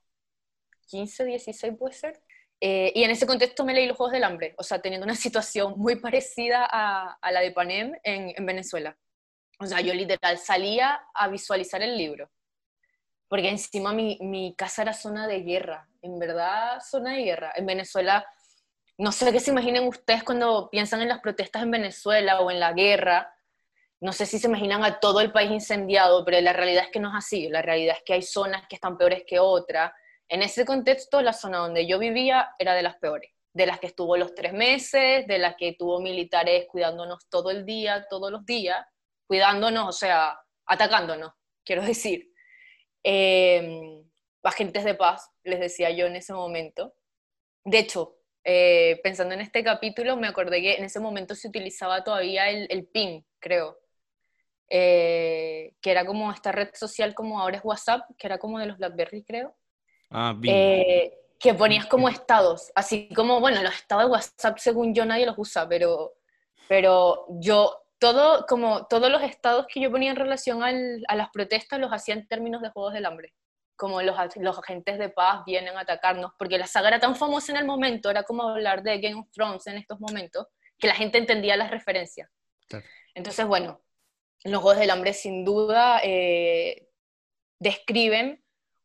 15, 0.87 1.25
16 1.25 1.75
puede 1.79 1.95
ser. 1.95 2.23
Eh, 2.61 2.93
y 2.95 3.05
en 3.05 3.11
ese 3.11 3.27
contexto 3.27 3.65
me 3.65 3.75
leí 3.75 3.87
los 3.87 3.97
Juegos 3.97 4.13
del 4.13 4.25
Hambre, 4.25 4.55
o 4.59 4.63
sea, 4.63 4.81
teniendo 4.81 5.05
una 5.05 5.15
situación 5.27 5.75
muy 5.77 5.97
parecida 5.97 6.67
a, 6.71 7.33
la 7.33 7.41
de 7.41 7.53
Panem 7.53 7.95
en, 8.03 8.33
en 8.37 8.47
Venezuela. 8.47 8.97
O 9.59 9.67
sea, 9.67 9.81
yo 9.81 9.93
literal 9.95 10.39
salía 10.39 11.01
a 11.15 11.29
visualizar 11.29 11.83
el 11.83 11.97
libro 11.97 12.31
porque 13.31 13.49
encima 13.49 13.93
mi, 13.93 14.19
mi, 14.21 14.57
casa 14.57 14.83
era 14.83 14.93
zona 14.93 15.29
de 15.29 15.43
guerra, 15.43 15.89
en 16.03 16.19
verdad 16.19 16.81
zona 16.81 17.13
de 17.13 17.23
guerra. 17.23 17.53
En 17.55 17.65
Venezuela, 17.65 18.27
no 18.99 19.13
sé 19.13 19.31
qué 19.31 19.39
se 19.39 19.53
imaginen 19.53 19.87
ustedes 19.87 20.25
cuando 20.25 20.69
piensan 20.69 21.01
en 21.01 21.09
las 21.09 21.21
protestas 21.21 21.63
en 21.63 21.71
Venezuela 21.71 22.41
o 22.41 22.51
en 22.51 22.59
la 22.59 22.73
guerra, 22.73 23.33
no 24.01 24.13
sé 24.13 24.25
si 24.25 24.39
se 24.39 24.49
imaginan 24.49 24.83
a 24.83 24.99
todo 24.99 25.21
el 25.21 25.31
país 25.31 25.51
incendiado, 25.51 26.25
pero 26.25 26.41
la 26.41 26.55
realidad 26.55 26.85
es 26.85 26.91
que 26.91 27.01
no 27.01 27.11
es 27.11 27.15
así, 27.17 27.49
la 27.49 27.61
realidad 27.61 27.97
es 27.99 28.03
que 28.05 28.15
hay 28.15 28.23
zonas 28.23 28.67
que 28.67 28.77
están 28.77 28.97
peores 28.97 29.25
que 29.27 29.39
otras. 29.39 29.93
En 30.29 30.43
ese 30.43 30.65
contexto, 30.65 31.21
la 31.21 31.35
zona 31.35 31.59
donde 31.59 31.87
yo 31.87 31.99
vivía 31.99 32.55
era 32.59 32.75
de 32.75 32.83
las 32.83 32.97
peores, 32.97 33.31
de 33.53 33.67
las 33.67 33.79
que 33.79 33.89
estuvo 33.89 34.17
los 34.17 34.35
tres 34.35 34.55
meses, 34.55 35.27
de 35.27 35.39
las 35.39 35.55
que 35.57 35.75
tuvo 35.75 36.01
militares 36.01 36.67
cuidándonos 36.71 37.29
todo 37.29 37.51
el 37.51 37.67
día, 37.67 38.07
todos 38.09 38.31
los 38.31 38.47
días, 38.47 38.87
cuidándonos, 39.27 39.89
o 39.89 39.93
sea, 39.93 40.39
atacándonos, 40.65 41.33
quiero 41.65 41.83
decir 41.83 42.31
eh, 43.05 44.03
agentes 44.43 44.85
de 44.85 44.95
paz, 44.95 45.31
les 45.45 45.61
decía 45.61 45.91
yo 45.91 46.07
en 46.07 46.17
ese 46.17 46.33
momento. 46.33 46.95
De 47.65 47.81
hecho, 47.81 48.17
eh, 48.45 48.99
pensando 49.03 49.35
en 49.35 49.43
este 49.43 49.63
capítulo, 49.63 50.17
me 50.17 50.29
acordé 50.29 50.63
que 50.63 50.75
en 50.77 50.85
ese 50.85 51.01
momento 51.01 51.35
se 51.35 51.49
utilizaba 51.49 52.03
todavía 52.03 52.49
el, 52.49 52.67
el 52.71 52.87
PIN, 52.87 53.27
creo, 53.39 53.79
eh, 54.73 55.75
que 55.81 55.91
era 55.91 56.07
como 56.07 56.31
esta 56.31 56.53
red 56.53 56.71
social 56.75 57.13
como 57.13 57.41
ahora 57.41 57.57
es 57.57 57.65
WhatsApp, 57.65 58.03
que 58.17 58.27
era 58.29 58.39
como 58.39 58.61
de 58.61 58.67
los 58.67 58.79
BlackBerry, 58.79 59.25
creo. 59.25 59.57
Ah, 60.11 60.37
eh, 60.45 61.13
que 61.41 61.55
ponías 61.55 61.87
como 61.87 62.09
estados, 62.09 62.71
así 62.75 63.09
como, 63.15 63.41
bueno, 63.41 63.63
los 63.63 63.75
estados 63.75 64.05
de 64.05 64.11
WhatsApp 64.11 64.59
según 64.59 64.95
yo 64.95 65.05
nadie 65.05 65.27
los 65.27 65.39
usa, 65.39 65.69
pero, 65.69 66.13
pero 66.69 67.27
yo 67.41 67.83
todo, 67.99 68.47
como 68.47 68.87
todos 68.87 69.11
los 69.11 69.23
estados 69.23 69.67
que 69.67 69.81
yo 69.81 69.91
ponía 69.91 70.11
en 70.11 70.17
relación 70.17 70.63
a 70.63 71.17
las 71.17 71.31
protestas 71.31 71.81
los 71.81 71.91
hacía 71.91 72.15
en 72.15 72.29
términos 72.29 72.63
de 72.63 72.71
Juegos 72.71 72.93
del 72.93 73.07
Hambre. 73.07 73.35
Como 73.77 74.03
los, 74.03 74.17
los, 74.37 74.59
agentes 74.59 74.99
de 74.99 75.09
paz 75.09 75.43
vienen 75.47 75.77
a 75.77 75.81
atacarnos, 75.81 76.33
porque 76.39 76.59
la 76.59 76.67
saga 76.67 76.89
era 76.89 77.01
tan 77.01 77.17
famosa 77.17 77.53
en 77.53 77.59
el 77.59 77.65
momento, 77.65 78.11
era 78.11 78.23
como 78.23 78.43
hablar 78.43 78.83
de 78.83 79.01
Game 79.01 79.19
of 79.19 79.31
Thrones 79.31 79.67
en 79.67 79.79
estos 79.79 79.99
momentos, 79.99 80.47
que 80.79 80.87
la 80.87 80.95
gente 80.95 81.19
entendía 81.19 81.57
las 81.57 81.71
referencias. 81.71 82.29
Entonces, 83.15 83.47
bueno, 83.47 83.81
los 84.45 84.63
Juegos 84.63 84.81
del 84.81 84.91
Hambre 84.91 85.13
sin 85.13 85.45
duda 85.45 86.01
eh, 86.03 86.89
describen 87.59 88.43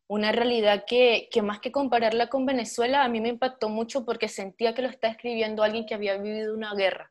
una 0.08 0.30
realidad 0.32 0.84
que, 0.86 1.28
más 1.42 1.60
que 1.60 1.72
compararla 1.72 2.28
con 2.28 2.46
Venezuela, 2.46 3.02
a 3.02 3.08
mí 3.08 3.20
me 3.20 3.28
impactó 3.28 3.68
mucho 3.68 4.04
porque 4.04 4.28
sentía 4.28 4.74
que 4.74 4.82
lo 4.82 4.88
está 4.88 5.08
escribiendo 5.08 5.62
alguien 5.62 5.86
que 5.86 5.94
había 5.94 6.16
vivido 6.16 6.54
una 6.54 6.74
guerra. 6.74 7.10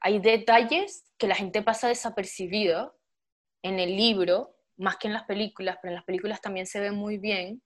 Hay 0.00 0.18
detalles 0.18 1.04
que 1.16 1.26
la 1.26 1.34
gente 1.34 1.62
pasa 1.62 1.88
desapercibido 1.88 2.98
en 3.62 3.78
el 3.78 3.96
libro, 3.96 4.56
más 4.76 4.96
que 4.98 5.08
en 5.08 5.14
las 5.14 5.24
películas, 5.24 5.78
pero 5.80 5.92
en 5.92 5.96
las 5.96 6.04
películas 6.04 6.40
también 6.42 6.66
se 6.66 6.80
ve 6.80 6.90
muy 6.90 7.16
bien, 7.16 7.62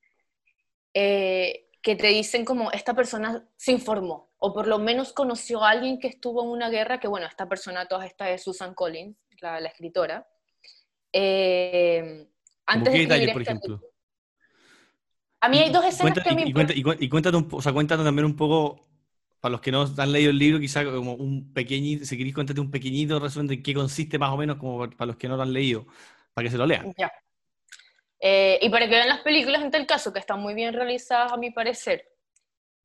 eh, 0.94 1.66
que 1.82 1.96
te 1.96 2.08
dicen 2.08 2.44
como 2.44 2.70
esta 2.70 2.94
persona 2.94 3.48
se 3.56 3.72
informó, 3.72 4.30
o 4.38 4.52
por 4.52 4.68
lo 4.68 4.78
menos 4.78 5.12
conoció 5.12 5.64
a 5.64 5.70
alguien 5.70 5.98
que 5.98 6.08
estuvo 6.08 6.42
en 6.44 6.50
una 6.50 6.68
guerra, 6.68 7.00
que 7.00 7.08
bueno, 7.08 7.26
esta 7.26 7.48
persona 7.48 7.86
toda 7.86 8.06
esta 8.06 8.30
es 8.30 8.44
Susan 8.44 8.74
Collins, 8.74 9.16
la, 9.40 9.58
escritora. 9.58 10.26
Eh, 11.12 12.28
antes 12.66 12.92
¿Qué 12.92 13.00
detalles, 13.00 13.32
por 13.32 13.42
ejemplo? 13.42 13.80
A 15.40 15.48
mí 15.48 15.58
hay 15.58 15.70
dos 15.70 15.84
escenas 15.84 16.18
que 16.22 16.34
me 16.34 16.42
y, 16.42 16.52
cuenta, 16.52 16.74
y, 16.74 17.08
cuéntanos, 17.08 17.44
o 17.50 17.62
sea, 17.62 17.72
cuéntanos 17.72 18.04
también 18.04 18.26
un 18.26 18.36
poco 18.36 18.86
para 19.40 19.52
los 19.52 19.60
que 19.62 19.72
no 19.72 19.86
han 19.96 20.12
leído 20.12 20.30
el 20.30 20.38
libro, 20.38 20.60
quizá 20.60 20.84
como 20.84 21.14
un 21.14 21.52
pequeñito, 21.54 22.04
si 22.04 22.16
queréis 22.16 22.34
contarte 22.34 22.60
un 22.60 22.70
pequeñito 22.70 23.18
resumen 23.18 23.46
de 23.46 23.62
qué 23.62 23.72
consiste 23.72 24.18
más 24.18 24.30
o 24.30 24.36
menos, 24.36 24.58
como 24.58 24.90
para 24.90 25.06
los 25.06 25.16
que 25.16 25.28
no 25.28 25.36
lo 25.36 25.42
han 25.42 25.52
leído, 25.52 25.86
para 26.34 26.44
que 26.44 26.50
se 26.50 26.58
lo 26.58 26.66
lean. 26.66 26.92
Ya. 26.98 27.10
Eh, 28.20 28.58
y 28.60 28.68
para 28.68 28.84
que 28.84 28.96
vean 28.96 29.08
las 29.08 29.20
películas 29.20 29.62
en 29.62 29.70
tal 29.70 29.86
caso, 29.86 30.12
que 30.12 30.18
están 30.18 30.40
muy 30.40 30.52
bien 30.52 30.74
realizadas 30.74 31.32
a 31.32 31.38
mi 31.38 31.50
parecer. 31.50 32.06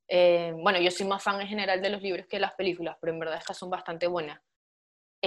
Eh, 0.07 0.53
bueno, 0.55 0.79
yo 0.79 0.91
soy 0.91 1.05
más 1.07 1.21
fan 1.21 1.41
en 1.41 1.47
general 1.47 1.81
de 1.81 1.89
los 1.89 2.01
libros 2.01 2.25
que 2.25 2.37
de 2.37 2.41
las 2.41 2.53
películas, 2.53 2.95
pero 3.01 3.11
en 3.11 3.19
verdad 3.19 3.37
estas 3.37 3.57
son 3.57 3.69
bastante 3.69 4.07
buenas. 4.07 4.39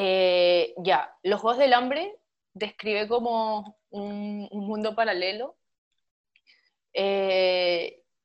Eh, 0.00 0.74
ya, 0.76 1.12
Los 1.24 1.40
Juegos 1.40 1.58
del 1.58 1.72
Hambre 1.72 2.14
describe 2.54 3.08
como 3.08 3.78
un, 3.90 4.46
un 4.48 4.66
mundo 4.66 4.94
paralelo 4.94 5.56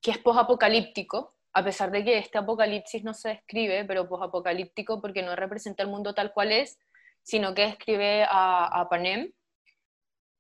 que 0.04 0.12
es 0.12 0.18
post-apocalíptico, 0.18 1.36
a 1.54 1.64
pesar 1.64 1.90
de 1.90 2.04
que 2.04 2.18
este 2.18 2.38
apocalipsis 2.38 3.04
no 3.04 3.14
se 3.14 3.30
describe, 3.30 3.86
pero 3.86 4.08
pues 4.08 4.22
apocalíptico 4.22 5.02
porque 5.02 5.24
no 5.24 5.36
representa 5.36 5.82
el 5.82 5.90
mundo 5.90 6.14
tal 6.14 6.34
cual 6.34 6.52
es, 6.52 6.78
sino 7.24 7.54
que 7.54 7.64
describe 7.64 8.26
a, 8.30 8.86
Panem, 8.90 9.32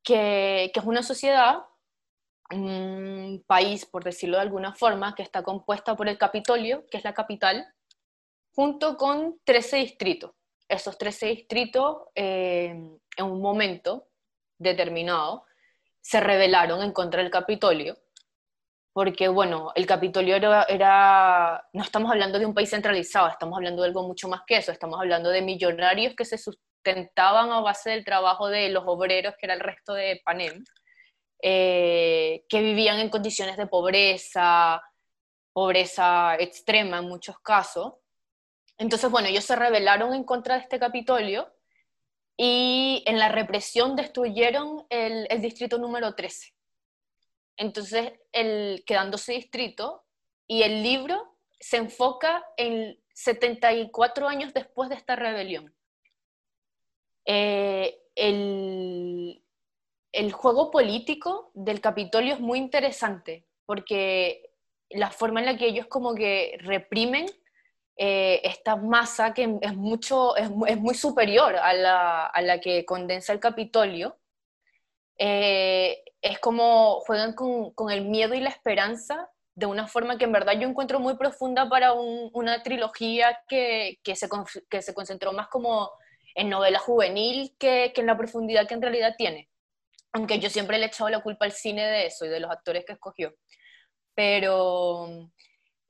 que, 0.03 0.65
es 0.65 0.84
una 0.84 1.01
sociedad, 1.01 1.63
un 2.51 3.43
país, 3.47 3.86
por 3.86 4.03
decirlo 4.03 4.38
de 4.38 4.43
alguna 4.43 4.75
forma, 4.75 5.15
que 5.15 5.23
está 5.23 5.43
compuesta 5.43 5.95
por 5.95 6.09
el 6.09 6.17
Capitolio, 6.17 6.86
que 6.91 6.97
es 6.97 7.03
la 7.03 7.13
capital, 7.13 7.65
junto 8.53 8.97
con 8.97 9.39
13 9.45 9.77
distritos. 9.77 10.31
Esos 10.68 10.97
13 10.97 11.28
distritos, 11.28 11.97
eh, 12.16 12.70
en 13.18 13.26
un 13.26 13.41
momento 13.41 14.07
determinado, 14.57 15.45
se 16.01 16.20
rebelaron 16.20 16.82
en 16.82 16.91
contra 16.91 17.22
del 17.22 17.32
Capitolio 17.32 17.97
porque 18.93 19.28
bueno, 19.28 19.72
el 19.74 19.88
Capitolio 19.88 20.36
era, 20.36 21.68
no 21.74 21.84
estamos 21.84 22.11
hablando 22.11 22.38
de 22.38 22.45
un 22.45 22.53
país 22.53 22.70
centralizado, 22.70 23.28
estamos 23.28 23.57
hablando 23.57 23.82
de 23.82 23.88
algo 23.88 24.07
mucho 24.07 24.28
más 24.30 24.41
que 24.45 24.57
eso, 24.57 24.72
estamos 24.72 24.99
hablando 24.99 25.32
de 25.32 25.41
millonarios 25.41 26.14
que 26.16 26.26
se 26.26 26.38
sustentaban 26.38 27.51
a 27.51 27.61
base 27.61 27.89
del 27.89 28.05
trabajo 28.05 28.47
de 28.49 28.70
los 28.70 28.84
obreros, 28.86 29.34
que 29.39 29.47
era 29.47 29.55
el 29.55 29.61
resto 29.61 29.93
de 29.95 30.22
Panem, 30.24 30.64
eh, 31.41 32.45
que 32.47 32.61
vivían 32.61 32.99
en 32.99 33.09
condiciones 33.09 33.57
de 33.57 33.66
pobreza, 33.66 34.80
pobreza 35.51 36.36
extrema 36.36 36.99
en 36.99 37.05
muchos 37.05 37.39
casos. 37.39 37.93
Entonces, 38.84 39.09
bueno, 39.09 39.29
ellos 39.29 39.45
se 39.45 39.55
rebelaron 39.55 40.13
en 40.13 40.25
contra 40.25 40.55
de 40.55 40.61
este 40.61 40.77
Capitolio 40.77 41.47
y 42.36 43.01
en 43.05 43.17
la 43.17 43.29
represión 43.29 43.95
destruyeron 43.95 44.86
el, 44.89 45.25
distrito 45.41 45.77
número 45.77 46.15
13 46.15 46.53
entonces, 47.55 48.11
el, 48.34 48.84
quedándose 48.86 49.31
distrito, 49.34 50.03
y 50.47 50.63
el 50.63 50.84
libro 50.84 51.38
se 51.61 51.77
enfoca 51.77 52.43
en 52.57 52.99
74 53.13 54.27
años 54.27 54.53
después 54.53 54.89
de 54.89 54.95
esta 54.95 55.15
rebelión. 55.15 55.73
Eh, 57.25 58.01
el, 58.15 59.45
el, 60.11 60.31
juego 60.34 60.71
político 60.71 61.51
del 61.53 61.79
Capitolio 61.79 62.34
es 62.34 62.41
muy 62.41 62.57
interesante, 62.57 63.45
porque 63.65 64.51
la 64.89 65.09
forma 65.09 65.39
en 65.39 65.45
la 65.45 65.57
que 65.57 65.67
ellos 65.67 65.86
como 65.86 66.15
que 66.15 66.57
reprimen 66.59 67.27
eh, 67.96 68.41
esta 68.44 68.76
masa 68.76 69.34
que 69.34 69.60
es, 69.62 69.76
mucho, 69.76 70.36
es, 70.36 70.50
muy 70.50 70.96
superior 70.96 71.56
a 71.56 71.74
la, 71.74 72.26
a 72.26 72.41
la, 72.41 72.60
que 72.60 72.86
condensa 72.86 73.34
el 73.34 73.39
Capitolio, 73.39 74.18
eh, 75.18 76.04
es 76.22 76.39
como 76.39 77.02
juegan 77.02 77.34
con, 77.34 77.72
con, 77.74 77.91
el 77.91 78.06
miedo 78.06 78.34
y 78.34 78.39
la 78.39 78.50
esperanza 78.50 79.30
de 79.56 79.68
una 79.68 79.88
forma 79.88 80.18
que 80.18 80.26
en 80.26 80.32
verdad 80.32 80.54
yo 80.54 80.68
encuentro 80.68 81.00
muy 81.00 81.16
profunda 81.18 81.70
para 81.70 81.94
una 81.94 82.64
trilogía 82.64 83.39
que, 83.48 84.00
que, 84.04 84.16
se, 84.16 84.28
que 84.70 84.82
se 84.82 84.94
concentró 84.96 85.32
más 85.32 85.48
como 85.50 85.91
en 86.34 86.50
novela 86.50 86.80
juvenil 86.80 87.56
que, 87.60 87.91
que 87.94 88.02
en 88.02 88.08
la 88.08 88.18
profundidad 88.18 88.68
que 88.68 88.74
en 88.74 88.82
realidad 88.82 89.14
tiene. 89.16 89.50
Aunque 90.14 90.39
yo 90.39 90.50
siempre 90.50 90.80
le 90.80 90.86
he 90.86 90.88
echado 90.88 91.10
la 91.12 91.22
culpa 91.22 91.46
al 91.46 91.52
cine 91.52 91.86
de 91.86 92.08
eso 92.08 92.26
y 92.26 92.30
de 92.30 92.39
los 92.39 92.50
actores 92.50 92.86
que 92.86 92.94
escogió. 92.94 93.36
Pero 94.16 95.30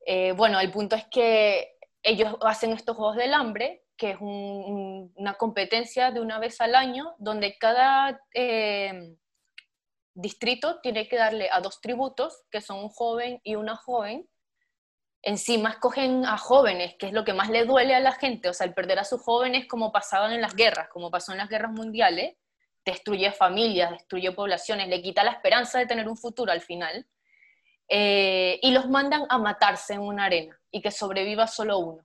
eh, 0.06 0.32
bueno, 0.32 0.60
el 0.60 0.70
punto 0.70 0.96
es 0.96 1.06
que 1.10 1.73
ellos 2.04 2.36
hacen 2.42 2.72
estos 2.72 2.96
Juegos 2.96 3.16
del 3.16 3.34
Hambre, 3.34 3.82
que 3.96 4.10
es 4.10 4.18
una 4.20 5.34
competencia 5.34 6.10
de 6.10 6.20
una 6.20 6.38
vez 6.38 6.60
al 6.60 6.74
año, 6.74 7.14
donde 7.18 7.56
cada 7.58 8.20
eh, 8.34 9.16
distrito 10.12 10.80
tiene 10.80 11.08
que 11.08 11.16
darle 11.16 11.48
a 11.50 11.60
dos 11.60 11.80
tributos, 11.80 12.44
que 12.50 12.60
son 12.60 12.78
un 12.78 12.88
joven 12.90 13.40
y 13.42 13.56
una 13.56 13.74
joven. 13.76 14.28
Encima 15.22 15.70
escogen 15.70 16.26
a 16.26 16.36
jóvenes, 16.36 16.94
que 16.98 17.06
es 17.06 17.12
lo 17.14 17.24
que 17.24 17.32
más 17.32 17.48
le 17.48 17.64
duele 17.64 17.94
a 17.94 18.00
la 18.00 18.12
gente, 18.12 18.50
o 18.50 18.52
sea, 18.52 18.66
el 18.66 18.74
perder 18.74 18.98
a 18.98 19.04
sus 19.04 19.22
jóvenes 19.22 19.66
como 19.66 19.90
pasaban 19.90 20.32
en 20.32 20.42
las 20.42 20.54
guerras, 20.54 20.88
como 20.90 21.10
pasó 21.10 21.32
en 21.32 21.38
las 21.38 21.48
guerras 21.48 21.72
mundiales, 21.72 22.36
destruye 22.84 23.32
familias, 23.32 23.90
destruye 23.92 24.30
poblaciones, 24.32 24.88
le 24.88 25.00
quita 25.00 25.24
la 25.24 25.30
esperanza 25.30 25.78
de 25.78 25.86
tener 25.86 26.06
un 26.06 26.18
futuro 26.18 26.52
al 26.52 26.60
final. 26.60 27.06
Eh, 27.88 28.58
y 28.62 28.70
los 28.70 28.88
mandan 28.88 29.26
a 29.28 29.38
matarse 29.38 29.94
en 29.94 30.00
una 30.00 30.24
arena 30.24 30.58
y 30.70 30.80
que 30.80 30.90
sobreviva 30.90 31.46
solo 31.46 31.78
uno. 31.78 32.04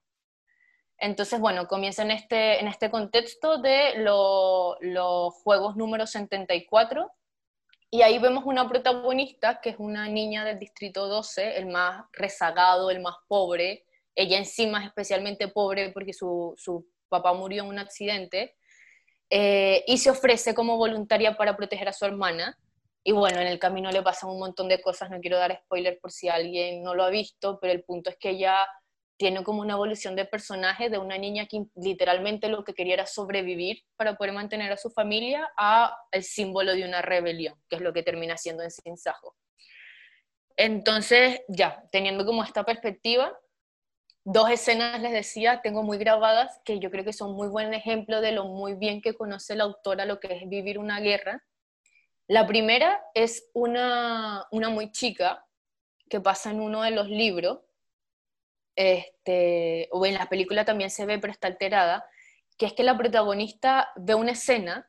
Entonces, 0.97 1.39
bueno, 1.39 1.67
comienza 1.67 2.03
en 2.03 2.11
este, 2.11 2.59
en 2.59 2.67
este 2.67 2.91
contexto 2.91 3.57
de 3.57 3.93
los 3.95 5.34
Juegos 5.36 5.77
número 5.77 6.05
74 6.05 7.09
y 7.91 8.01
ahí 8.01 8.19
vemos 8.19 8.43
una 8.45 8.67
protagonista 8.67 9.61
que 9.61 9.69
es 9.71 9.75
una 9.80 10.07
niña 10.07 10.45
del 10.45 10.59
Distrito 10.59 11.07
12, 11.07 11.57
el 11.57 11.67
más 11.67 12.05
rezagado, 12.11 12.91
el 12.91 12.99
más 12.99 13.15
pobre. 13.27 13.86
Ella 14.13 14.38
encima 14.38 14.82
es 14.82 14.88
especialmente 14.88 15.47
pobre 15.47 15.89
porque 15.91 16.13
su, 16.13 16.53
su 16.57 16.86
papá 17.07 17.34
murió 17.34 17.63
en 17.63 17.69
un 17.69 17.80
accidente 17.80 18.55
eh, 19.30 19.84
y 19.88 19.97
se 19.97 20.11
ofrece 20.11 20.53
como 20.53 20.77
voluntaria 20.77 21.38
para 21.38 21.55
proteger 21.55 21.88
a 21.88 21.93
su 21.93 22.05
hermana 22.05 22.57
y 23.10 23.12
bueno, 23.12 23.41
en 23.41 23.47
el 23.47 23.57
camino 23.57 23.89
le 23.89 24.03
pasan 24.03 24.30
un 24.30 24.38
montón 24.38 24.68
de 24.70 24.84
cosas, 24.84 25.10
no 25.10 25.20
quiero 25.20 25.39
dar 25.39 25.62
spoiler 25.64 25.97
por 25.99 26.12
si 26.12 26.30
alguien 26.30 26.84
no 26.84 26.93
lo 26.93 27.03
ha 27.03 27.10
visto, 27.10 27.57
pero 27.60 27.74
el 27.74 27.84
punto 27.84 28.12
es 28.12 28.18
que 28.18 28.30
ella 28.30 28.68
tiene 29.18 29.43
como 29.43 29.62
una 29.62 29.74
evolución 29.74 30.16
de 30.16 30.26
personaje 30.26 30.91
de 30.91 30.99
una 30.99 31.18
niña 31.18 31.47
que 31.47 31.66
literalmente 31.74 32.49
lo 32.49 32.64
que 32.64 32.76
quería 32.76 32.93
era 32.93 33.07
sobrevivir 33.07 33.82
para 33.95 34.16
poder 34.16 34.34
mantener 34.34 34.72
a 34.72 34.78
su 34.78 34.91
familia 34.91 35.49
a 35.57 35.97
el 36.12 36.24
símbolo 36.24 36.72
de 36.76 36.86
una 36.86 37.01
rebelión, 37.01 37.55
que 37.68 37.78
es 37.78 37.82
lo 37.82 37.93
que 37.93 38.03
termina 38.03 38.38
siendo 38.38 38.62
en 38.62 38.70
Sinsajo. 38.70 39.36
Entonces, 40.55 41.41
ya, 41.47 41.84
teniendo 41.91 42.28
como 42.28 42.43
esta 42.43 42.64
perspectiva, 42.64 43.36
dos 44.24 44.51
escenas 44.51 45.01
les 45.01 45.14
decía, 45.14 45.62
tengo 45.64 45.82
muy 45.82 45.97
grabadas, 45.97 46.62
que 46.64 46.78
yo 46.80 46.91
creo 46.91 47.03
que 47.03 47.14
son 47.14 47.34
muy 47.34 47.47
buen 47.47 47.74
ejemplo 47.74 48.22
de 48.22 48.34
lo 48.34 48.45
muy 48.45 48.76
bien 48.76 49.01
que 49.01 49.16
conoce 49.16 49.55
la 49.55 49.64
autora 49.64 50.05
lo 50.05 50.20
que 50.20 50.36
es 50.36 50.47
vivir 50.47 50.78
una 50.78 50.99
guerra, 50.99 51.43
la 52.30 52.45
primera 52.45 53.03
es 53.15 53.49
una, 53.53 54.47
muy 54.51 54.91
chica 54.91 55.47
que 56.07 56.21
pasa 56.21 56.51
en 56.51 56.61
uno 56.61 56.84
de 56.84 56.91
los 56.91 57.09
libros, 57.09 57.59
este, 58.75 59.89
o 59.91 60.05
en 60.05 60.13
la 60.13 60.30
película 60.30 60.63
también 60.63 60.91
se 60.91 61.07
ve, 61.07 61.17
pero 61.17 61.34
está 61.34 61.47
alterada, 61.47 62.05
que 62.55 62.67
es 62.67 62.73
que 62.73 62.84
la 62.84 62.95
protagonista 62.95 63.89
ve 63.95 64.13
una 64.13 64.34
escena 64.34 64.88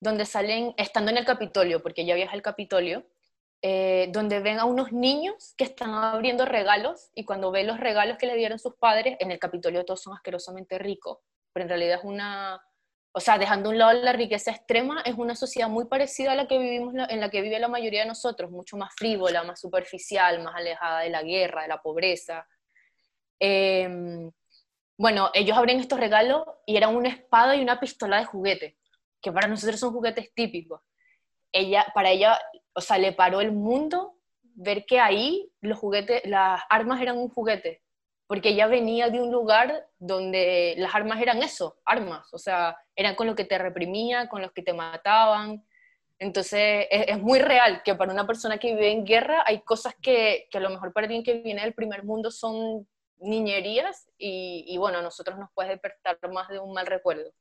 donde 0.00 0.24
salen, 0.24 0.72
estando 0.78 1.10
en 1.10 1.18
el 1.18 1.26
Capitolio, 1.26 1.82
porque 1.82 2.02
ella 2.02 2.14
viaja 2.14 2.32
al 2.32 2.42
Capitolio, 2.42 3.06
eh, 3.60 4.08
donde 4.10 4.40
ven 4.40 4.58
a 4.58 4.64
unos 4.64 4.90
niños 4.90 5.52
que 5.58 5.64
están 5.64 5.92
abriendo 5.92 6.46
regalos 6.46 7.10
y 7.14 7.26
cuando 7.26 7.50
ve 7.50 7.64
los 7.64 7.78
regalos 7.78 8.16
que 8.16 8.26
le 8.26 8.36
dieron 8.36 8.58
sus 8.58 8.76
padres, 8.76 9.18
en 9.20 9.30
el 9.30 9.38
Capitolio 9.38 9.84
todos 9.84 10.00
son 10.00 10.14
asquerosamente 10.14 10.78
ricos, 10.78 11.18
pero 11.52 11.64
en 11.64 11.68
realidad 11.68 11.98
es 11.98 12.04
una, 12.04 12.62
o 13.12 13.20
sea, 13.20 13.38
dejando 13.38 13.70
un 13.70 13.78
lado 13.78 13.92
la 13.94 14.12
riqueza 14.12 14.50
extrema, 14.50 15.00
es 15.02 15.14
una 15.16 15.34
sociedad 15.34 15.68
muy 15.68 15.86
parecida 15.86 16.32
a 16.32 16.36
la 16.36 16.46
que 16.46 16.58
vivimos, 16.58 16.94
en 17.08 17.20
la 17.20 17.30
que 17.30 17.40
vive 17.40 17.58
la 17.58 17.68
mayoría 17.68 18.02
de 18.02 18.08
nosotros, 18.08 18.50
mucho 18.50 18.76
más 18.76 18.94
frívola, 18.94 19.42
más 19.44 19.60
superficial, 19.60 20.42
más 20.42 20.54
alejada 20.54 21.00
de 21.00 21.10
la 21.10 21.22
guerra, 21.22 21.62
de 21.62 21.68
la 21.68 21.80
pobreza. 21.80 22.46
Em, 23.40 24.30
bueno, 24.96 25.30
ellos 25.32 25.56
abren 25.56 25.80
estos 25.80 25.98
regalos 25.98 26.44
y 26.66 26.76
eran 26.76 26.94
una 26.94 27.08
espada 27.08 27.56
y 27.56 27.62
una 27.62 27.80
pistola 27.80 28.18
de 28.18 28.24
juguete, 28.26 28.76
que 29.22 29.32
para 29.32 29.48
nosotros 29.48 29.80
son 29.80 29.92
juguetes 29.92 30.32
típicos. 30.34 30.80
Ella, 31.52 31.86
para 31.94 32.10
ella, 32.10 32.38
o 32.74 32.80
sea, 32.80 32.98
le 32.98 33.12
paró 33.12 33.40
el 33.40 33.52
mundo 33.52 34.18
ver 34.42 34.84
que 34.86 35.00
ahí 35.00 35.50
los 35.60 35.78
juguetes, 35.78 36.22
las 36.24 36.60
armas 36.68 37.00
eran 37.00 37.16
un 37.16 37.28
juguete, 37.28 37.82
porque 38.28 38.50
ella 38.50 38.66
venía 38.66 39.08
de 39.08 39.22
un 39.22 39.32
lugar 39.32 39.88
donde 39.98 40.74
las 40.76 40.94
armas 40.94 41.20
eran 41.20 41.42
eso, 41.42 41.78
armas, 41.86 42.32
o 42.32 42.38
sea, 42.38 42.76
eran 42.94 43.14
con 43.14 43.26
lo 43.26 43.34
que 43.34 43.46
te 43.46 43.56
reprimía, 43.56 44.28
con 44.28 44.42
los 44.42 44.52
que 44.52 44.62
te 44.62 44.74
mataban. 44.74 45.64
Entonces 46.18 46.86
es, 46.90 47.18
muy 47.18 47.38
real 47.38 47.82
que 47.82 47.94
para 47.94 48.12
una 48.12 48.26
persona 48.26 48.58
que 48.58 48.74
vive 48.74 48.92
en 48.92 49.06
guerra 49.06 49.42
hay 49.46 49.62
cosas 49.62 49.94
que, 50.02 50.46
que, 50.50 50.58
a 50.58 50.60
lo 50.60 50.68
mejor 50.68 50.92
para 50.92 51.06
alguien 51.06 51.24
que 51.24 51.40
viene 51.40 51.62
del 51.62 51.72
primer 51.72 52.04
mundo 52.04 52.30
son 52.30 52.86
niñerías 53.16 54.10
y, 54.18 54.64
y 54.68 54.76
bueno, 54.76 54.98
a 54.98 55.02
nosotros 55.02 55.38
nos 55.38 55.50
puede 55.54 55.70
despertar 55.70 56.18
más 56.30 56.48
de 56.48 56.58
un 56.58 56.74
mal 56.74 56.86
recuerdo. 56.86 57.32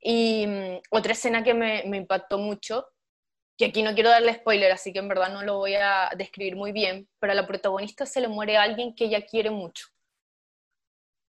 Y 0.00 0.46
mm, 0.46 0.80
otra 0.92 1.12
escena 1.12 1.44
que 1.44 1.52
me, 1.52 1.82
me 1.86 1.98
impactó 1.98 2.38
mucho 2.38 2.86
que 3.56 3.66
aquí 3.66 3.82
no 3.82 3.94
quiero 3.94 4.10
darle 4.10 4.34
spoiler, 4.34 4.72
así 4.72 4.92
que 4.92 4.98
en 4.98 5.08
verdad 5.08 5.32
no 5.32 5.42
lo 5.42 5.58
voy 5.58 5.74
a 5.74 6.10
describir 6.16 6.56
muy 6.56 6.72
bien, 6.72 7.08
pero 7.20 7.32
a 7.32 7.36
la 7.36 7.46
protagonista 7.46 8.04
se 8.06 8.20
le 8.20 8.28
muere 8.28 8.56
alguien 8.56 8.94
que 8.94 9.04
ella 9.04 9.24
quiere 9.24 9.50
mucho 9.50 9.86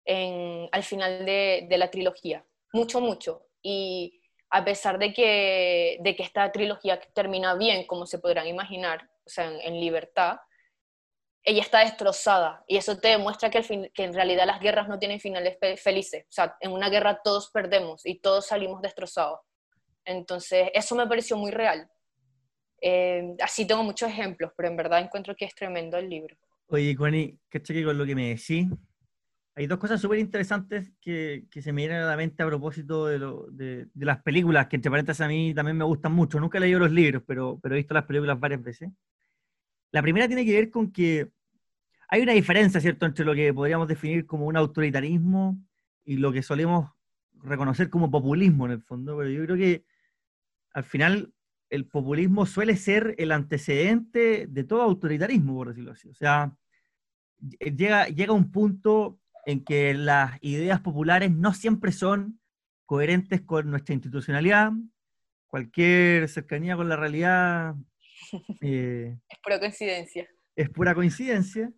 al 0.08 0.84
final 0.84 1.26
de, 1.26 1.68
la 1.78 1.90
trilogía, 1.90 2.46
mucho, 2.74 3.02
mucho. 3.02 3.48
Y 3.62 4.22
a 4.50 4.64
pesar 4.64 5.00
de 5.00 5.14
que, 5.14 5.98
de 6.02 6.16
que 6.16 6.24
esta 6.24 6.52
trilogía 6.52 7.00
termina 7.14 7.56
bien, 7.56 7.88
como 7.88 8.06
se 8.06 8.20
podrán 8.20 8.48
imaginar, 8.48 9.10
o 9.26 9.30
sea, 9.30 9.52
en, 9.52 9.80
libertad, 9.80 10.38
ella 11.44 11.62
está 11.62 11.80
destrozada 11.80 12.64
y 12.68 12.78
eso 12.78 12.98
te 13.00 13.10
demuestra 13.10 13.50
que, 13.50 13.64
fin, 13.64 13.92
que, 13.94 14.04
en 14.04 14.14
realidad 14.14 14.46
las 14.46 14.60
guerras 14.60 14.88
no 14.88 15.00
tienen 15.00 15.20
finales 15.20 15.58
felices. 15.82 16.26
O 16.26 16.32
sea, 16.32 16.56
en 16.60 16.72
una 16.72 16.90
guerra 16.90 17.22
todos 17.24 17.50
perdemos 17.52 18.06
y 18.06 18.20
todos 18.20 18.48
salimos 18.48 18.82
destrozados. 18.82 19.40
Entonces, 20.06 20.70
eso 20.74 20.96
me 20.96 21.08
pareció 21.08 21.36
muy 21.38 21.52
real. 21.52 21.90
Eh, 22.88 23.36
así 23.42 23.66
tengo 23.66 23.82
muchos 23.84 24.08
ejemplos, 24.12 24.52
pero 24.56 24.70
en 24.70 24.76
verdad 24.76 25.00
encuentro 25.00 25.36
que 25.36 25.46
es 25.46 25.56
tremendo 25.56 25.98
el 25.98 26.08
libro. 26.08 26.38
Oye, 26.68 26.96
Connie, 26.96 27.40
¿qué 27.50 27.84
con 27.84 27.98
lo 27.98 28.06
que 28.06 28.14
me 28.14 28.30
decís? 28.30 28.68
Hay 29.56 29.66
dos 29.66 29.80
cosas 29.80 30.00
súper 30.00 30.20
interesantes 30.20 30.92
que, 31.02 31.46
que, 31.50 31.64
se 31.64 31.74
me 31.74 31.82
vienen 31.82 32.04
a 32.04 32.06
la 32.06 32.16
mente 32.16 32.44
a 32.44 32.46
propósito 32.46 33.08
de, 33.08 33.18
lo, 33.18 33.48
de, 33.50 33.88
de, 33.92 34.06
las 34.06 34.22
películas, 34.22 34.68
que 34.68 34.76
entre 34.76 34.92
paréntesis 34.92 35.22
a 35.22 35.28
mí 35.28 35.52
también 35.56 35.78
me 35.78 35.84
gustan 35.84 36.12
mucho. 36.12 36.40
Nunca 36.40 36.60
he 36.60 36.62
leído 36.62 36.78
los 36.78 36.92
libros, 36.92 37.24
pero, 37.26 37.60
pero 37.60 37.74
he 37.74 37.80
visto 37.80 37.96
las 37.96 38.04
películas 38.04 38.40
varias 38.40 38.62
veces. 38.62 38.92
La 39.92 40.04
primera 40.04 40.28
tiene 40.28 40.46
que 40.46 40.54
ver 40.54 40.70
con 40.70 40.92
que 40.92 41.32
hay 42.08 42.22
una 42.22 42.34
diferencia, 42.34 42.80
¿cierto?, 42.80 43.08
entre 43.08 43.26
lo 43.26 43.34
que 43.34 43.52
podríamos 43.52 43.88
definir 43.88 44.28
como 44.28 44.46
un 44.46 44.58
autoritarismo 44.58 45.58
y 46.04 46.18
lo 46.18 46.32
que 46.32 46.44
solemos 46.44 46.92
reconocer 47.34 47.90
como 47.90 48.12
populismo 48.12 48.68
en 48.68 48.74
el 48.74 48.84
fondo, 48.84 49.18
pero 49.18 49.30
yo 49.32 49.44
creo 49.44 49.58
que 49.58 49.86
al 50.76 50.84
final 50.84 51.34
el 51.76 51.86
populismo 51.86 52.46
suele 52.46 52.78
ser 52.78 53.16
el 53.18 53.32
antecedente 53.32 54.48
de 54.48 54.64
todo 54.64 54.82
autoritarismo, 54.82 55.56
por 55.56 55.70
decirlo 55.70 55.92
así. 55.92 56.10
O 56.10 56.16
sea, 56.16 56.56
llega, 57.60 58.08
llega 58.08 58.34
un 58.34 58.52
punto 58.52 59.20
en 59.46 59.64
que 59.64 59.94
las 59.94 60.38
ideas 60.42 60.82
populares 60.82 61.32
no 61.32 61.54
siempre 61.54 61.92
son 61.92 62.40
coherentes 62.86 63.42
con 63.42 63.70
nuestra 63.70 63.94
institucionalidad, 63.94 64.72
cualquier 65.48 66.28
cercanía 66.30 66.76
con 66.76 66.90
la 66.90 66.96
realidad. 66.96 67.76
Eh, 68.62 69.16
es 69.30 69.40
pura 69.44 69.60
coincidencia. 69.60 70.28
Es 70.56 70.70
pura 70.70 70.96
coincidencia. 70.96 71.72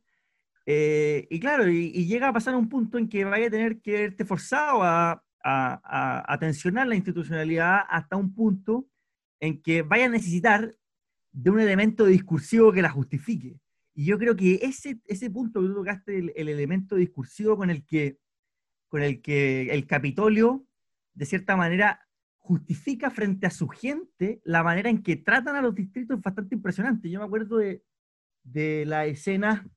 Eh, 0.65 1.27
y 1.29 1.39
claro, 1.39 1.67
y, 1.67 2.05
llega 2.07 2.29
a 2.29 2.33
pasar 2.33 2.55
un 2.55 2.69
punto 2.69 2.97
en 2.97 3.09
que 3.09 3.25
vaya 3.25 3.47
a 3.47 3.51
tener 3.51 3.81
que 3.81 3.91
verte 3.91 4.23
forzado 4.23 4.81
a, 4.81 5.23
a, 5.43 6.33
a 6.33 6.39
tensionar 6.39 6.87
la 6.87 6.95
institucionalidad 6.95 7.81
hasta 7.89 8.15
un 8.15 8.33
punto 8.33 8.87
en 9.39 9.61
que 9.61 9.81
vaya 9.81 10.05
a 10.05 10.09
necesitar 10.09 10.75
de 11.31 11.49
un 11.49 11.59
elemento 11.59 12.05
discursivo 12.05 12.71
que 12.71 12.81
la 12.81 12.89
justifique. 12.89 13.59
Y 13.93 14.05
yo 14.05 14.17
creo 14.17 14.35
que 14.35 14.59
ese, 14.61 14.99
ese 15.05 15.29
punto 15.29 15.61
que 15.61 15.67
tú 15.67 15.75
tocaste, 15.75 16.17
el, 16.17 16.49
elemento 16.49 16.95
discursivo 16.95 17.57
con 17.57 17.69
el, 17.69 17.85
que, 17.85 18.19
con 18.87 19.01
el 19.01 19.21
que 19.21 19.69
el 19.71 19.87
Capitolio, 19.87 20.65
de 21.13 21.25
cierta 21.25 21.55
manera, 21.55 22.07
justifica 22.37 23.09
frente 23.09 23.45
a 23.45 23.51
su 23.51 23.67
gente 23.67 24.39
la 24.43 24.63
manera 24.63 24.89
en 24.89 25.03
que 25.03 25.17
tratan 25.17 25.55
a 25.55 25.61
los 25.61 25.75
distritos 25.75 26.17
es 26.17 26.23
bastante 26.23 26.55
impresionante. 26.55 27.09
Yo 27.09 27.19
me 27.19 27.25
acuerdo 27.25 27.57
de, 27.57 27.83
de 28.43 28.85
la 28.85 29.05
escena 29.05 29.67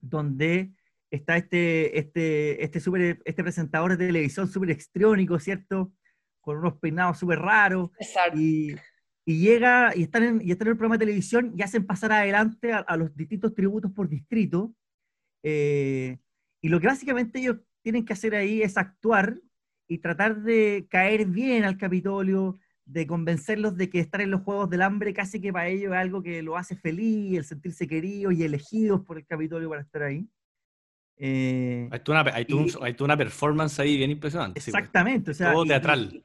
donde 0.00 0.72
está 1.10 1.36
este, 1.36 1.98
este, 1.98 2.62
este, 2.64 2.80
super, 2.80 3.20
este 3.24 3.42
presentador 3.42 3.96
de 3.96 4.06
televisión 4.06 4.48
súper 4.48 4.70
extrónico, 4.70 5.38
¿cierto? 5.38 5.92
Con 6.46 6.58
unos 6.58 6.74
peinados 6.74 7.18
súper 7.18 7.40
raros. 7.40 7.90
Y, 8.36 8.76
y, 9.24 9.40
llega 9.40 9.92
y 9.96 10.04
están, 10.04 10.22
en, 10.22 10.40
y 10.40 10.52
están 10.52 10.68
en 10.68 10.72
el 10.72 10.76
programa 10.76 10.94
de 10.94 11.04
televisión 11.04 11.52
y 11.56 11.62
hacen 11.62 11.84
pasar 11.84 12.12
adelante 12.12 12.72
a, 12.72 12.96
los 12.96 13.12
distintos 13.16 13.52
tributos 13.52 13.90
por 13.90 14.08
distrito. 14.08 14.72
Eh, 15.42 16.18
y 16.62 16.68
lo 16.68 16.78
que 16.78 16.86
básicamente 16.86 17.40
ellos 17.40 17.56
tienen 17.82 18.04
que 18.04 18.12
hacer 18.12 18.36
ahí 18.36 18.62
es 18.62 18.76
actuar 18.76 19.40
y 19.88 19.98
tratar 19.98 20.40
de 20.42 20.86
caer 20.88 21.26
bien 21.26 21.64
al 21.64 21.78
Capitolio, 21.78 22.60
de 22.84 23.08
convencerlos 23.08 23.76
de 23.76 23.90
que 23.90 23.98
estar 23.98 24.20
en 24.20 24.30
los 24.30 24.42
Juegos 24.42 24.70
del 24.70 24.82
Hambre 24.82 25.12
casi 25.12 25.40
que 25.40 25.52
para 25.52 25.66
ellos 25.66 25.92
es 25.94 25.98
algo 25.98 26.22
que 26.22 26.42
lo 26.42 26.56
hace 26.56 26.76
feliz, 26.76 27.38
el 27.38 27.44
sentirse 27.44 27.88
queridos 27.88 28.34
y 28.34 28.44
elegidos 28.44 29.00
por 29.00 29.18
el 29.18 29.26
Capitolio 29.26 29.68
para 29.68 29.82
estar 29.82 30.04
ahí. 30.04 30.28
Eh, 31.18 31.88
hay, 31.90 32.00
una, 32.08 32.20
hay, 32.20 32.96
una, 33.00 33.16
performance 33.16 33.80
ahí 33.80 33.96
bien 33.96 34.10
impresionante. 34.10 34.60
Pues. 34.60 34.68
Exactamente. 34.68 35.30
o 35.30 35.34
sea, 35.34 35.52
todo 35.52 35.64
teatral. 35.64 36.10
Y, 36.12 36.24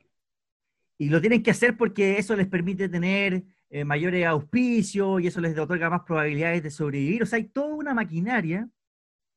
lo 1.09 1.21
tienen 1.21 1.41
que 1.41 1.51
hacer 1.51 1.77
porque 1.77 2.17
eso 2.17 2.35
les 2.35 2.47
permite 2.47 2.89
tener 2.89 3.43
eh, 3.69 3.85
mayores 3.85 4.25
auspicios 4.25 5.21
y 5.21 5.27
eso 5.27 5.41
les 5.41 5.57
otorga 5.57 5.89
más 5.89 6.01
probabilidades 6.01 6.61
de 6.61 6.71
sobrevivir. 6.71 7.23
O 7.23 7.25
sea, 7.25 7.37
hay 7.37 7.45
toda 7.45 7.73
una 7.73 7.93
maquinaria 7.93 8.69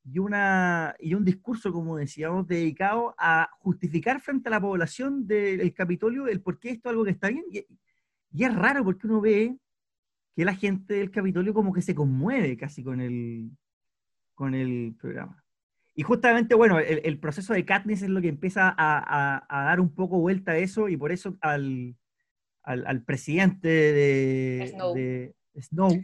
y, 0.03 0.19
una, 0.19 0.95
y 0.99 1.13
un 1.13 1.25
discurso, 1.25 1.71
como 1.71 1.97
decíamos, 1.97 2.45
dedicado 2.45 3.15
a 3.17 3.49
justificar 3.59 4.21
frente 4.21 4.49
a 4.49 4.51
la 4.51 4.61
población 4.61 5.25
del 5.25 5.73
Capitolio 5.73 6.27
el 6.27 6.41
por 6.41 6.59
qué 6.59 6.71
esto 6.71 6.89
es 6.89 6.91
algo 6.91 7.05
que 7.05 7.11
está 7.11 7.29
bien. 7.29 7.45
Y, 7.49 7.65
es 8.43 8.53
raro 8.53 8.83
porque 8.83 9.07
uno 9.07 9.21
ve 9.21 9.57
que 10.35 10.43
la 10.45 10.53
gente 10.53 10.95
del 10.95 11.11
Capitolio 11.11 11.53
como 11.53 11.71
que 11.71 11.81
se 11.81 11.95
conmueve 11.95 12.57
casi 12.57 12.83
con 12.83 12.99
el, 12.99 13.49
con 14.33 14.53
el 14.53 14.95
programa. 14.99 15.44
Y 15.95 16.03
justamente, 16.03 16.55
bueno, 16.55 16.77
el, 16.79 17.19
proceso 17.19 17.53
de 17.53 17.63
Katniss 17.63 18.01
es 18.01 18.09
lo 18.09 18.21
que 18.21 18.27
empieza 18.27 18.75
a, 18.77 19.45
dar 19.49 19.79
un 19.79 19.95
poco 19.95 20.19
vuelta 20.19 20.51
a 20.51 20.57
eso 20.57 20.89
y 20.89 20.97
por 20.97 21.11
eso 21.11 21.37
al, 21.39 21.95
al, 22.63 23.03
presidente 23.03 23.67
de 23.67 25.33
Snow, 25.57 26.01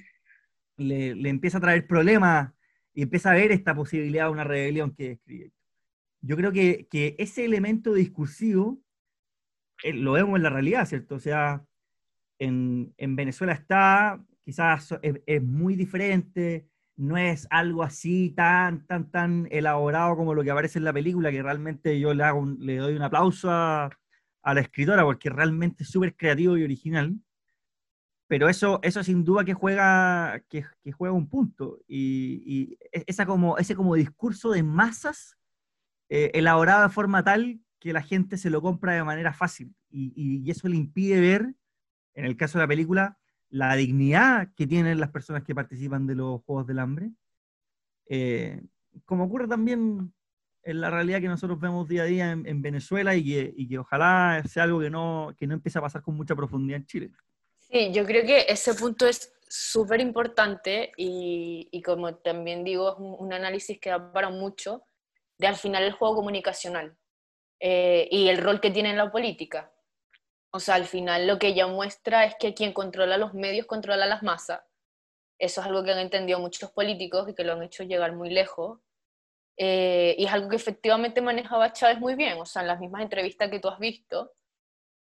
le, 0.77 1.15
le, 1.15 1.29
empieza 1.29 1.57
a 1.57 1.61
traer 1.61 1.87
problemas 1.87 2.53
y 2.93 3.03
empieza 3.03 3.31
a 3.31 3.35
ver 3.35 3.51
esta 3.51 3.75
posibilidad 3.75 4.25
de 4.25 4.31
una 4.31 4.45
rebelión 4.45 4.95
que 4.95 5.09
describe. 5.09 5.51
Yo 6.21 6.37
creo 6.37 6.51
que, 6.51 6.87
que 6.89 7.15
ese 7.17 7.43
elemento 7.43 7.93
discursivo 7.93 8.79
eh, 9.83 9.93
lo 9.93 10.13
vemos 10.13 10.37
en 10.37 10.43
la 10.43 10.49
realidad, 10.49 10.85
¿cierto? 10.85 11.15
O 11.15 11.19
sea, 11.19 11.65
en, 12.39 12.93
en 12.97 13.15
Venezuela 13.15 13.53
está, 13.53 14.23
quizás 14.43 14.95
es, 15.01 15.43
muy 15.43 15.75
diferente, 15.75 16.67
no 17.01 17.17
es 17.17 17.47
algo 17.49 17.83
así 17.83 18.31
tan, 18.31 18.85
tan, 18.87 19.09
tan 19.11 19.47
elaborado 19.51 20.15
como 20.15 20.33
lo 20.33 20.43
que 20.43 20.51
aparece 20.51 20.79
en 20.79 20.85
la 20.85 20.93
película, 20.93 21.31
que 21.31 21.43
realmente 21.43 21.99
yo 21.99 22.13
le, 22.13 22.77
doy 22.77 22.95
un 22.95 23.01
aplauso 23.01 23.49
a, 23.51 23.89
a 24.43 24.53
la 24.53 24.61
escritora 24.61 25.03
porque 25.03 25.29
realmente 25.29 25.83
es 25.83 25.89
súper 25.89 26.15
creativo 26.15 26.57
y 26.57 26.63
original 26.63 27.15
pero 28.31 28.47
eso, 28.47 28.79
eso 28.81 29.03
sin 29.03 29.25
duda 29.25 29.43
que 29.43 29.53
juega, 29.53 30.41
que, 30.47 30.63
juega 30.93 31.13
un 31.13 31.27
punto. 31.27 31.81
Y, 31.85 32.77
e, 32.93 33.03
esa 33.05 33.25
como, 33.25 33.57
ese 33.57 33.75
como 33.75 33.95
discurso 33.95 34.51
de 34.51 34.63
masas 34.63 35.35
eh, 36.07 36.31
elaborado 36.33 36.83
de 36.83 36.93
forma 36.93 37.25
tal 37.25 37.59
que 37.77 37.91
la 37.91 38.01
gente 38.01 38.37
se 38.37 38.49
lo 38.49 38.61
compra 38.61 38.93
de 38.93 39.03
manera 39.03 39.33
fácil. 39.33 39.75
Y, 39.89 40.49
eso 40.49 40.69
le 40.69 40.77
impide 40.77 41.19
ver, 41.19 41.55
en 42.13 42.23
el 42.23 42.37
caso 42.37 42.57
de 42.57 42.63
la 42.63 42.69
película, 42.69 43.19
la 43.51 43.75
dignidad 43.75 44.47
que 44.55 44.65
tienen 44.65 44.99
las 44.99 45.11
personas 45.11 45.43
que 45.43 45.53
participan 45.53 46.07
de 46.07 46.15
los 46.15 46.41
Juegos 46.43 46.65
del 46.65 46.79
Hambre. 46.79 47.11
Eh, 48.07 48.61
como 49.05 49.25
ocurre 49.25 49.47
también 49.47 50.13
en 50.63 50.81
la 50.81 50.89
realidad 50.89 51.19
que 51.19 51.27
nosotros 51.27 51.59
vemos 51.59 51.87
día 51.87 52.03
a 52.03 52.05
día 52.05 52.31
en, 52.31 52.61
Venezuela 52.61 53.15
y 53.15 53.23
que, 53.23 53.53
y 53.55 53.67
que, 53.67 53.77
ojalá 53.77 54.41
sea 54.47 54.63
algo 54.63 54.79
que 54.79 54.89
no, 54.89 55.35
que 55.37 55.47
no 55.47 55.55
empiece 55.55 55.79
a 55.79 55.81
pasar 55.81 56.01
con 56.01 56.15
mucha 56.15 56.35
profundidad 56.35 56.77
en 56.77 56.85
Chile. 56.85 57.11
Sí, 57.59 57.91
yo 57.91 58.05
creo 58.05 58.25
que 58.25 58.45
ese 58.47 58.73
punto 58.73 59.07
es 59.07 59.33
súper 59.47 59.99
importante 59.99 60.91
y, 60.95 61.67
y, 61.71 61.81
como 61.81 62.15
también 62.15 62.63
digo, 62.63 62.91
es 62.91 62.95
un, 62.97 63.33
análisis 63.33 63.79
que 63.79 63.89
da 63.89 64.11
para 64.11 64.29
mucho 64.29 64.83
de 65.37 65.47
al 65.47 65.55
final 65.55 65.83
el 65.83 65.93
juego 65.93 66.15
comunicacional 66.15 66.95
eh, 67.59 68.07
y 68.11 68.29
el 68.29 68.37
rol 68.37 68.61
que 68.61 68.71
tiene 68.71 68.91
en 68.91 68.97
la 68.97 69.11
política. 69.11 69.71
O 70.51 70.59
sea, 70.59 70.75
al 70.75 70.85
final 70.85 71.27
lo 71.27 71.39
que 71.39 71.47
ella 71.47 71.67
muestra 71.67 72.25
es 72.25 72.35
que 72.35 72.53
quien 72.53 72.73
controla 72.73 73.17
los 73.17 73.33
medios 73.33 73.65
controla 73.65 74.05
las 74.05 74.21
masas. 74.21 74.61
Eso 75.39 75.61
es 75.61 75.67
algo 75.67 75.83
que 75.83 75.91
han 75.91 75.99
entendido 75.99 76.39
muchos 76.39 76.71
políticos 76.71 77.27
y 77.29 77.33
que 77.33 77.43
lo 77.43 77.53
han 77.53 77.63
hecho 77.63 77.83
llegar 77.83 78.13
muy 78.13 78.29
lejos. 78.29 78.79
Eh, 79.57 80.15
y 80.17 80.25
es 80.25 80.31
algo 80.31 80.49
que 80.49 80.57
efectivamente 80.57 81.21
manejaba 81.21 81.73
Chávez 81.73 81.99
muy 81.99 82.15
bien. 82.15 82.39
O 82.39 82.45
sea, 82.45 82.61
en 82.61 82.67
las 82.67 82.79
mismas 82.79 83.01
entrevistas 83.01 83.49
que 83.49 83.59
tú 83.59 83.69
has 83.69 83.79
visto, 83.79 84.33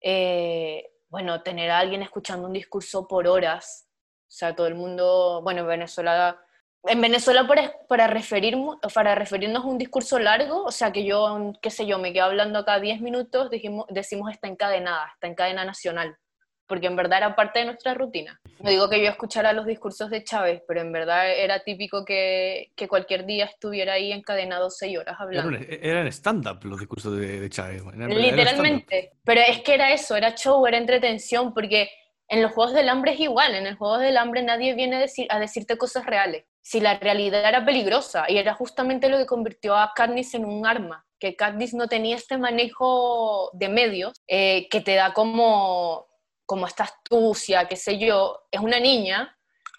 eh, 0.01 0.91
bueno, 1.09 1.43
tener 1.43 1.69
a 1.71 1.79
alguien 1.79 2.01
escuchando 2.01 2.47
un 2.47 2.53
discurso 2.53 3.07
por 3.07 3.27
horas, 3.27 3.87
o 4.27 4.31
sea, 4.35 4.55
todo 4.55 4.67
el 4.67 4.75
mundo, 4.75 5.41
bueno, 5.43 5.61
en 5.61 5.67
Venezuela, 5.67 6.43
en 6.83 7.01
Venezuela 7.01 7.47
para, 7.47 7.73
para, 7.87 8.07
referir, 8.07 8.57
para 8.93 9.15
referirnos 9.15 9.63
a 9.63 9.67
un 9.67 9.77
discurso 9.77 10.19
largo, 10.19 10.63
o 10.63 10.71
sea, 10.71 10.91
que 10.91 11.05
yo, 11.05 11.53
qué 11.61 11.69
sé 11.69 11.85
yo, 11.85 11.99
me 11.99 12.13
quedo 12.13 12.25
hablando 12.25 12.59
acá 12.59 12.79
10 12.79 13.01
minutos, 13.01 13.49
dijimos, 13.49 13.85
decimos 13.89 14.31
está 14.31 14.47
encadenada, 14.47 15.11
está 15.13 15.27
en 15.27 15.35
cadena 15.35 15.65
nacional 15.65 16.17
porque 16.67 16.87
en 16.87 16.95
verdad 16.95 17.19
era 17.19 17.35
parte 17.35 17.59
de 17.59 17.65
nuestra 17.65 17.93
rutina. 17.93 18.39
No 18.59 18.69
digo 18.69 18.89
que 18.89 18.99
yo 18.99 19.09
escuchara 19.09 19.53
los 19.53 19.65
discursos 19.65 20.09
de 20.09 20.23
Chávez, 20.23 20.63
pero 20.67 20.81
en 20.81 20.91
verdad 20.91 21.31
era 21.31 21.59
típico 21.59 22.05
que, 22.05 22.71
que 22.75 22.87
cualquier 22.87 23.25
día 23.25 23.45
estuviera 23.45 23.93
ahí 23.93 24.11
encadenado 24.11 24.69
seis 24.69 24.97
horas 24.97 25.17
hablando. 25.19 25.57
Eran 25.67 26.07
stand-up 26.07 26.63
los 26.63 26.79
discursos 26.79 27.15
de, 27.17 27.49
Chávez. 27.49 27.83
Literalmente. 27.95 29.11
pero 29.23 29.41
es 29.41 29.61
que 29.61 29.73
era 29.73 29.91
eso, 29.91 30.15
era 30.15 30.33
show, 30.35 30.65
era 30.65 30.77
entretención, 30.77 31.53
porque 31.53 31.89
en 32.27 32.41
los 32.41 32.51
Juegos 32.53 32.73
del 32.73 32.89
Hambre 32.89 33.13
es 33.13 33.19
igual, 33.19 33.53
en 33.55 33.67
el 33.67 33.75
Juegos 33.75 33.99
del 33.99 34.17
Hambre 34.17 34.41
nadie 34.41 34.73
viene 34.73 34.95
a, 34.95 34.99
decir, 34.99 35.27
a 35.29 35.39
decirte 35.39 35.77
cosas 35.77 36.05
reales. 36.05 36.45
Si 36.63 36.79
la 36.79 36.97
realidad 36.97 37.47
era 37.47 37.63
peligrosa, 37.63 38.25
y 38.27 38.37
era 38.37 38.55
justamente 38.55 39.09
lo 39.09 39.17
que 39.17 39.27
convirtió 39.27 39.75
a 39.75 39.91
Katniss 39.95 40.33
en 40.33 40.45
un 40.45 40.65
arma, 40.65 41.05
que 41.19 41.35
Katniss 41.35 41.75
no 41.75 41.87
tenía 41.87 42.15
este 42.15 42.37
manejo 42.37 43.51
de 43.53 43.69
medios 43.69 44.13
eh, 44.27 44.67
que 44.69 44.81
te 44.81 44.95
da 44.95 45.13
como 45.13 46.07
como 46.45 46.67
esta 46.67 46.83
astucia, 46.83 47.67
qué 47.67 47.75
sé 47.75 47.97
yo, 47.97 48.43
es 48.51 48.59
una 48.59 48.79
niña 48.79 49.37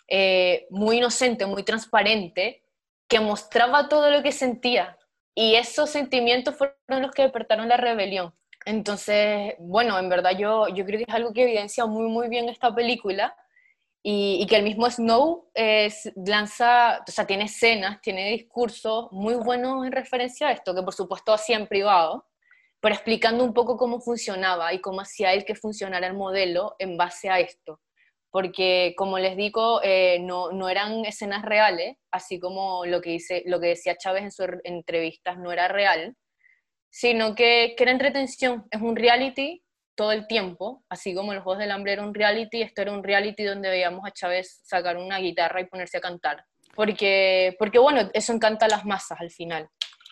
eh, 0.09 0.67
muy 0.71 0.99
inocente, 0.99 1.47
muy 1.47 1.63
transparente, 1.63 2.63
que 3.09 3.21
mostraba 3.21 3.89
todo 3.89 4.11
lo 4.11 4.23
que 4.23 4.33
sentía. 4.33 4.99
Y 5.35 5.57
esos 5.57 5.91
sentimientos 5.91 6.57
fueron 6.57 7.03
los 7.03 7.11
que 7.13 7.23
despertaron 7.23 7.69
la 7.69 7.77
rebelión. 7.77 8.35
Entonces, 8.65 9.55
bueno, 9.59 9.99
en 9.99 10.09
verdad 10.09 10.33
yo, 10.39 10.69
yo 10.69 10.85
creo 10.85 10.99
que 10.99 11.05
es 11.07 11.15
algo 11.15 11.33
que 11.33 11.43
evidencia 11.43 11.87
muy, 11.87 12.09
muy 12.09 12.29
bien 12.29 12.49
esta 12.49 12.75
película 12.75 13.37
y, 14.07 14.47
que 14.47 14.57
el 14.57 14.65
mismo 14.65 14.91
Snow 14.91 15.51
lanza, 16.27 17.03
o 17.09 17.11
sea, 17.11 17.27
tiene 17.27 17.45
escenas, 17.45 18.03
tiene 18.03 18.33
discursos 18.33 19.11
muy 19.13 19.35
buenos 19.35 19.87
en 19.87 19.93
referencia 19.93 20.49
a 20.49 20.53
esto, 20.53 20.75
que 20.75 20.83
por 20.83 20.93
supuesto 20.93 21.33
hacía 21.33 21.57
en 21.57 21.67
privado, 21.67 22.27
pero 22.81 22.95
explicando 22.95 23.43
un 23.43 23.55
poco 23.55 23.79
cómo 23.79 24.01
funcionaba 24.01 24.75
y 24.75 24.83
cómo 24.83 25.01
hacía 25.01 25.33
él 25.33 25.47
que 25.47 25.55
funcionara 25.55 26.07
el 26.07 26.13
modelo 26.13 26.77
en 26.79 26.99
base 26.99 27.31
a 27.31 27.41
esto. 27.41 27.81
Porque, 28.31 28.95
como 28.99 29.19
les 29.19 29.39
digo, 29.39 29.81
eh, 29.83 30.19
no, 30.21 30.53
no, 30.53 30.69
eran 30.69 31.07
escenas 31.07 31.43
reales, 31.43 31.97
así 32.11 32.39
como 32.39 32.85
lo 32.85 33.01
que, 33.01 33.11
dice, 33.11 33.43
lo 33.47 33.59
que 33.59 33.69
decía 33.69 33.97
Chávez 33.97 34.25
en 34.25 34.33
sus 34.33 34.49
entrevistas 34.65 35.39
no 35.39 35.51
era 35.51 35.69
real, 35.69 36.15
sino 36.91 37.35
que, 37.35 37.75
que 37.75 37.85
era 37.85 37.93
entretención, 37.93 38.67
es 38.71 38.83
un 38.83 38.97
reality 38.97 39.64
todo 39.95 40.13
el 40.13 40.27
tiempo, 40.27 40.85
así 40.89 41.15
como 41.15 41.35
los 41.35 41.43
Juegos 41.43 41.61
del 41.61 41.71
Hambre 41.71 41.93
era 41.93 42.03
un 42.03 42.15
reality, 42.15 42.63
esto 42.63 42.83
era 42.83 42.93
un 42.93 43.05
reality 43.05 43.45
donde 43.45 43.71
veíamos 43.71 44.07
a 44.07 44.11
Chávez 44.11 44.61
sacar 44.65 44.97
una 44.97 45.19
guitarra 45.19 45.61
y 45.61 45.67
ponerse 45.67 45.99
a 45.99 46.01
cantar. 46.01 46.45
Porque, 46.75 47.55
porque 47.59 47.79
bueno, 47.79 48.11
eso 48.13 48.33
encanta 48.33 48.67
a 48.67 48.69
las 48.69 48.85
masas 48.85 49.21
al 49.21 49.31
final. 49.31 49.69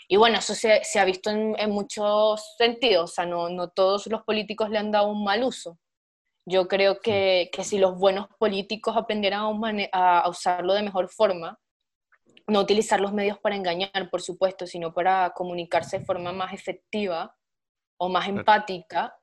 Y 0.08 0.16
bueno, 0.16 0.38
eso 0.38 0.54
se, 0.54 0.82
ha 0.98 1.04
visto 1.04 1.30
en, 1.30 1.70
muchos 1.70 2.54
sentidos, 2.58 3.10
o 3.10 3.14
sea, 3.14 3.26
no, 3.26 3.48
no, 3.48 3.70
todos 3.70 4.06
los 4.08 4.22
políticos 4.24 4.68
le 4.70 4.78
han 4.78 4.90
dado 4.90 5.08
un 5.08 5.24
mal 5.24 5.42
uso. 5.42 5.78
Yo 6.44 6.68
creo 6.68 7.00
que, 7.00 7.50
que 7.52 7.64
si 7.64 7.78
los 7.78 7.98
buenos 7.98 8.26
políticos 8.38 8.96
aprendieran 8.96 9.40
a, 9.92 10.18
a, 10.20 10.28
usarlo 10.28 10.74
de 10.74 10.82
mejor 10.82 11.08
forma, 11.08 11.58
no 12.46 12.60
utilizar 12.60 13.00
los 13.00 13.12
medios 13.12 13.38
para 13.38 13.56
engañar, 13.56 14.10
por 14.10 14.20
supuesto, 14.20 14.66
sino 14.66 14.92
para 14.92 15.32
comunicarse 15.34 16.00
de 16.00 16.04
forma 16.04 16.32
más 16.32 16.52
efectiva 16.52 17.34
o 17.96 18.08
más 18.08 18.28
empática, 18.28 19.16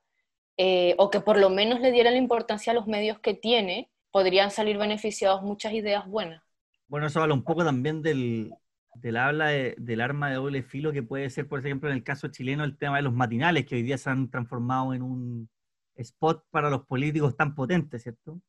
eh, 0.62 0.94
o 0.98 1.10
que 1.10 1.22
por 1.22 1.40
lo 1.40 1.50
menos 1.50 1.80
le 1.80 1.94
dieran 1.94 2.14
la 2.14 2.20
importancia 2.20 2.72
a 2.72 2.76
los 2.76 2.86
medios 2.86 3.20
que 3.20 3.34
tiene, 3.34 3.90
podrían 4.12 4.52
salir 4.52 4.78
beneficiados 4.78 5.42
muchas 5.42 5.72
ideas 5.72 6.06
buenas. 6.06 6.44
Bueno, 6.88 7.08
eso 7.08 7.22
habla 7.22 7.34
un 7.34 7.44
poco 7.44 7.64
también 7.64 8.02
del, 8.02 8.52
del 8.96 9.16
habla 9.16 9.48
del 9.48 10.02
arma 10.02 10.30
de 10.30 10.36
doble 10.36 10.62
filo 10.62 10.92
que 10.92 11.02
puede 11.02 11.30
ser, 11.30 11.48
por 11.48 11.60
ejemplo, 11.60 11.90
en 11.90 11.96
el 11.96 12.04
caso 12.04 12.28
chileno, 12.28 12.66
el 12.66 12.78
tema 12.78 12.98
de 12.98 13.04
los 13.04 13.14
matinales, 13.14 13.66
que 13.66 13.76
hoy 13.76 13.84
día 13.84 13.98
se 13.98 14.10
han 14.10 14.30
transformado 14.30 14.94
en 14.94 15.02
un 15.02 15.50
spot 15.96 16.44
para 16.50 16.70
los 16.70 16.86
políticos 16.86 17.38
tan 17.38 17.56
potentes, 17.56 18.04
¿cierto? 18.04 18.42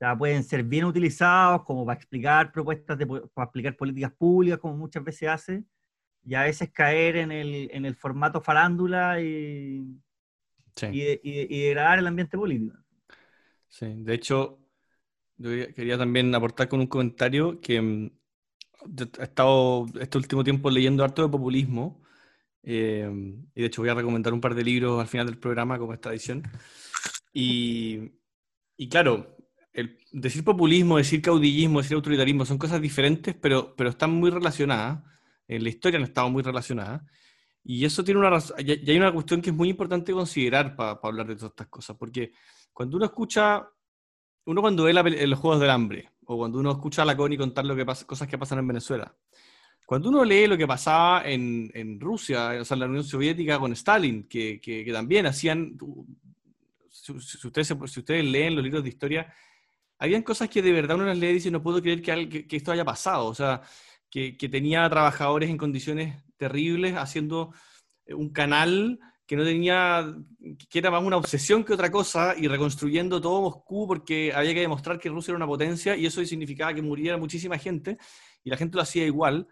sea, 0.00 0.16
pueden 0.16 0.42
ser 0.44 0.64
bien 0.64 0.84
utilizados 0.84 1.64
como 1.64 1.84
para 1.84 1.98
explicar 1.98 2.52
propuestas, 2.52 2.96
de, 2.96 3.06
para 3.06 3.44
explicar 3.44 3.76
políticas 3.76 4.12
públicas, 4.12 4.58
como 4.58 4.76
muchas 4.76 5.04
veces 5.04 5.28
hace, 5.28 5.64
y 6.24 6.34
a 6.34 6.42
veces 6.42 6.70
caer 6.70 7.16
en 7.16 7.32
el, 7.32 7.70
en 7.72 7.84
el 7.84 7.96
formato 7.96 8.40
farándula 8.40 9.20
y, 9.20 10.00
y, 10.92 11.20
y, 11.22 11.60
degradar 11.60 11.98
el 11.98 12.06
ambiente 12.06 12.36
político. 12.36 12.76
Sí, 13.68 13.86
de 13.86 14.14
hecho, 14.14 14.58
yo 15.36 15.50
quería 15.74 15.96
también 15.96 16.34
aportar 16.34 16.68
con 16.68 16.80
un 16.80 16.86
comentario 16.86 17.60
que 17.60 17.80
mm, 17.80 18.10
he 19.18 19.22
estado 19.22 19.86
este 20.00 20.18
último 20.18 20.44
tiempo 20.44 20.70
leyendo 20.70 21.04
harto 21.04 21.22
de 21.22 21.28
populismo, 21.28 22.02
eh, 22.62 23.08
y 23.54 23.60
de 23.60 23.66
hecho 23.66 23.82
voy 23.82 23.90
a 23.90 23.94
recomendar 23.94 24.32
un 24.32 24.40
par 24.40 24.54
de 24.54 24.64
libros 24.64 25.00
al 25.00 25.08
final 25.08 25.26
del 25.26 25.38
programa 25.38 25.78
como 25.78 25.94
esta 25.94 26.10
edición. 26.10 26.42
Y, 27.32 28.12
y 28.76 28.88
claro, 28.88 29.36
el 29.72 29.98
decir 30.12 30.44
populismo, 30.44 30.98
decir 30.98 31.22
caudillismo, 31.22 31.80
decir 31.80 31.94
autoritarismo 31.94 32.44
son 32.44 32.58
cosas 32.58 32.80
diferentes, 32.80 33.34
pero, 33.34 33.74
pero 33.76 33.90
están 33.90 34.10
muy 34.12 34.30
relacionadas. 34.30 35.02
En 35.48 35.62
la 35.62 35.68
historia 35.68 35.98
han 35.98 36.04
estado 36.04 36.30
muy 36.30 36.42
relacionadas. 36.42 37.02
Y 37.62 37.84
eso 37.84 38.02
tiene 38.02 38.20
una 38.20 38.30
razón. 38.30 38.56
Y 38.58 38.90
hay 38.90 38.96
una 38.96 39.12
cuestión 39.12 39.40
que 39.42 39.50
es 39.50 39.56
muy 39.56 39.68
importante 39.68 40.12
considerar 40.12 40.74
para 40.74 40.98
hablar 41.02 41.26
de 41.26 41.36
todas 41.36 41.50
estas 41.50 41.68
cosas. 41.68 41.96
Porque 41.96 42.32
cuando 42.72 42.96
uno 42.96 43.06
escucha, 43.06 43.68
uno 44.46 44.60
cuando 44.60 44.84
ve 44.84 44.92
los 44.92 45.38
Juegos 45.38 45.60
del 45.60 45.70
Hambre, 45.70 46.10
o 46.24 46.38
cuando 46.38 46.58
uno 46.58 46.72
escucha 46.72 47.02
a 47.02 47.04
la 47.04 47.16
CONI 47.16 47.36
contar 47.36 47.64
lo 47.66 47.76
que 47.76 47.84
pasa, 47.84 48.06
cosas 48.06 48.28
que 48.28 48.38
pasan 48.38 48.60
en 48.60 48.68
Venezuela, 48.68 49.14
cuando 49.90 50.08
uno 50.08 50.24
lee 50.24 50.46
lo 50.46 50.56
que 50.56 50.68
pasaba 50.68 51.28
en, 51.28 51.68
en 51.74 51.98
Rusia, 51.98 52.50
o 52.60 52.64
sea, 52.64 52.76
en 52.76 52.80
la 52.80 52.86
Unión 52.86 53.02
Soviética 53.02 53.58
con 53.58 53.72
Stalin, 53.72 54.28
que, 54.28 54.60
que, 54.60 54.84
que 54.84 54.92
también 54.92 55.26
hacían. 55.26 55.76
Si, 56.88 57.12
ustedes, 57.12 57.74
si 57.86 57.98
ustedes 57.98 58.24
leen 58.24 58.54
los 58.54 58.62
libros 58.62 58.84
de 58.84 58.88
historia, 58.88 59.34
habían 59.98 60.22
cosas 60.22 60.48
que 60.48 60.62
de 60.62 60.70
verdad 60.70 60.96
uno 60.96 61.06
las 61.06 61.18
lee 61.18 61.30
y 61.30 61.32
dice, 61.34 61.50
no 61.50 61.60
puedo 61.60 61.82
creer 61.82 62.00
que, 62.02 62.46
que, 62.46 62.56
esto 62.56 62.70
haya 62.70 62.84
pasado. 62.84 63.26
O 63.26 63.34
sea, 63.34 63.62
que, 64.10 64.48
tenía 64.50 64.88
trabajadores 64.90 65.48
en 65.48 65.56
condiciones 65.56 66.22
terribles 66.36 66.96
haciendo 66.96 67.54
eh, 68.04 68.14
un 68.14 68.30
canal 68.30 68.98
que 69.26 69.36
no 69.36 69.44
tenía, 69.44 70.12
que 70.68 70.78
era 70.80 70.90
más 70.90 71.04
una 71.04 71.16
obsesión 71.16 71.62
que 71.62 71.72
otra 71.72 71.90
cosa, 71.90 72.34
y 72.36 72.48
reconstruyendo 72.48 73.20
todo 73.20 73.42
Moscú 73.42 73.86
porque 73.86 74.32
había 74.34 74.52
que 74.52 74.60
demostrar 74.62 74.98
que 74.98 75.08
Rusia 75.08 75.30
era 75.30 75.36
una 75.36 75.46
potencia 75.46 75.96
y 75.96 76.04
eso 76.04 76.24
significaba 76.24 76.74
que 76.74 76.82
muriera 76.82 77.16
muchísima 77.16 77.56
gente 77.56 77.96
y 78.42 78.50
la 78.50 78.56
gente 78.56 78.74
lo 78.74 78.82
hacía 78.82 79.06
igual 79.06 79.46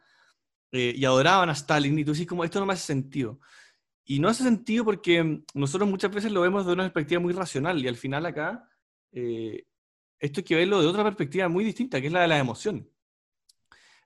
eh, 0.73 0.93
y 0.97 1.05
adoraban 1.05 1.49
a 1.49 1.53
Stalin 1.53 1.97
y 1.97 2.05
tú 2.05 2.11
dices 2.11 2.27
como 2.27 2.43
esto 2.43 2.59
no 2.59 2.67
me 2.67 2.73
hace 2.73 2.87
sentido. 2.87 3.39
Y 4.05 4.19
no 4.19 4.29
hace 4.29 4.43
sentido 4.43 4.85
porque 4.85 5.45
nosotros 5.55 5.89
muchas 5.89 6.11
veces 6.11 6.33
lo 6.33 6.41
vemos 6.41 6.67
de 6.67 6.73
una 6.73 6.85
perspectiva 6.85 7.21
muy 7.21 7.33
racional 7.33 7.79
y 7.79 7.87
al 7.87 7.97
final 7.97 8.27
acá 8.27 8.69
eh, 9.13 9.65
esto 10.19 10.41
hay 10.41 10.45
que 10.45 10.57
verlo 10.57 10.81
de 10.81 10.89
otra 10.89 11.05
perspectiva 11.05 11.49
muy 11.49 11.63
distinta, 11.63 12.01
que 12.01 12.09
es 12.09 12.13
la 12.13 12.23
de 12.23 12.29
la 12.29 12.39
emoción. 12.39 12.91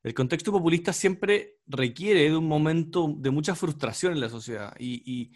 El 0.02 0.14
contexto 0.14 0.50
populista 0.50 0.92
siempre 0.92 1.60
requiere 1.66 2.28
de 2.28 2.36
un 2.36 2.48
momento 2.48 3.14
de 3.16 3.30
mucha 3.30 3.54
frustración 3.54 4.12
en 4.12 4.20
la 4.20 4.28
sociedad 4.28 4.74
y, 4.78 5.30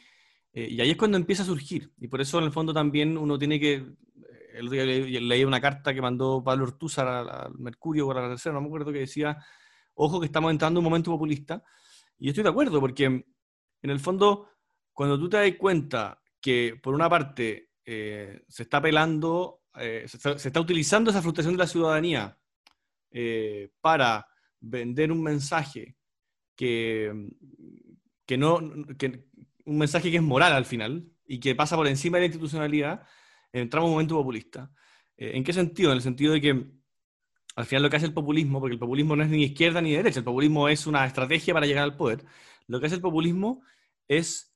eh, 0.52 0.68
y, 0.70 0.80
ahí 0.80 0.90
es 0.90 0.96
cuando 0.96 1.16
empieza 1.16 1.44
a 1.44 1.46
surgir. 1.46 1.92
Y 1.98 2.08
por 2.08 2.20
eso 2.20 2.38
en 2.38 2.44
el 2.44 2.52
fondo 2.52 2.74
también 2.74 3.16
uno 3.16 3.38
tiene 3.38 3.60
que... 3.60 3.74
Eh, 3.74 3.86
el 4.54 4.68
día 4.68 4.84
leí 5.20 5.44
una 5.44 5.60
carta 5.60 5.94
que 5.94 6.02
mandó 6.02 6.42
Pablo 6.42 6.64
Ortúzar 6.64 7.06
al, 7.06 7.54
Mercurio 7.58 8.08
o 8.08 8.10
a 8.10 8.22
la 8.22 8.28
tercera, 8.30 8.54
no 8.54 8.62
me 8.62 8.66
acuerdo, 8.66 8.92
que 8.92 9.00
decía, 9.00 9.36
ojo 9.94 10.18
que 10.18 10.26
estamos 10.26 10.50
entrando 10.50 10.80
en 10.80 10.86
un 10.86 10.90
momento 10.90 11.12
populista. 11.12 11.62
Y 12.18 12.30
estoy 12.30 12.42
de 12.42 12.50
acuerdo, 12.50 12.80
porque 12.80 13.04
en 13.04 13.90
el 13.90 14.00
fondo, 14.00 14.48
cuando 14.92 15.18
tú 15.18 15.28
te 15.28 15.36
das 15.36 15.52
cuenta 15.58 16.20
que 16.40 16.80
por 16.82 16.94
una 16.94 17.08
parte 17.08 17.70
eh, 17.84 18.42
se 18.48 18.64
está 18.64 18.78
apelando 18.78 19.60
eh, 19.78 20.06
se, 20.08 20.48
está 20.48 20.60
utilizando 20.60 21.10
esa 21.10 21.22
frustración 21.22 21.54
de 21.54 21.58
la 21.58 21.66
ciudadanía 21.66 22.36
para 23.80 24.26
vender 24.68 25.12
un 25.12 25.22
mensaje 25.22 25.96
que, 26.54 27.12
que 28.24 28.36
no, 28.36 28.56
un 28.56 29.78
mensaje 29.78 30.10
que 30.10 30.16
es 30.16 30.22
moral 30.22 30.52
al 30.52 30.64
final 30.64 31.08
y 31.26 31.40
que 31.40 31.54
pasa 31.54 31.76
por 31.76 31.86
encima 31.86 32.16
de 32.16 32.22
la 32.22 32.26
institucionalidad, 32.26 33.02
entramos 33.52 33.86
en 33.86 33.90
un 33.90 33.94
momento 33.94 34.14
populista. 34.16 34.70
Eh, 35.16 35.32
¿En 35.34 35.44
qué 35.44 35.52
sentido? 35.52 35.90
En 35.90 35.96
el 35.96 36.02
sentido 36.02 36.32
de 36.32 36.40
que 36.40 36.66
al 37.56 37.64
final 37.64 37.82
lo 37.82 37.90
que 37.90 37.96
hace 37.96 38.06
el 38.06 38.14
populismo, 38.14 38.60
porque 38.60 38.74
el 38.74 38.78
populismo 38.78 39.16
no 39.16 39.22
es 39.22 39.30
ni 39.30 39.44
izquierda 39.44 39.80
ni 39.80 39.92
derecha, 39.92 40.18
el 40.18 40.24
populismo 40.24 40.68
es 40.68 40.86
una 40.86 41.06
estrategia 41.06 41.54
para 41.54 41.66
llegar 41.66 41.84
al 41.84 41.96
poder, 41.96 42.24
lo 42.66 42.80
que 42.80 42.86
hace 42.86 42.96
el 42.96 43.00
populismo 43.00 43.62
es 44.08 44.54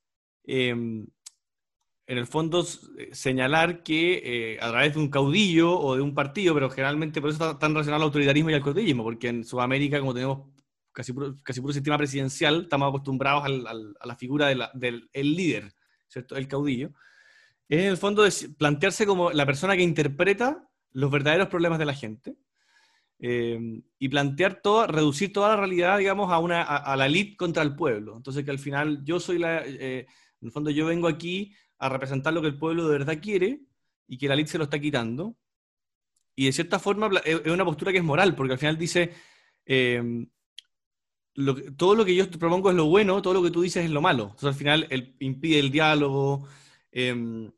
en 2.11 2.18
el 2.18 2.26
fondo 2.26 2.66
eh, 2.98 3.11
señalar 3.12 3.84
que 3.84 4.20
eh, 4.24 4.58
a 4.61 4.68
través 4.70 4.94
de 4.94 4.98
un 4.98 5.11
caudillo 5.11 5.78
o 5.78 5.94
de 5.94 6.02
un 6.02 6.12
partido, 6.12 6.52
pero 6.54 6.68
generalmente 6.68 7.20
por 7.20 7.30
eso 7.30 7.40
está 7.40 7.56
tan 7.56 7.70
relacionado 7.70 8.02
al 8.02 8.06
autoritarismo 8.08 8.50
y 8.50 8.54
al 8.54 8.64
caudillismo, 8.64 9.04
porque 9.04 9.28
en 9.28 9.44
Sudamérica, 9.44 10.00
como 10.00 10.12
tenemos 10.12 10.48
casi 10.90 11.12
puro, 11.12 11.36
casi 11.44 11.61
puro 11.61 11.72
sistema 11.72 11.96
presidencial, 11.96 12.62
estamos 12.62 12.88
acostumbrados 12.88 13.44
a 13.44 14.06
la 14.06 14.16
figura 14.16 14.48
del 14.48 15.08
líder, 15.14 15.72
¿cierto? 16.08 16.34
El 16.34 16.48
caudillo. 16.48 16.90
Es 17.68 17.78
en 17.78 17.86
el 17.86 17.96
fondo 17.96 18.24
plantearse 18.58 19.06
como 19.06 19.30
la 19.30 19.46
persona 19.46 19.76
que 19.76 19.82
interpreta 19.82 20.68
los 20.90 21.12
verdaderos 21.12 21.46
problemas 21.46 21.78
de 21.78 21.84
la 21.84 21.94
gente 21.94 22.34
eh, 23.20 23.80
y 24.00 24.08
plantear 24.08 24.61
todo, 24.61 24.88
reducir 24.88 25.32
toda 25.32 25.50
la 25.50 25.58
realidad, 25.58 25.98
digamos, 25.98 26.32
a, 26.32 26.40
una, 26.40 26.62
a, 26.62 26.96
la 26.96 27.06
elite 27.06 27.36
contra 27.36 27.62
el 27.62 27.76
pueblo. 27.76 28.16
Entonces 28.16 28.44
que 28.44 28.50
al 28.50 28.58
final 28.58 29.04
yo 29.04 29.20
soy 29.20 29.38
la, 29.38 29.64
en 29.64 30.06
el 30.40 30.50
fondo 30.50 30.70
yo 30.70 30.86
vengo 30.86 31.06
aquí 31.06 31.54
a 31.81 31.89
representar 31.89 32.33
lo 32.33 32.43
que 32.43 32.49
el 32.49 32.59
pueblo 32.59 32.87
de 32.87 32.99
verdad 32.99 33.18
quiere 33.20 33.62
y 34.07 34.18
que 34.18 34.28
la 34.28 34.35
elite 34.35 34.51
se 34.51 34.59
lo 34.59 34.64
está 34.64 34.78
quitando. 34.78 35.37
Y 36.37 36.47
de 36.47 36.53
cierta 36.53 36.78
forma 36.78 37.11
es 37.24 37.47
una 37.47 37.64
postura 37.64 37.91
que 37.91 37.99
es 37.99 38.05
moral, 38.05 38.37
porque 38.37 38.53
al 38.53 38.59
final 38.59 38.78
dice, 38.78 39.12
em, 39.64 40.28
todo 41.76 41.95
lo 41.95 42.05
que 42.05 42.14
yo 42.14 42.28
te 42.28 42.39
propongo 42.39 42.70
es 42.70 42.76
lo 42.76 42.87
bueno, 42.87 43.20
todo 43.22 43.35
lo 43.35 43.43
que 43.43 43.51
tú 43.51 43.62
dices 43.62 43.85
es 43.85 43.91
lo 43.91 44.03
malo. 44.03 44.24
Entonces 44.24 44.49
al 44.49 44.55
final 44.55 45.14
impide 45.20 45.59
el 45.59 45.70
diálogo 45.70 46.47
em, 46.93 47.51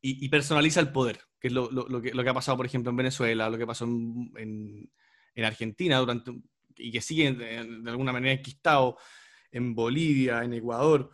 y, 0.00 0.28
personaliza 0.28 0.80
el 0.80 0.92
poder, 0.92 1.20
que 1.40 1.48
es 1.48 1.54
lo, 1.54 1.68
que, 2.00 2.12
ha 2.12 2.34
pasado, 2.34 2.56
por 2.56 2.66
ejemplo, 2.66 2.90
en 2.90 2.96
Venezuela, 2.96 3.50
lo 3.50 3.58
que 3.58 3.66
pasó 3.66 3.84
en, 3.84 4.90
Argentina 5.36 5.98
durante, 5.98 6.32
y 6.76 6.90
que 6.90 7.00
sigue 7.00 7.32
de, 7.32 7.58
alguna 7.90 8.12
manera 8.12 8.34
enquistado 8.34 8.96
en 9.50 9.74
Bolivia, 9.74 10.44
en 10.44 10.54
Ecuador. 10.54 11.10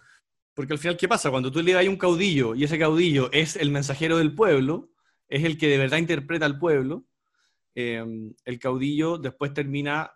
Porque 0.54 0.72
al 0.72 0.78
final, 0.78 0.96
¿qué 0.96 1.08
pasa? 1.08 1.30
Cuando 1.30 1.50
tú 1.50 1.60
le 1.60 1.72
das 1.72 1.86
un 1.86 1.96
caudillo 1.96 2.54
y 2.54 2.64
ese 2.64 2.78
caudillo 2.78 3.30
es 3.32 3.56
el 3.56 3.70
mensajero 3.70 4.18
del 4.18 4.34
pueblo, 4.34 4.90
es 5.28 5.42
el 5.44 5.58
que 5.58 5.68
de 5.68 5.78
verdad 5.78 5.98
interpreta 5.98 6.46
al 6.46 6.58
pueblo, 6.58 7.06
em, 7.74 8.32
el 8.44 8.58
caudillo 8.58 9.18
después 9.18 9.52
termina 9.52 10.12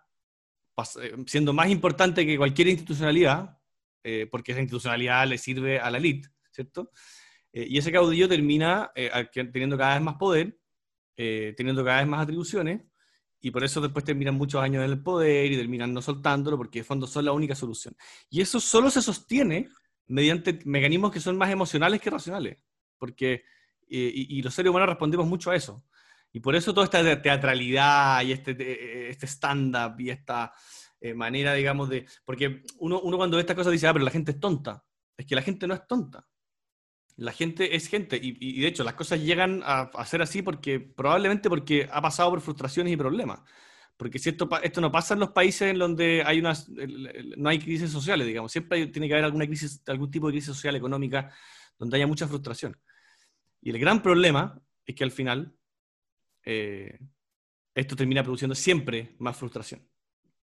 eh, 1.01 1.15
siendo 1.27 1.51
más 1.51 1.69
importante 1.69 2.25
que 2.25 2.37
cualquier 2.37 2.69
institucionalidad, 2.69 3.57
eh, 4.03 4.27
porque 4.31 4.53
esa 4.53 4.61
institucionalidad 4.61 5.27
le 5.27 5.37
sirve 5.37 5.77
a 5.77 5.91
la 5.91 5.97
élite, 5.97 6.29
¿cierto? 6.51 6.91
Eh, 7.51 7.67
y 7.69 7.77
ese 7.77 7.91
caudillo 7.91 8.29
termina 8.29 8.91
teniendo 9.33 9.77
cada 9.77 9.95
vez 9.95 10.03
más 10.03 10.15
poder, 10.15 10.57
teniendo 11.15 11.83
cada 11.83 11.99
vez 11.99 12.07
más 12.07 12.21
atribuciones, 12.21 12.81
y 13.41 13.51
por 13.51 13.63
eso 13.63 13.81
después 13.81 14.05
terminan 14.05 14.35
muchos 14.35 14.61
años 14.61 14.83
en 14.85 14.91
el 14.91 15.01
poder 15.01 15.51
y 15.51 15.57
terminan 15.57 15.93
no 15.93 16.01
soltándolo, 16.01 16.55
porque 16.57 16.79
de 16.79 16.85
fondo 16.85 17.07
son 17.07 17.25
la 17.25 17.33
única 17.33 17.55
solución. 17.55 17.95
Y 18.29 18.39
eso 18.39 18.59
solo 18.59 18.89
se 18.89 19.01
sostiene 19.01 19.69
mediante 20.09 20.59
mecanismos 20.65 21.11
que 21.11 21.19
son 21.19 21.37
más 21.37 21.49
emocionales 21.49 22.01
que 22.01 22.09
racionales, 22.09 22.57
porque 22.97 23.43
y, 23.89 24.41
los 24.41 24.53
seres 24.53 24.69
humanos 24.69 24.89
respondemos 24.89 25.27
mucho 25.27 25.51
a 25.51 25.55
eso. 25.55 25.83
Y 26.31 26.39
por 26.39 26.55
eso 26.55 26.73
toda 26.73 26.85
esta 26.85 27.21
teatralidad 27.21 28.21
y 28.21 28.33
este, 28.33 29.09
este 29.09 29.25
stand-up 29.25 29.99
y 29.99 30.11
esta 30.11 30.53
eh, 31.01 31.13
manera, 31.13 31.53
digamos, 31.53 31.89
de... 31.89 32.05
Porque 32.23 32.61
uno, 32.77 32.99
uno 33.01 33.17
cuando 33.17 33.37
ve 33.37 33.41
estas 33.41 33.55
cosas 33.55 33.71
dice, 33.71 33.87
ah, 33.87 33.93
pero 33.93 34.05
la 34.05 34.11
gente 34.11 34.31
es 34.31 34.39
tonta. 34.39 34.85
Es 35.17 35.25
que 35.25 35.35
la 35.35 35.41
gente 35.41 35.65
no 35.65 35.73
es 35.73 35.87
tonta. 35.87 36.27
La 37.15 37.31
gente 37.31 37.75
es 37.75 37.87
gente. 37.87 38.19
Y, 38.21 38.61
de 38.61 38.67
hecho, 38.67 38.83
las 38.83 38.93
cosas 38.93 39.19
llegan 39.19 39.61
a, 39.65 39.81
a, 39.93 40.05
ser 40.05 40.21
así 40.21 40.41
porque 40.41 40.79
probablemente 40.79 41.49
porque 41.49 41.89
ha 41.91 42.01
pasado 42.01 42.29
por 42.29 42.41
frustraciones 42.41 42.93
y 42.93 42.97
problemas. 42.97 43.41
Porque 43.99 44.17
si 44.17 44.29
esto, 44.29 44.47
esto 44.63 44.79
no 44.79 44.93
pasa 44.93 45.13
en 45.13 45.19
los 45.19 45.31
países 45.31 45.63
en 45.63 45.77
donde 45.77 46.23
hay 46.25 46.39
unas, 46.39 46.69
no 46.69 47.49
hay 47.49 47.59
crisis 47.59 47.91
sociales, 47.91 48.25
digamos, 48.25 48.49
siempre 48.49 48.87
tiene 48.87 49.09
que 49.09 49.13
haber 49.13 49.25
alguna 49.25 49.45
crisis, 49.45 49.83
algún 49.87 50.09
tipo 50.09 50.27
de 50.27 50.35
crisis 50.35 50.55
social, 50.55 50.73
económica, 50.77 51.33
donde 51.77 51.97
haya 51.97 52.07
mucha 52.07 52.25
frustración. 52.25 52.77
Y 53.61 53.71
el 53.71 53.77
gran 53.77 54.01
problema 54.01 54.57
es 54.85 54.95
que 54.95 55.03
al 55.03 55.11
final 55.11 55.53
eh, 56.45 56.97
esto 57.75 57.97
termina 57.97 58.23
produciendo 58.23 58.55
siempre 58.55 59.17
más 59.19 59.35
frustración, 59.35 59.85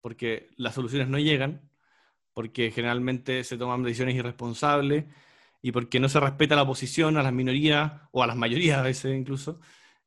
porque 0.02 0.50
las 0.58 0.74
soluciones 0.74 1.08
no 1.08 1.20
llegan, 1.20 1.70
porque 2.34 2.72
generalmente 2.72 3.44
se 3.44 3.56
toman 3.56 3.84
decisiones 3.84 4.16
irresponsables 4.16 5.06
y 5.62 5.72
porque 5.72 6.00
no 6.00 6.10
se 6.10 6.20
respeta 6.20 6.56
la 6.56 6.64
oposición 6.64 7.18
a 7.18 7.24
las 7.24 7.34
minorías 7.34 8.02
o 8.14 8.24
a 8.24 8.26
las 8.26 8.36
mayorías 8.36 8.80
a 8.80 8.82
veces 8.82 9.16
incluso, 9.16 9.60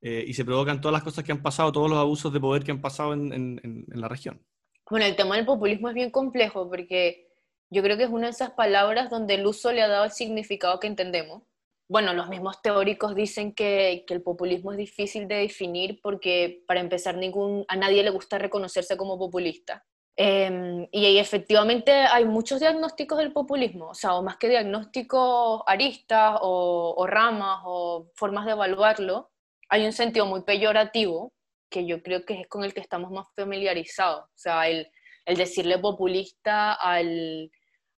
eh, 0.09 0.25
y 0.25 0.35
se 0.35 0.45
provocan 0.45 0.81
todas 0.81 0.93
las 0.93 1.03
cosas 1.03 1.25
que 1.25 1.33
han 1.33 1.43
pasado, 1.43 1.73
todos 1.73 1.91
los 1.91 1.99
abusos 1.99 2.33
de 2.33 2.39
poder 2.39 2.63
que 2.63 2.71
han 2.71 2.81
pasado 2.81 3.13
en, 3.13 3.33
en, 3.33 3.85
la 3.89 4.07
región. 4.07 4.41
Bueno, 4.89 5.05
el 5.05 5.17
tema 5.17 5.35
del 5.35 5.45
populismo 5.45 5.89
es 5.89 5.97
bien 5.97 6.13
complejo 6.13 6.69
porque 6.69 7.27
yo 7.71 7.83
creo 7.83 7.97
que 7.97 8.05
es 8.05 8.11
una 8.11 8.27
de 8.27 8.31
esas 8.31 8.53
palabras 8.53 9.11
donde 9.11 9.35
el 9.35 9.45
uso 9.45 9.73
le 9.73 9.83
ha 9.83 9.89
dado 9.89 10.05
el 10.05 10.13
significado 10.13 10.79
que 10.79 10.87
entendemos. 10.87 11.43
bueno, 11.89 12.15
los 12.15 12.29
mismos 12.29 12.63
teóricos 12.63 13.17
dicen 13.17 13.53
que, 13.53 14.05
que, 14.07 14.15
el 14.15 14.23
populismo 14.23 14.71
es 14.71 14.79
difícil 14.79 15.27
de 15.27 15.39
definir 15.39 15.99
porque 16.01 16.63
para 16.69 16.79
empezar 16.79 17.17
ningún, 17.17 17.65
a 17.67 17.75
nadie 17.75 18.05
le 18.05 18.11
gusta 18.11 18.39
reconocerse 18.39 18.97
como 18.97 19.19
populista. 19.19 19.85
Em, 20.15 20.87
y 20.93 21.19
efectivamente 21.19 21.91
hay 21.91 22.27
muchos 22.27 22.61
diagnósticos 22.61 23.19
del 23.19 23.33
populismo, 23.33 23.89
o 23.89 23.95
sea, 23.95 24.15
o 24.15 24.23
más 24.23 24.37
que 24.37 24.49
diagnósticos 24.49 25.63
aristas 25.67 26.39
o, 26.43 26.95
o 26.97 27.07
ramas 27.09 27.63
o 27.65 28.13
formas 28.15 28.47
de 28.47 28.53
evaluarlo, 28.53 29.33
hay 29.69 29.85
un 29.85 29.93
sentido 29.93 30.27
muy 30.27 30.43
peyorativo 30.43 31.33
que 31.71 31.87
yo 31.87 32.03
creo 32.03 32.25
que 32.25 32.41
es 32.41 32.49
con 32.49 32.65
el 32.65 32.75
que 32.75 32.81
estamos 32.81 33.11
más 33.11 33.27
familiarizados, 33.35 34.25
o 34.25 34.39
sea, 34.39 34.69
el, 34.69 34.89
el 35.25 35.37
decirle 35.37 35.79
populista 35.79 36.73
al, 36.75 37.51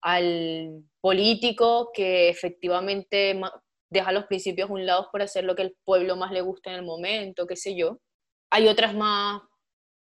al 0.02 0.84
político 1.02 1.92
que 1.94 2.30
efectivamente 2.30 3.40
deja 3.90 4.12
los 4.12 4.26
principios 4.26 4.70
a 4.70 4.74
un 4.74 4.86
lado 4.86 5.10
por 5.12 5.22
hacer 5.22 5.44
lo 5.44 5.56
que 5.56 5.64
el 5.64 5.78
pueblo 5.84 6.16
más 6.16 6.32
le 6.32 6.42
gusta 6.42 6.70
en 6.70 6.78
el 6.78 6.86
momento, 6.86 7.48
qué 7.48 7.56
sé 7.56 7.76
yo. 7.76 8.00
Hay 8.50 8.68
otras 8.68 8.96
más 8.96 9.42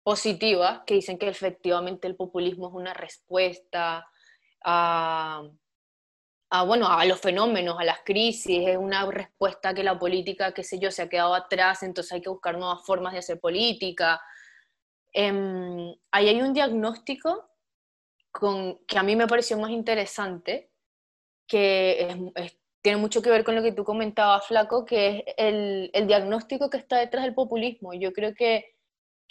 positivas 0.02 0.80
que 0.86 0.94
dicen 0.94 1.18
que 1.18 1.28
efectivamente 1.28 2.08
el 2.08 2.16
populismo 2.16 2.68
es 2.68 2.74
una 2.74 2.94
respuesta 2.94 4.06
a, 4.64 5.42
bueno, 6.66 6.86
a 6.86 7.04
los 7.06 7.20
fenómenos, 7.20 7.78
a 7.78 7.84
las 7.84 8.00
crisis, 8.04 8.68
es 8.68 8.76
una 8.76 9.10
respuesta 9.10 9.72
que 9.72 9.82
la 9.82 9.98
política, 9.98 10.52
qué 10.52 10.62
sé 10.62 10.78
yo, 10.78 10.90
se 10.90 11.02
ha 11.02 11.08
quedado 11.08 11.34
atrás, 11.34 11.82
entonces 11.82 12.12
hay 12.12 12.20
que 12.20 12.28
buscar 12.28 12.58
nuevas 12.58 12.84
formas 12.84 13.14
de 13.14 13.20
hacer 13.20 13.40
política. 13.40 14.20
Em, 15.12 15.94
ahí 16.10 16.28
hay 16.28 16.42
un 16.42 16.52
diagnóstico 16.52 17.48
que 18.86 18.98
a 18.98 19.02
mí 19.02 19.16
me 19.16 19.26
pareció 19.26 19.58
más 19.58 19.70
interesante, 19.70 20.70
que 21.46 22.32
tiene 22.82 22.98
mucho 22.98 23.22
que 23.22 23.30
ver 23.30 23.44
con 23.44 23.54
lo 23.54 23.62
que 23.62 23.72
tú 23.72 23.84
comentabas, 23.84 24.46
Flaco, 24.46 24.84
que 24.84 25.24
es 25.26 25.34
el, 25.38 25.90
el 25.92 26.06
diagnóstico 26.06 26.70
que 26.70 26.78
está 26.78 26.98
detrás 26.98 27.24
del 27.24 27.34
populismo. 27.34 27.94
Yo 27.94 28.12
creo 28.12 28.34
que 28.34 28.72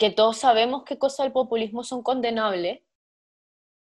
que 0.02 0.10
todos 0.10 0.38
sabemos 0.38 0.84
qué 0.84 0.98
cosas 0.98 1.26
del 1.26 1.32
populismo 1.32 1.84
son 1.84 2.02
condenables, 2.02 2.82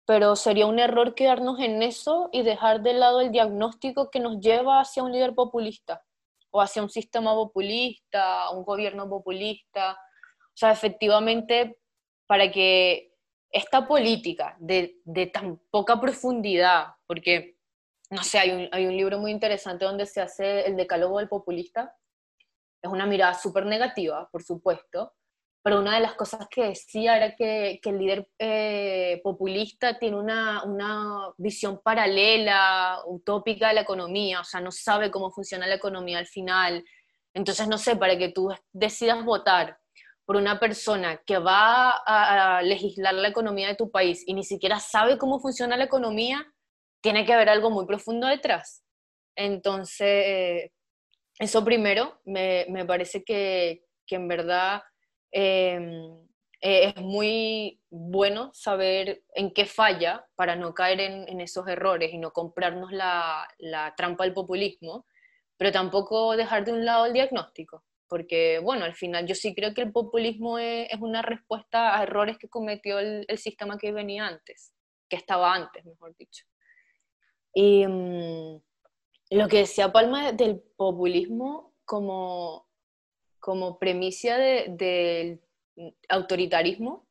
pero 0.09 0.35
sería 0.35 0.65
un 0.65 0.79
error 0.79 1.13
quedarnos 1.13 1.59
en 1.59 1.83
eso 1.83 2.29
y 2.31 2.41
dejar 2.41 2.81
de 2.81 2.93
lado 2.93 3.21
el 3.21 3.31
diagnóstico 3.31 4.09
que 4.09 4.19
nos 4.19 4.39
lleva 4.39 4.81
hacia 4.81 5.03
un 5.03 5.11
líder 5.11 5.35
populista 5.35 6.03
o 6.49 6.61
hacia 6.61 6.81
un 6.81 6.89
sistema 6.89 7.35
populista, 7.35 8.49
un 8.49 8.63
gobierno 8.63 9.07
populista. 9.07 9.91
O 9.91 10.55
sea, 10.55 10.71
efectivamente, 10.71 11.77
para 12.25 12.49
que 12.49 13.13
esta 13.51 13.87
política 13.87 14.57
de, 14.59 14.95
de 15.03 15.27
tan 15.27 15.61
poca 15.69 16.01
profundidad, 16.01 16.87
porque, 17.05 17.59
no 18.09 18.23
sé, 18.23 18.39
hay 18.39 18.49
un, 18.49 18.69
hay 18.71 18.87
un 18.87 18.97
libro 18.97 19.19
muy 19.19 19.29
interesante 19.29 19.85
donde 19.85 20.07
se 20.07 20.21
hace 20.21 20.65
el 20.65 20.75
decálogo 20.75 21.19
del 21.19 21.29
populista, 21.29 21.95
es 22.81 22.89
una 22.89 23.05
mirada 23.05 23.35
súper 23.35 23.67
negativa, 23.67 24.27
por 24.31 24.41
supuesto, 24.41 25.13
pero 25.61 25.79
una 25.79 25.95
de 25.95 26.01
las 26.01 26.13
cosas 26.15 26.47
que 26.49 26.69
decía 26.69 27.17
era 27.17 27.35
que, 27.35 27.79
que 27.81 27.89
el 27.89 27.99
líder 27.99 28.29
eh, 28.39 29.19
populista 29.23 29.99
tiene 29.99 30.17
una, 30.17 30.63
una, 30.63 31.33
visión 31.37 31.81
paralela, 31.83 33.01
utópica 33.05 33.67
de 33.67 33.73
la 33.75 33.81
economía, 33.81 34.39
o 34.39 34.43
sea, 34.43 34.61
no 34.61 34.71
sabe 34.71 35.11
cómo 35.11 35.31
funciona 35.31 35.67
la 35.67 35.75
economía 35.75 36.17
al 36.17 36.27
final. 36.27 36.83
Entonces, 37.33 37.67
no 37.67 37.77
sé, 37.77 37.95
para 37.97 38.17
que 38.17 38.29
tú 38.29 38.49
decidas 38.71 39.23
votar 39.25 39.77
por 40.25 40.37
una 40.37 40.59
persona 40.59 41.17
que 41.25 41.39
va 41.39 41.91
a, 42.05 42.61
legislar 42.61 43.13
la 43.15 43.27
economía 43.27 43.67
de 43.67 43.75
tu 43.75 43.91
país 43.91 44.23
y 44.25 44.33
ni 44.33 44.43
siquiera 44.43 44.79
sabe 44.79 45.17
cómo 45.17 45.39
funciona 45.39 45.75
la 45.75 45.85
economía, 45.85 46.45
tiene 47.01 47.25
que 47.25 47.33
haber 47.33 47.49
algo 47.49 47.69
muy 47.69 47.85
profundo 47.85 48.27
detrás. 48.27 48.83
Entonces, 49.35 50.71
eso 51.37 51.65
primero, 51.65 52.21
me, 52.25 52.65
me 52.69 52.85
parece 52.85 53.23
que, 53.23 53.85
que 54.05 54.15
en 54.15 54.27
verdad 54.27 54.83
Em, 55.31 56.29
eh, 56.61 56.87
es 56.89 57.01
muy 57.01 57.79
bueno 57.89 58.51
saber 58.53 59.23
en 59.33 59.53
qué 59.53 59.65
falla 59.65 60.27
para 60.35 60.55
no 60.55 60.73
caer 60.73 60.99
en, 60.99 61.41
esos 61.41 61.67
errores 61.67 62.13
y 62.13 62.17
no 62.17 62.31
comprarnos 62.31 62.91
la, 62.91 63.47
trampa 63.95 64.25
del 64.25 64.33
populismo, 64.33 65.05
pero 65.57 65.71
tampoco 65.71 66.35
dejar 66.35 66.65
de 66.65 66.73
un 66.73 66.85
lado 66.85 67.05
el 67.05 67.13
diagnóstico, 67.13 67.85
porque 68.07 68.59
bueno, 68.59 68.85
al 68.85 68.95
final 68.95 69.25
yo 69.25 69.35
sí 69.35 69.55
creo 69.55 69.73
que 69.73 69.81
el 69.81 69.91
populismo 69.93 70.59
es, 70.59 70.89
una 70.99 71.21
respuesta 71.21 71.97
a 71.97 72.03
errores 72.03 72.37
que 72.37 72.49
cometió 72.49 72.99
el, 72.99 73.25
sistema 73.37 73.77
que 73.77 73.93
venía 73.93 74.27
antes, 74.27 74.73
que 75.07 75.15
estaba 75.15 75.53
antes, 75.53 75.85
mejor 75.85 76.15
dicho. 76.17 76.45
Y 77.53 77.87
mm, 77.87 78.61
lo 79.31 79.47
que 79.47 79.59
decía 79.59 79.91
Palma 79.91 80.33
del 80.33 80.61
populismo 80.75 81.73
como 81.85 82.68
como 83.49 83.79
premisa 83.79 84.37
del 84.37 85.41
autoritarismo, 86.07 87.07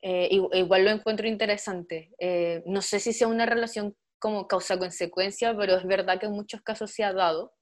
eh, 0.00 0.28
igual 0.30 0.84
lo 0.84 0.90
encuentro 0.90 1.26
interesante. 1.26 2.14
Eh, 2.16 2.62
no 2.64 2.80
sé 2.80 3.00
si 3.00 3.12
sea 3.12 3.26
una 3.26 3.44
relación 3.44 3.96
como 4.20 4.46
causa-consecuencia, 4.46 5.52
pero 5.56 5.74
es 5.74 5.84
verdad 5.84 6.20
que 6.20 6.26
en 6.26 6.32
muchos 6.32 6.62
casos 6.62 6.92
se 6.92 7.02
ha 7.02 7.12
dado. 7.12 7.56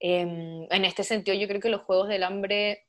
Em, 0.00 0.66
en 0.70 0.84
este 0.86 1.04
sentido, 1.04 1.36
yo 1.36 1.46
creo 1.48 1.60
que 1.60 1.68
los 1.68 1.82
Juegos 1.82 2.08
del 2.08 2.22
Hambre, 2.22 2.88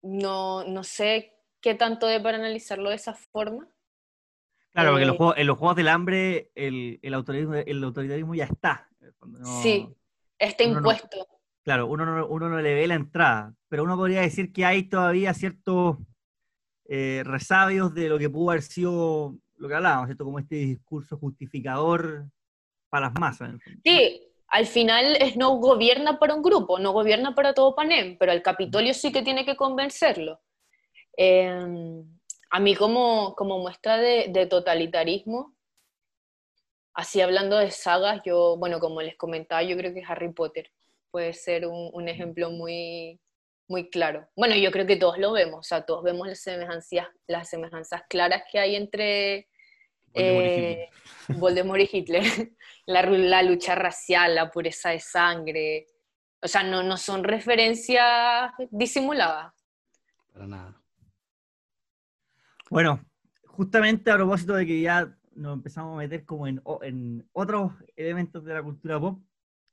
no, 0.00 0.62
no 0.62 0.84
sé 0.84 1.34
qué 1.60 1.74
tanto 1.74 2.06
de 2.06 2.20
para 2.20 2.38
analizarlo 2.38 2.90
de 2.90 2.96
esa 2.96 3.14
forma. 3.14 3.68
Claro, 4.70 4.90
porque 4.92 5.02
en 5.02 5.08
los, 5.08 5.16
eh, 5.16 5.18
juegos, 5.18 5.38
en 5.38 5.46
los 5.48 5.58
Juegos 5.58 5.76
del 5.76 5.88
Hambre 5.88 6.52
el, 6.54 7.00
el, 7.02 7.14
autoritarismo, 7.14 7.54
el 7.56 7.82
autoritarismo 7.82 8.34
ya 8.36 8.44
está. 8.44 8.88
sí, 9.60 9.92
está 10.38 10.62
impuesto. 10.62 11.26
Claro, 11.68 11.86
uno 11.86 12.06
no, 12.06 12.26
uno 12.28 12.48
no 12.48 12.62
le 12.62 12.72
ve 12.72 12.86
la 12.86 12.94
entrada, 12.94 13.54
pero 13.68 13.84
uno 13.84 13.94
podría 13.94 14.22
decir 14.22 14.54
que 14.54 14.64
hay 14.64 14.84
todavía 14.84 15.34
ciertos 15.34 15.98
eh, 16.88 17.20
resabios 17.26 17.92
de 17.92 18.08
lo 18.08 18.18
que 18.18 18.30
pudo 18.30 18.52
haber 18.52 18.62
sido 18.62 19.36
lo 19.56 19.68
que 19.68 19.74
hablábamos, 19.74 20.06
¿cierto? 20.06 20.24
Como 20.24 20.38
este 20.38 20.54
discurso 20.54 21.18
justificador 21.18 22.24
para 22.88 23.08
las 23.08 23.20
masas. 23.20 23.56
Sí, 23.84 24.18
al 24.46 24.64
final 24.64 25.16
es 25.20 25.36
no 25.36 25.56
gobierna 25.56 26.18
para 26.18 26.34
un 26.34 26.40
grupo, 26.40 26.78
no 26.78 26.92
gobierna 26.92 27.34
para 27.34 27.52
todo 27.52 27.74
Panem, 27.74 28.16
pero 28.16 28.32
el 28.32 28.40
Capitolio 28.40 28.94
sí 28.94 29.12
que 29.12 29.20
tiene 29.20 29.44
que 29.44 29.54
convencerlo. 29.54 30.40
Em, 31.18 32.02
a 32.48 32.60
mí 32.60 32.74
como, 32.76 33.34
como 33.34 33.58
muestra 33.58 33.98
de, 33.98 34.28
de, 34.30 34.46
totalitarismo, 34.46 35.54
así 36.94 37.20
hablando 37.20 37.58
de 37.58 37.70
sagas, 37.70 38.22
yo, 38.24 38.56
bueno, 38.56 38.80
como 38.80 39.02
les 39.02 39.18
comentaba, 39.18 39.62
yo 39.62 39.76
creo 39.76 39.92
que 39.92 40.02
Harry 40.08 40.32
Potter 40.32 40.70
puede 41.10 41.32
ser 41.32 41.66
un, 41.66 42.08
ejemplo 42.08 42.50
muy, 42.50 43.20
muy 43.68 43.90
claro. 43.90 44.28
Bueno, 44.36 44.54
yo 44.56 44.70
creo 44.70 44.86
que 44.86 44.96
todos 44.96 45.18
lo 45.18 45.32
vemos, 45.32 45.60
o 45.60 45.62
sea, 45.62 45.84
todos 45.84 46.02
vemos 46.04 46.26
las 46.26 46.40
semejanzas, 46.40 47.06
las 47.26 47.48
semejanzas 47.48 48.02
claras 48.08 48.42
que 48.50 48.58
hay 48.58 48.76
entre 48.76 49.48
Voldemort 51.28 51.80
y 51.80 51.88
Hitler, 51.90 52.22
eh, 52.38 52.52
la, 52.86 53.42
lucha 53.42 53.74
racial, 53.74 54.34
la 54.34 54.50
pureza 54.50 54.90
de 54.90 55.00
sangre, 55.00 55.86
o 56.40 56.48
sea, 56.48 56.62
no, 56.62 56.82
no 56.82 56.96
son 56.96 57.24
referencias 57.24 58.52
disimuladas. 58.70 59.52
Para 60.32 60.46
nada. 60.46 60.82
Bueno, 62.70 63.00
justamente 63.46 64.10
a 64.10 64.16
propósito 64.16 64.54
de 64.54 64.66
que 64.66 64.80
ya 64.80 65.14
nos 65.34 65.54
empezamos 65.54 65.94
a 65.94 65.98
meter 65.98 66.24
como 66.24 66.46
en, 66.46 66.60
en 66.82 67.28
otros 67.32 67.72
elementos 67.96 68.44
de 68.44 68.54
la 68.54 68.62
cultura 68.62 69.00
pop, 69.00 69.20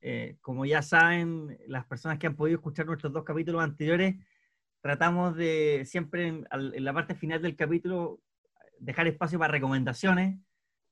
eh, 0.07 0.37
como 0.39 0.67
ya 0.67 0.83
saben, 0.83 1.57
las 1.65 1.83
personas 1.87 2.19
que 2.19 2.27
han 2.27 2.35
podido 2.35 2.57
escuchar 2.57 2.85
nuestros 2.85 3.11
dos 3.11 3.23
capítulos 3.23 3.63
anteriores, 3.63 4.15
tratamos 4.79 5.35
de 5.35 5.81
siempre 5.87 6.27
en, 6.27 6.47
la 6.51 6.93
parte 6.93 7.15
final 7.15 7.41
del 7.41 7.55
capítulo 7.55 8.19
dejar 8.77 9.07
espacio 9.07 9.39
para 9.39 9.51
recomendaciones, 9.51 10.39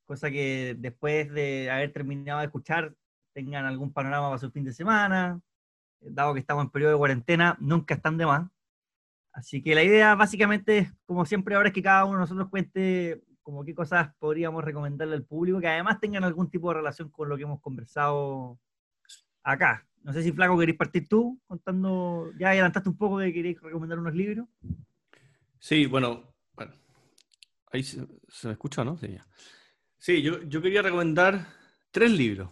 cosa 0.06 0.32
que 0.32 0.76
después 0.80 1.32
de 1.32 1.70
haber 1.70 1.94
terminado 1.94 2.40
de 2.40 2.46
escuchar 2.46 2.96
tengan 3.34 3.66
algún 3.66 3.94
panorama 3.94 4.30
para 4.30 4.40
su 4.40 4.50
fin 4.50 4.64
de 4.64 4.74
semana, 4.74 5.40
dado 6.02 6.34
que 6.34 6.40
estamos 6.40 6.64
en 6.64 6.72
periodo 6.72 6.94
de 6.94 6.98
cuarentena, 6.98 7.56
nunca 7.60 7.94
están 7.94 8.18
de 8.18 8.26
más. 8.26 8.50
Así 9.32 9.62
que 9.62 9.76
la 9.76 9.84
idea 9.84 10.16
básicamente, 10.16 10.92
como 11.06 11.28
siempre 11.28 11.54
ahora, 11.54 11.68
es 11.68 11.76
que 11.76 11.84
cada 11.84 12.06
uno 12.06 12.16
de 12.16 12.22
nosotros 12.22 12.50
cuente 12.50 13.22
como 13.44 13.64
qué 13.64 13.76
cosas 13.76 14.10
podríamos 14.18 14.64
recomendarle 14.64 15.14
al 15.14 15.24
público, 15.24 15.60
que 15.60 15.68
además 15.68 16.00
tengan 16.00 16.24
algún 16.24 16.50
tipo 16.50 16.70
de 16.70 16.78
relación 16.78 17.10
con 17.10 17.30
lo 17.30 17.38
que 17.38 17.44
hemos 17.44 17.62
conversado 17.62 18.58
acá. 19.44 19.86
No 20.04 20.12
sé 20.12 20.22
si 20.22 20.32
Flaco 20.32 20.58
queréis 20.58 20.78
partir 20.78 21.08
tú 21.08 21.40
contando, 21.48 22.32
ya 22.38 22.50
adelantaste 22.50 22.90
un 22.90 22.98
poco 22.98 23.20
de 23.20 23.28
que 23.28 23.34
queréis 23.34 23.62
recomendar 23.62 24.00
unos 24.00 24.14
libros. 24.14 24.48
Sí, 25.60 25.86
bueno, 25.86 26.34
bueno 26.56 26.74
ahí 27.72 27.84
se, 27.84 28.06
me 28.44 28.52
escucha, 28.52 28.84
¿no? 28.84 28.98
Sí, 28.98 29.18
sí 29.98 30.22
yo, 30.22 30.42
yo, 30.44 30.62
quería 30.62 30.82
recomendar 30.82 31.48
tres 31.92 32.12
libros. 32.12 32.50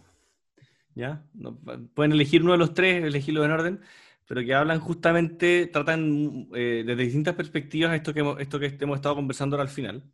¿Ya? 0.94 1.24
pueden 1.94 2.12
elegir 2.12 2.42
uno 2.42 2.52
de 2.52 2.58
los 2.58 2.74
tres, 2.74 3.02
elegirlo 3.02 3.42
en 3.46 3.50
orden, 3.50 3.80
pero 4.28 4.42
que 4.42 4.54
hablan 4.54 4.78
justamente, 4.78 5.66
tratan 5.66 6.48
eh, 6.54 6.84
desde 6.86 7.04
distintas 7.04 7.34
perspectivas 7.34 7.94
esto 7.94 8.12
que, 8.12 8.20
hemos, 8.20 8.38
esto 8.40 8.60
que 8.60 8.76
hemos 8.78 8.96
estado 8.96 9.14
conversando 9.14 9.56
ahora 9.56 9.68
al 9.68 9.74
final. 9.74 10.04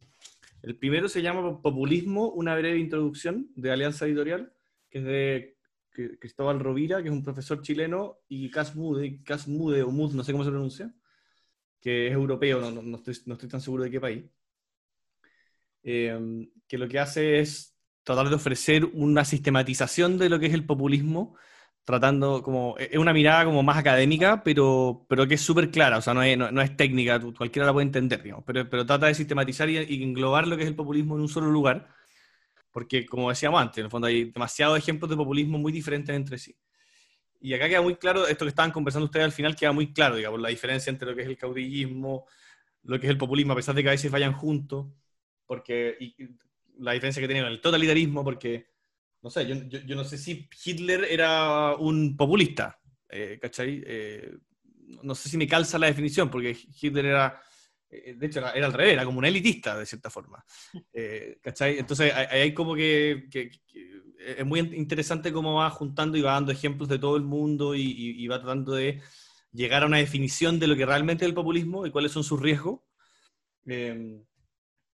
El 0.63 0.77
primero 0.77 1.09
se 1.09 1.23
llama 1.23 1.61
Populismo, 1.63 2.29
una 2.29 2.55
breve 2.55 2.79
introducción 2.79 3.51
de 3.57 3.73
Alianza 3.73 4.07
Editorial, 4.07 4.53
que 4.89 4.99
es 4.99 5.05
de 5.05 5.58
Cristóbal 6.19 6.61
Rovira, 6.61 7.03
que 7.03 7.09
es 7.09 7.15
un 7.15 7.25
profesor 7.25 7.63
chileno, 7.63 8.19
y 8.29 8.51
Cas 8.51 8.75
Mude, 8.77 9.23
Cas 9.25 9.49
Mude 9.49 9.83
o 9.83 9.91
no 9.91 10.25
sé 10.25 10.33
cómo 10.33 10.45
se 10.45 10.51
pronuncia, 10.51 10.93
que 11.81 12.09
es 12.09 12.13
europeo, 12.13 12.61
no, 12.61 12.83
no, 12.83 12.97
estoy, 12.99 13.17
no 13.27 13.35
estoy, 13.35 13.49
tan 13.49 13.61
seguro 13.61 13.85
de 13.85 13.91
qué 13.91 14.01
país, 14.01 14.25
eh, 15.83 16.49
que 16.67 16.79
lo 16.79 16.89
que 16.89 16.99
hace 16.99 17.41
es 17.41 17.77
tratar 18.03 18.29
de 18.29 18.37
ofrecer 18.37 18.85
una 18.87 19.25
sistematización 19.25 20.19
de 20.19 20.29
lo 20.29 20.39
que 20.39 20.47
es 20.47 20.55
el 20.55 20.67
populismo, 20.67 21.37
tratando 21.85 22.43
como, 22.43 22.77
es 22.79 22.99
una 22.99 23.13
mirada 23.13 23.45
como 23.45 23.63
más 23.63 23.79
académica, 23.79 24.43
pero, 24.45 25.07
pero 25.09 25.27
que 25.27 25.35
es 25.35 25.41
súper 25.41 25.71
clara, 25.71 25.99
o 25.99 26.03
sea, 26.03 26.15
no 26.15 26.23
es, 26.23 26.37
no, 26.37 26.61
es 26.61 26.77
técnica, 26.77 27.21
cualquiera 27.37 27.67
la 27.67 27.73
puede 27.73 27.87
entender, 27.87 28.23
digamos, 28.23 28.45
pero, 28.47 28.69
pero 28.69 28.87
trata 28.87 29.07
de 29.07 29.15
sistematizar 29.15 29.69
y, 29.71 29.79
y 29.79 30.03
englobar 30.03 30.47
lo 30.47 30.57
que 30.57 30.65
es 30.65 30.69
el 30.69 30.77
populismo 30.77 31.17
en 31.17 31.23
un 31.23 31.29
solo 31.29 31.51
lugar 31.51 31.98
porque 32.79 33.05
como 33.07 33.29
decíamos 33.29 33.61
antes, 33.61 33.79
en 33.79 33.87
el 33.87 33.91
fondo 33.91 34.07
hay 34.07 34.27
demasiados 34.27 34.79
ejemplos 34.79 35.11
de 35.11 35.17
populismo 35.17 35.59
muy 35.59 35.73
diferentes 35.73 36.15
entre 36.15 36.39
sí. 36.39 36.57
Y 37.41 37.53
acá 37.53 37.69
queda 37.69 37.83
muy 37.83 37.97
claro, 37.97 38.29
esto 38.29 38.45
que 38.45 38.51
estaban 38.51 38.71
conversando 38.71 39.07
ustedes 39.07 39.25
al 39.25 39.33
final, 39.33 39.57
queda 39.57 39.73
muy 39.73 39.93
claro, 39.93 40.15
digamos, 40.15 40.41
la 40.41 40.51
diferencia 40.51 40.89
entre 40.89 41.11
lo 41.11 41.17
que 41.17 41.23
es 41.23 41.29
el 41.29 41.37
caudillismo, 41.37 42.25
lo 42.85 43.01
que 43.01 43.07
es 43.07 43.11
el 43.11 43.19
populismo, 43.19 43.53
a 43.53 43.57
pesar 43.57 43.75
de 43.75 43.83
que 43.83 43.89
a 43.89 43.91
veces 43.91 44.13
vayan 44.13 44.33
juntos, 44.33 44.87
porque 45.45 45.97
y 45.99 46.15
la 46.79 46.93
diferencia 46.93 47.21
que 47.21 47.27
tienen 47.27 47.47
el 47.47 47.61
totalitarismo, 47.61 48.23
porque, 48.23 48.69
no 49.23 49.31
sé, 49.31 49.45
yo, 49.45 49.57
yo, 49.67 49.97
no 49.97 50.05
sé 50.05 50.17
si 50.17 50.49
Hitler 50.65 51.05
era 51.11 51.75
un 51.75 52.17
populista, 52.17 52.79
eh, 53.09 53.41
¿cachai? 53.43 53.83
Eh, 53.85 54.37
no 55.03 55.17
sé 55.17 55.29
si 55.29 55.37
me 55.37 55.49
calza 55.49 55.81
la 55.81 55.89
definición, 55.89 56.31
porque 56.31 56.57
Hitler 56.81 57.07
era 57.07 57.43
de 57.91 58.27
hecho, 58.27 58.41
era, 58.41 58.51
al 58.51 58.73
revés, 58.73 58.95
era 58.95 59.05
como 59.05 59.19
un 59.19 59.25
elitista, 59.25 59.79
de 59.79 59.87
cierta 59.87 60.11
forma. 60.11 60.45
Eh, 60.93 61.39
¿Cachai? 61.41 61.79
Entonces, 61.79 62.13
hay, 62.13 62.53
como 62.53 62.75
que, 62.75 63.29
es 64.19 64.45
muy 64.45 64.61
interesante 64.61 65.33
cómo 65.33 65.55
va 65.55 65.71
juntando 65.71 66.19
y 66.19 66.23
va 66.23 66.33
dando 66.33 66.53
ejemplos 66.53 66.89
de 66.89 66.99
todo 66.99 67.17
el 67.17 67.23
mundo 67.23 67.75
y, 67.75 68.27
va 68.27 68.39
tratando 68.39 68.73
de 68.73 69.01
llegar 69.53 69.83
a 69.83 69.87
una 69.87 69.99
definición 69.99 70.59
de 70.59 70.67
lo 70.67 70.77
que 70.77 70.87
realmente 70.87 71.25
es 71.25 71.29
el 71.29 71.35
populismo 71.35 71.87
y 71.87 71.91
cuáles 71.91 72.13
son 72.13 72.23
sus 72.23 72.41
riesgos 72.41 72.81
em, 73.65 74.23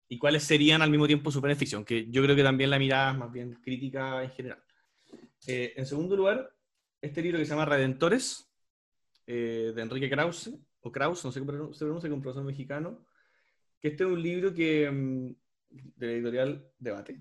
y 0.07 0.17
cuáles 0.17 0.43
serían 0.43 0.81
al 0.81 0.91
mismo 0.91 1.07
tiempo 1.07 1.31
su 1.31 1.41
beneficio, 1.41 1.77
aunque 1.77 2.07
yo 2.09 2.21
creo 2.21 2.35
que 2.35 2.43
también 2.43 2.69
la 2.69 2.77
mirada 2.79 3.11
es 3.11 3.17
más 3.17 3.31
bien 3.31 3.53
crítica 3.63 4.23
en 4.23 4.29
general. 4.31 4.63
Eh, 5.47 5.73
en 5.75 5.85
segundo 5.85 6.15
lugar, 6.15 6.53
este 7.01 7.21
libro 7.21 7.39
que 7.39 7.45
se 7.45 7.51
llama 7.51 7.65
Redentores, 7.65 8.49
de 9.25 9.73
Enrique 9.77 10.09
Krause, 10.09 10.51
o 10.83 10.91
Kraus, 10.91 11.23
no 11.25 11.31
sé 11.31 11.39
cómo 11.39 11.73
se 11.73 11.85
pronuncia, 11.85 12.09
que 12.09 12.13
un 12.13 12.21
profesor 12.21 12.43
mexicano, 12.43 13.05
que 13.79 13.89
este 13.89 14.03
es 14.03 14.09
un 14.09 14.21
libro 14.21 14.53
que, 14.53 14.89
mm, 14.91 15.35
de 15.95 16.05
la 16.05 16.13
editorial 16.13 16.67
Debate, 16.77 17.19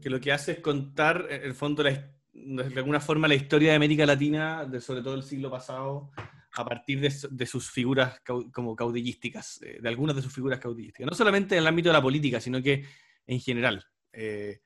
que 0.00 0.10
lo 0.10 0.20
que 0.20 0.32
hace 0.32 0.52
es 0.52 0.58
contar, 0.58 1.26
en 1.30 1.42
el 1.42 1.54
fondo, 1.54 1.82
de 1.82 2.74
alguna 2.76 3.00
forma, 3.00 3.28
la 3.28 3.34
historia 3.34 3.70
de 3.70 3.76
América 3.76 4.04
Latina, 4.04 4.64
de, 4.64 4.80
sobre 4.80 5.02
todo 5.02 5.14
el 5.14 5.22
siglo 5.22 5.50
pasado, 5.50 6.10
a 6.52 6.64
partir 6.64 7.00
de, 7.00 7.46
sus 7.46 7.70
figuras 7.70 8.20
como 8.52 8.74
caudillísticas, 8.74 9.60
eh, 9.62 9.78
de 9.80 9.88
algunas 9.88 10.16
de 10.16 10.22
sus 10.22 10.32
figuras 10.32 10.58
caudillísticas. 10.58 11.08
No 11.08 11.14
solamente 11.16 11.54
en 11.54 11.60
el 11.60 11.66
ámbito 11.66 11.90
de 11.90 11.92
la 11.92 12.02
política, 12.02 12.40
sino 12.40 12.62
que 12.62 12.84
en 13.26 13.40
general, 13.40 13.84
eh, 14.12 14.60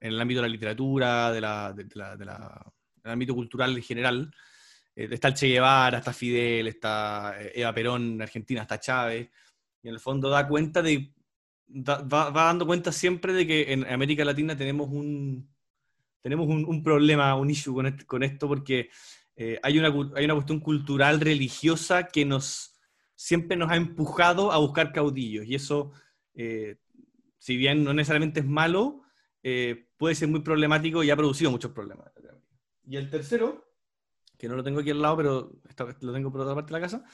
en 0.00 0.12
el 0.12 0.20
ámbito 0.20 0.40
de 0.40 0.48
la 0.48 0.52
literatura, 0.52 1.32
de 1.32 1.40
la, 1.40 1.72
de 1.72 1.86
la, 1.94 2.16
del 2.16 3.12
ámbito 3.12 3.34
cultural 3.34 3.76
en 3.76 3.82
general, 3.82 4.30
está 4.96 5.28
el 5.28 5.34
Che 5.34 5.48
Guevara, 5.48 5.98
está 5.98 6.12
Fidel, 6.12 6.68
está 6.68 7.34
eh, 7.38 7.52
Eva 7.54 7.74
Perón 7.74 8.14
en 8.14 8.22
Argentina, 8.22 8.62
está 8.62 8.80
Chávez, 8.80 9.28
y 9.82 9.88
en 9.88 9.94
el 9.94 10.00
fondo 10.00 10.30
da 10.30 10.48
cuenta 10.48 10.80
de, 10.82 11.12
va, 11.68 12.30
dando 12.30 12.66
cuenta 12.66 12.90
siempre 12.90 13.32
de 13.34 13.46
que 13.46 13.72
en 13.72 13.86
América 13.86 14.24
Latina 14.24 14.56
tenemos 14.56 14.88
un, 14.90 15.48
tenemos 16.22 16.48
un, 16.48 16.82
problema, 16.82 17.36
un 17.36 17.50
issue 17.50 17.74
con, 18.06 18.22
esto, 18.22 18.48
porque 18.48 18.88
eh, 19.36 19.60
hay, 19.62 19.78
una, 19.78 19.88
hay 20.16 20.24
una 20.24 20.34
cuestión 20.34 20.60
cultural, 20.60 21.20
religiosa, 21.20 22.08
que 22.08 22.24
nos 22.24 22.72
siempre 23.14 23.56
nos 23.56 23.70
ha 23.70 23.76
empujado 23.76 24.50
a 24.50 24.58
buscar 24.58 24.92
caudillos, 24.92 25.46
y 25.46 25.54
eso, 25.54 25.92
si 27.38 27.56
bien 27.56 27.82
no 27.82 27.94
necesariamente 27.94 28.40
es 28.40 28.46
malo, 28.46 29.02
puede 29.96 30.14
ser 30.14 30.28
muy 30.28 30.40
problemático 30.40 31.02
y 31.02 31.10
ha 31.10 31.16
producido 31.16 31.50
muchos 31.50 31.70
problemas. 31.70 32.12
Y 32.86 32.96
el 32.96 33.08
tercero 33.08 33.65
que 34.38 34.48
no 34.48 34.56
lo 34.56 34.64
tengo 34.64 34.80
aquí 34.80 34.90
al 34.90 35.02
lado, 35.02 35.16
pero 35.16 35.52
lo 36.00 36.12
tengo 36.12 36.30
por 36.30 36.40
otra 36.40 36.54
parte 36.54 36.72
de 36.72 36.80
la 36.80 36.86
casa, 36.86 37.04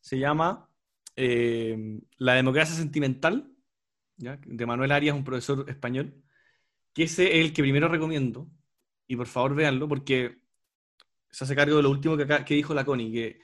se 0.00 0.18
llama 0.18 0.68
eh, 1.16 2.00
La 2.16 2.34
democracia 2.34 2.74
sentimental, 2.74 3.52
de 4.16 4.66
Manuel 4.66 4.92
Arias, 4.92 5.16
un 5.16 5.24
profesor 5.24 5.64
español, 5.68 6.22
que 6.92 7.04
ese 7.04 7.38
es 7.38 7.46
el 7.46 7.52
que 7.52 7.62
primero 7.62 7.88
recomiendo, 7.88 8.50
y 9.06 9.16
por 9.16 9.26
favor 9.26 9.54
véanlo, 9.54 9.88
porque 9.88 10.38
se 11.30 11.44
hace 11.44 11.54
cargo 11.54 11.76
de 11.76 11.82
lo 11.82 11.90
último 11.90 12.16
que, 12.16 12.26
que 12.44 12.54
dijo 12.54 12.74
la 12.74 12.84
Connie, 12.84 13.12
que 13.12 13.40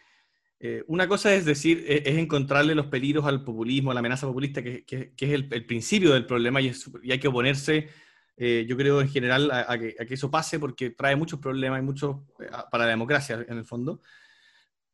eh, 0.61 0.83
una 0.89 1.07
cosa 1.07 1.35
es 1.35 1.45
decir, 1.45 1.85
e, 1.87 2.03
es, 2.07 2.17
encontrarle 2.17 2.75
los 2.75 2.87
peligros 2.87 3.25
al 3.27 3.45
populismo, 3.45 3.91
a 3.91 3.95
la 3.95 4.01
amenaza 4.01 4.27
populista, 4.27 4.63
que, 4.63 4.85
es 4.87 5.31
el, 5.31 5.49
principio 5.67 6.13
del 6.13 6.27
problema 6.27 6.61
y, 6.61 6.73
y 7.03 7.13
hay 7.13 7.19
que 7.19 7.29
oponerse 7.29 7.89
eh, 8.37 8.67
yo 8.69 8.77
creo 8.77 9.01
en 9.01 9.09
general 9.09 9.51
a, 9.51 9.79
que, 9.79 9.95
eso 10.11 10.31
pase 10.31 10.59
porque 10.59 10.91
trae 10.91 11.17
muchos 11.17 11.39
problemas 11.39 11.81
y 11.81 11.83
muchos 11.83 12.17
eh, 12.41 12.51
para 12.71 12.85
la 12.85 12.91
democracia 12.91 13.45
en 13.49 13.59
el 13.59 13.65
fondo. 13.65 14.01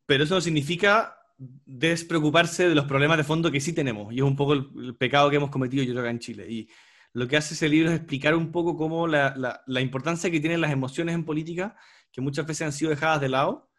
Pero 0.06 0.24
eso 0.24 0.34
no 0.34 0.40
significa 0.40 1.16
despreocuparse 1.38 2.68
de 2.68 2.74
los 2.74 2.84
problemas 2.84 3.16
de 3.16 3.24
fondo 3.24 3.50
que 3.50 3.60
sí 3.60 3.72
tenemos. 3.72 4.12
Y 4.12 4.16
es 4.18 4.22
un 4.22 4.36
poco 4.36 4.52
el, 4.52 4.96
pecado 4.96 5.30
que 5.30 5.36
hemos 5.36 5.50
cometido 5.50 5.82
yo 5.82 5.98
acá 5.98 6.10
en 6.10 6.18
Chile. 6.18 6.46
Y 6.50 6.68
lo 7.12 7.26
que 7.26 7.36
hace 7.36 7.54
ese 7.54 7.68
libro 7.68 7.90
es 7.90 7.96
explicar 7.96 8.34
un 8.34 8.52
poco 8.52 8.76
cómo 8.76 9.06
la, 9.06 9.62
la, 9.66 9.80
importancia 9.80 10.30
que 10.30 10.40
tienen 10.40 10.60
las 10.60 10.70
emociones 10.70 11.14
en 11.14 11.24
política, 11.24 11.76
que 12.12 12.20
muchas 12.20 12.46
veces 12.46 12.66
han 12.66 12.72
sido 12.72 12.90
dejadas 12.90 13.20
de 13.20 13.30
lado, 13.30 13.70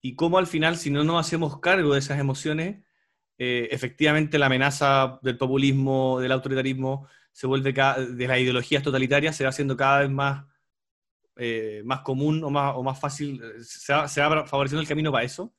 y 0.00 0.16
cómo 0.16 0.38
al 0.38 0.46
final, 0.46 0.76
si 0.76 0.90
no 0.90 1.04
nos 1.04 1.24
hacemos 1.24 1.60
cargo 1.60 1.92
de 1.92 1.98
esas 1.98 2.18
emociones, 2.18 2.82
eh, 3.38 3.68
efectivamente 3.70 4.38
la 4.38 4.46
amenaza 4.46 5.18
del 5.22 5.36
populismo, 5.36 6.20
del 6.20 6.32
autoritarismo, 6.32 7.08
se 7.36 7.46
vuelve 7.46 7.70
de 7.70 8.26
las 8.26 8.40
ideologías 8.40 8.82
totalitarias 8.82 9.36
se 9.36 9.44
va 9.44 9.50
haciendo 9.50 9.76
cada 9.76 10.00
vez 10.00 10.10
más, 10.10 10.46
eh, 11.36 11.82
más 11.84 12.00
común 12.00 12.42
o 12.42 12.48
más, 12.48 12.72
o 12.74 12.82
más 12.82 12.98
fácil, 12.98 13.42
eh, 13.44 13.62
se 13.62 13.92
va, 13.92 14.08
favoreciendo 14.46 14.80
el 14.80 14.88
camino 14.88 15.12
para 15.12 15.24
eso, 15.24 15.54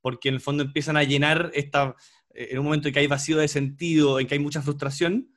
porque 0.00 0.30
en 0.30 0.34
el 0.34 0.40
fondo 0.40 0.64
empiezan 0.64 0.96
a 0.96 1.04
llenar 1.04 1.52
esta, 1.54 1.94
eh, 2.34 2.48
en 2.50 2.58
un 2.58 2.64
momento 2.64 2.88
en 2.88 2.94
que 2.94 2.98
hay 2.98 3.06
vacío 3.06 3.38
de 3.38 3.46
sentido, 3.46 4.18
en 4.18 4.26
que 4.26 4.34
hay 4.34 4.40
mucha 4.40 4.62
frustración, 4.62 5.28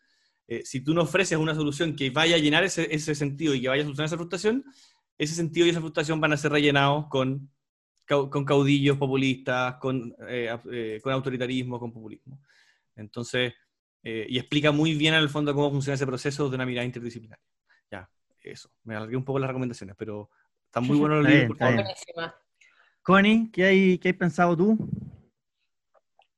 si 0.64 0.82
tú 0.82 0.96
no 0.96 1.04
ofreces 1.04 1.38
una 1.38 1.54
solución 1.54 1.96
que 1.96 2.10
vaya 2.10 2.36
a 2.36 2.40
llenar 2.40 2.64
ese, 2.64 2.88
ese, 2.94 3.14
sentido 3.14 3.54
y 3.54 3.62
que 3.62 3.68
vaya 3.68 3.82
a 3.82 3.86
solucionar 3.86 4.08
esa 4.08 4.18
frustración, 4.18 4.64
ese 5.20 5.36
sentido 5.36 5.68
y 5.68 5.70
esa 5.70 5.82
frustración 5.82 6.20
van 6.20 6.34
a 6.34 6.38
ser 6.38 6.52
rellenados 6.52 7.06
con, 7.10 7.52
con 8.08 8.46
caudillos 8.46 8.98
populistas, 8.98 9.76
con, 9.76 10.16
con 11.02 11.14
autoritarismo, 11.14 11.80
con 11.80 11.92
populismo. 11.92 12.42
Entonces, 12.96 13.54
eh, 14.08 14.28
y 14.30 14.38
explica 14.38 14.72
muy 14.72 14.94
bien 14.94 15.16
en 15.16 15.22
el 15.22 15.30
fondo 15.30 15.56
cómo 15.56 15.72
funciona 15.72 15.96
ese 15.96 16.06
proceso 16.06 16.48
de 16.48 16.56
una 16.56 16.66
mirada 16.68 16.86
interdisciplinaria. 16.86 17.44
Ya, 17.90 18.08
eso. 18.44 18.70
Me 18.84 18.96
alargué 18.96 19.18
un 19.18 19.26
poco 19.26 19.40
las 19.40 19.48
recomendaciones, 19.48 19.96
pero 19.98 20.30
están 20.64 20.86
muy 20.86 21.00
buenos 21.00 21.24
los 21.24 21.34
libros. 21.34 21.58
Connie, 23.02 23.50
¿qué 23.52 23.66
hay, 23.66 23.98
¿qué 23.98 24.10
hay 24.10 24.14
pensado 24.14 24.56
tú? 24.56 24.78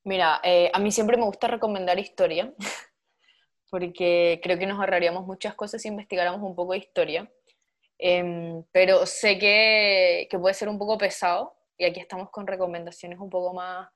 Mira, 0.05 0.39
eh, 0.45 0.71
a 0.73 0.79
mí 0.79 0.93
siempre 0.93 1.17
me 1.17 1.25
gusta 1.25 1.47
recomendar 1.47 1.99
historia, 1.99 2.53
porque 3.69 4.39
creo 4.41 4.57
que 4.57 4.65
nos 4.65 4.79
ahorraríamos 4.79 5.27
muchas 5.27 5.53
cosas 5.53 5.81
si 5.81 5.89
investigáramos 5.89 6.41
un 6.41 6.55
poco 6.55 6.71
de 6.71 6.79
historia. 6.79 7.29
Em, 7.97 8.63
pero 8.71 9.05
sé 9.05 9.37
que, 9.37 10.29
que 10.31 10.39
puede 10.39 10.53
ser 10.53 10.69
un 10.69 10.79
poco 10.79 10.97
pesado, 10.97 11.53
y 11.77 11.83
aquí 11.83 11.99
estamos 11.99 12.29
con 12.29 12.47
recomendaciones 12.47 13.19
un 13.19 13.29
poco 13.29 13.53
más, 13.53 13.89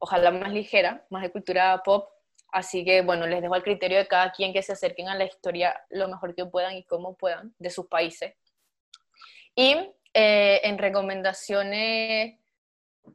ojalá 0.00 0.32
más 0.32 0.52
ligeras, 0.52 1.00
más 1.10 1.22
de 1.22 1.30
cultura 1.30 1.80
pop, 1.84 2.08
Así 2.52 2.84
que, 2.84 3.00
bueno, 3.00 3.26
les 3.26 3.40
dejo 3.40 3.54
al 3.54 3.62
criterio 3.62 3.96
de 3.96 4.06
cada 4.06 4.30
quien 4.30 4.52
que 4.52 4.62
se 4.62 4.74
acerquen 4.74 5.08
a 5.08 5.16
la 5.16 5.24
historia 5.24 5.74
lo 5.88 6.06
mejor 6.06 6.34
que 6.34 6.44
puedan 6.44 6.74
y 6.74 6.84
como 6.84 7.16
puedan 7.16 7.54
de 7.58 7.70
sus 7.70 7.86
países. 7.86 8.34
Y 9.54 9.74
eh, 10.12 10.60
en 10.62 10.76
recomendaciones, 10.76 12.38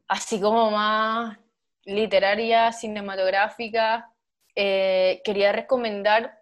así 0.08 0.42
como 0.42 0.72
más 0.72 1.38
literarias, 1.86 2.80
cinematográficas, 2.80 4.06
eh, 4.56 5.22
quería 5.24 5.52
recomendar 5.52 6.42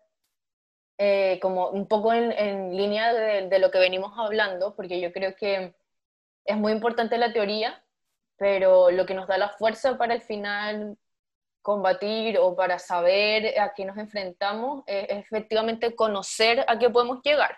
eh, 0.98 1.38
como 1.42 1.68
un 1.70 1.90
poco 1.90 2.14
en, 2.14 2.78
línea 2.78 3.14
de, 3.14 3.50
de, 3.50 3.60
lo 3.60 3.72
que 3.72 3.80
venimos 3.80 4.14
hablando, 4.18 4.74
porque 4.74 5.02
yo 5.02 5.12
creo 5.12 5.36
que 5.36 5.76
es 6.46 6.56
muy 6.56 6.72
importante 6.72 7.18
la 7.18 7.34
teoría, 7.34 7.84
pero 8.38 8.90
lo 8.90 9.06
que 9.06 9.14
nos 9.14 9.28
da 9.28 9.38
la 9.38 9.50
fuerza 9.50 9.98
para 9.98 10.14
el 10.14 10.22
final 10.22 10.98
combatir 11.66 12.38
o 12.38 12.56
para 12.56 12.78
saber 12.78 13.60
a 13.60 13.74
qué 13.74 13.86
nos 13.86 13.98
enfrentamos 13.98 14.84
es 14.86 15.08
efectivamente 15.10 15.96
conocer 15.96 16.64
a 16.68 16.78
qué 16.78 16.92
podemos 16.92 17.22
llegar. 17.24 17.58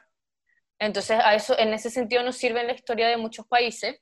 Entonces, 0.79 1.19
a 1.21 1.35
eso, 1.35 1.59
en 1.59 1.73
ese 1.73 1.89
sentido 1.89 2.23
nos 2.23 2.37
sirve 2.37 2.63
la 2.63 2.71
historia 2.71 3.09
de 3.09 3.17
muchos 3.17 3.45
países, 3.47 3.99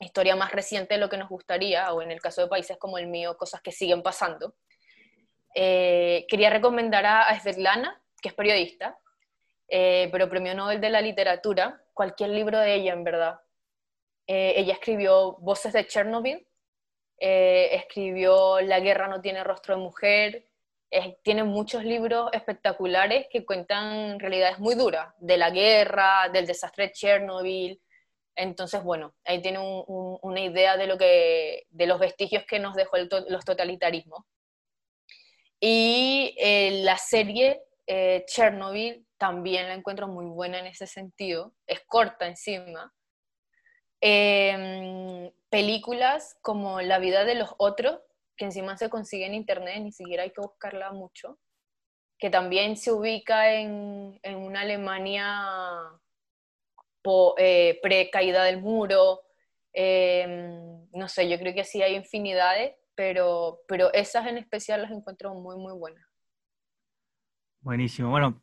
historia 0.00 0.34
más 0.34 0.50
reciente 0.50 0.94
de 0.94 1.00
lo 1.00 1.08
que 1.08 1.18
nos 1.18 1.28
gustaría, 1.28 1.92
o 1.92 2.02
en 2.02 2.10
el 2.10 2.20
caso 2.20 2.42
de 2.42 2.48
países 2.48 2.78
como 2.78 2.98
el 2.98 3.06
mío, 3.06 3.36
cosas 3.36 3.62
que 3.62 3.70
siguen 3.70 4.02
pasando. 4.02 4.56
Eh, 5.54 6.26
quería 6.28 6.50
recomendar 6.50 7.06
a, 7.06 7.38
Svetlana, 7.38 8.02
que 8.20 8.30
es 8.30 8.34
periodista, 8.34 8.98
eh, 9.68 10.08
pero 10.10 10.28
premio 10.28 10.52
Nobel 10.52 10.80
de 10.80 10.90
la 10.90 11.00
Literatura, 11.00 11.80
cualquier 11.94 12.30
libro 12.30 12.58
de 12.58 12.74
ella, 12.74 12.92
en 12.92 13.04
verdad. 13.04 13.38
Eh, 14.26 14.54
ella 14.56 14.72
escribió 14.72 15.36
Voces 15.38 15.72
de 15.72 15.86
Chernobyl, 15.86 16.44
eh, 17.18 17.70
escribió 17.72 18.60
La 18.60 18.80
guerra 18.80 19.08
no 19.08 19.20
tiene 19.20 19.44
rostro 19.44 19.76
de 19.76 19.82
mujer, 19.82 20.44
tiene 21.22 21.44
muchos 21.44 21.84
libros 21.84 22.30
espectaculares 22.32 23.26
que 23.30 23.44
cuentan 23.44 24.18
realidades 24.18 24.58
muy 24.58 24.74
duras, 24.74 25.12
de 25.18 25.36
la 25.36 25.50
guerra, 25.50 26.28
del 26.32 26.46
desastre 26.46 26.86
de 26.86 26.92
Chernobyl. 26.92 27.80
Entonces, 28.34 28.82
bueno, 28.82 29.14
ahí 29.24 29.42
tiene 29.42 29.58
una 29.58 30.40
idea 30.40 30.76
de, 30.76 30.86
lo 30.86 30.96
que, 30.96 31.64
de 31.68 31.86
los 31.86 31.98
vestigios 31.98 32.44
que 32.46 32.58
nos 32.58 32.74
dejó 32.74 32.96
los 33.28 33.44
totalitarismos. 33.44 34.24
Y 35.60 36.36
eh, 36.38 36.82
la 36.84 36.96
serie 36.96 37.62
eh, 37.86 38.24
Chernobyl 38.26 39.04
también 39.18 39.66
la 39.66 39.74
encuentro 39.74 40.06
muy 40.06 40.26
buena 40.26 40.60
en 40.60 40.66
ese 40.66 40.86
sentido, 40.86 41.54
es 41.66 41.80
corta 41.86 42.26
encima. 42.26 42.94
Em, 44.00 45.30
películas 45.50 46.38
como 46.42 46.80
La 46.80 46.98
vida 46.98 47.24
de 47.24 47.34
los 47.34 47.54
otros, 47.58 48.00
que 48.36 48.44
encima 48.44 48.76
se 48.76 48.90
consigue 48.90 49.26
en 49.26 49.34
internet, 49.34 49.82
ni 49.82 49.92
siquiera 49.92 50.22
hay 50.22 50.30
que 50.30 50.40
buscarla 50.40 50.92
mucho, 50.92 51.38
que 52.18 52.30
también 52.30 52.76
se 52.76 52.92
ubica 52.92 53.52
en, 53.54 54.18
en 54.22 54.36
una 54.36 54.60
Alemania 54.60 56.00
eh, 57.38 57.78
pre-caída 57.82 58.44
del 58.44 58.60
muro, 58.60 59.22
em, 59.72 60.86
no 60.92 61.08
sé, 61.08 61.28
yo 61.28 61.38
creo 61.38 61.54
que 61.54 61.64
sí 61.64 61.82
hay 61.82 61.94
infinidades, 61.94 62.74
pero, 62.94 63.60
pero 63.66 63.92
esas 63.92 64.26
en 64.26 64.38
especial 64.38 64.82
las 64.82 64.90
encuentro 64.90 65.32
muy, 65.34 65.56
muy 65.56 65.72
buenas. 65.72 66.04
Buenísimo. 67.60 68.10
Bueno, 68.10 68.42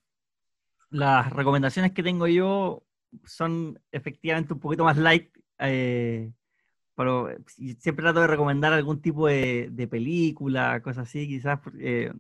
las 0.90 1.32
recomendaciones 1.32 1.92
que 1.92 2.04
tengo 2.04 2.28
yo 2.28 2.84
son 3.26 3.80
efectivamente 3.92 4.54
un 4.54 4.60
poquito 4.60 4.84
más 4.84 4.98
light, 4.98 5.35
eh, 5.60 6.32
pero 6.96 7.30
siempre 7.80 8.04
trato 8.04 8.22
de 8.22 8.28
recomendar 8.28 8.74
algún 8.74 9.02
tipo 9.02 9.28
de, 9.28 9.88
película, 9.90 10.82
cosas 10.82 11.08
así, 11.08 11.28
quizás 11.28 11.60
eh, 11.80 12.14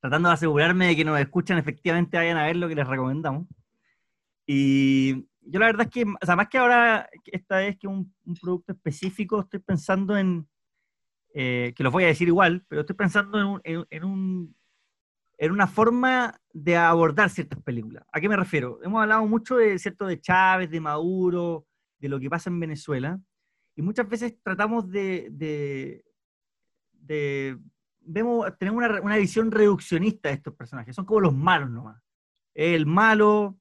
tratando 0.00 0.28
de 0.28 0.34
asegurarme 0.34 0.88
de 0.88 0.96
que 0.96 1.04
nos 1.04 1.18
escuchan 1.20 1.58
efectivamente 1.58 2.16
vayan 2.16 2.36
a 2.36 2.46
ver 2.46 2.56
lo 2.56 2.68
que 2.68 2.74
les 2.74 2.86
recomendamos. 2.86 3.46
Y 4.46 5.26
yo 5.40 5.60
la 5.60 5.66
verdad 5.66 5.86
es 5.86 5.92
que, 5.92 6.04
o 6.04 6.26
sea, 6.26 6.36
más 6.36 6.48
que 6.48 6.58
ahora, 6.58 7.08
esta 7.26 7.58
vez 7.58 7.78
que 7.78 7.86
un, 7.86 8.12
un 8.24 8.34
producto 8.34 8.72
específico, 8.72 9.40
estoy 9.40 9.60
pensando 9.60 10.16
en, 10.16 10.46
eh, 11.36 11.72
que 11.76 11.82
los 11.82 11.92
voy 11.92 12.04
a 12.04 12.08
decir 12.08 12.28
igual, 12.28 12.64
pero 12.68 12.82
estoy 12.82 12.94
pensando 12.94 13.40
en, 13.40 13.46
un, 13.46 13.86
en, 13.90 14.04
un, 14.04 14.56
en, 15.36 15.50
una 15.50 15.66
forma 15.66 16.40
de 16.52 16.76
abordar 16.76 17.28
ciertas 17.28 17.60
películas. 17.60 18.04
¿A 18.12 18.20
qué 18.20 18.28
me 18.28 18.36
refiero? 18.36 18.78
Hemos 18.84 19.02
hablado 19.02 19.26
mucho 19.26 19.56
de, 19.56 19.76
¿cierto? 19.80 20.06
de 20.06 20.20
Chávez, 20.20 20.70
de 20.70 20.80
Maduro, 20.80 21.66
de 22.04 22.10
lo 22.10 22.20
que 22.20 22.30
pasa 22.30 22.50
en 22.50 22.60
Venezuela, 22.60 23.20
y 23.76 23.82
muchas 23.82 24.08
veces 24.08 24.36
tratamos 24.42 24.90
de, 24.90 25.28
de, 25.32 26.04
de 26.92 27.58
vemos, 28.00 28.46
tenemos 28.58 28.84
una, 28.84 29.00
una, 29.00 29.16
visión 29.16 29.50
reduccionista 29.50 30.28
de 30.28 30.36
estos 30.36 30.54
personajes, 30.54 30.94
son 30.94 31.04
como 31.04 31.20
los 31.20 31.34
malos 31.34 31.70
nomás. 31.70 32.00
El 32.54 32.86
malo, 32.86 33.58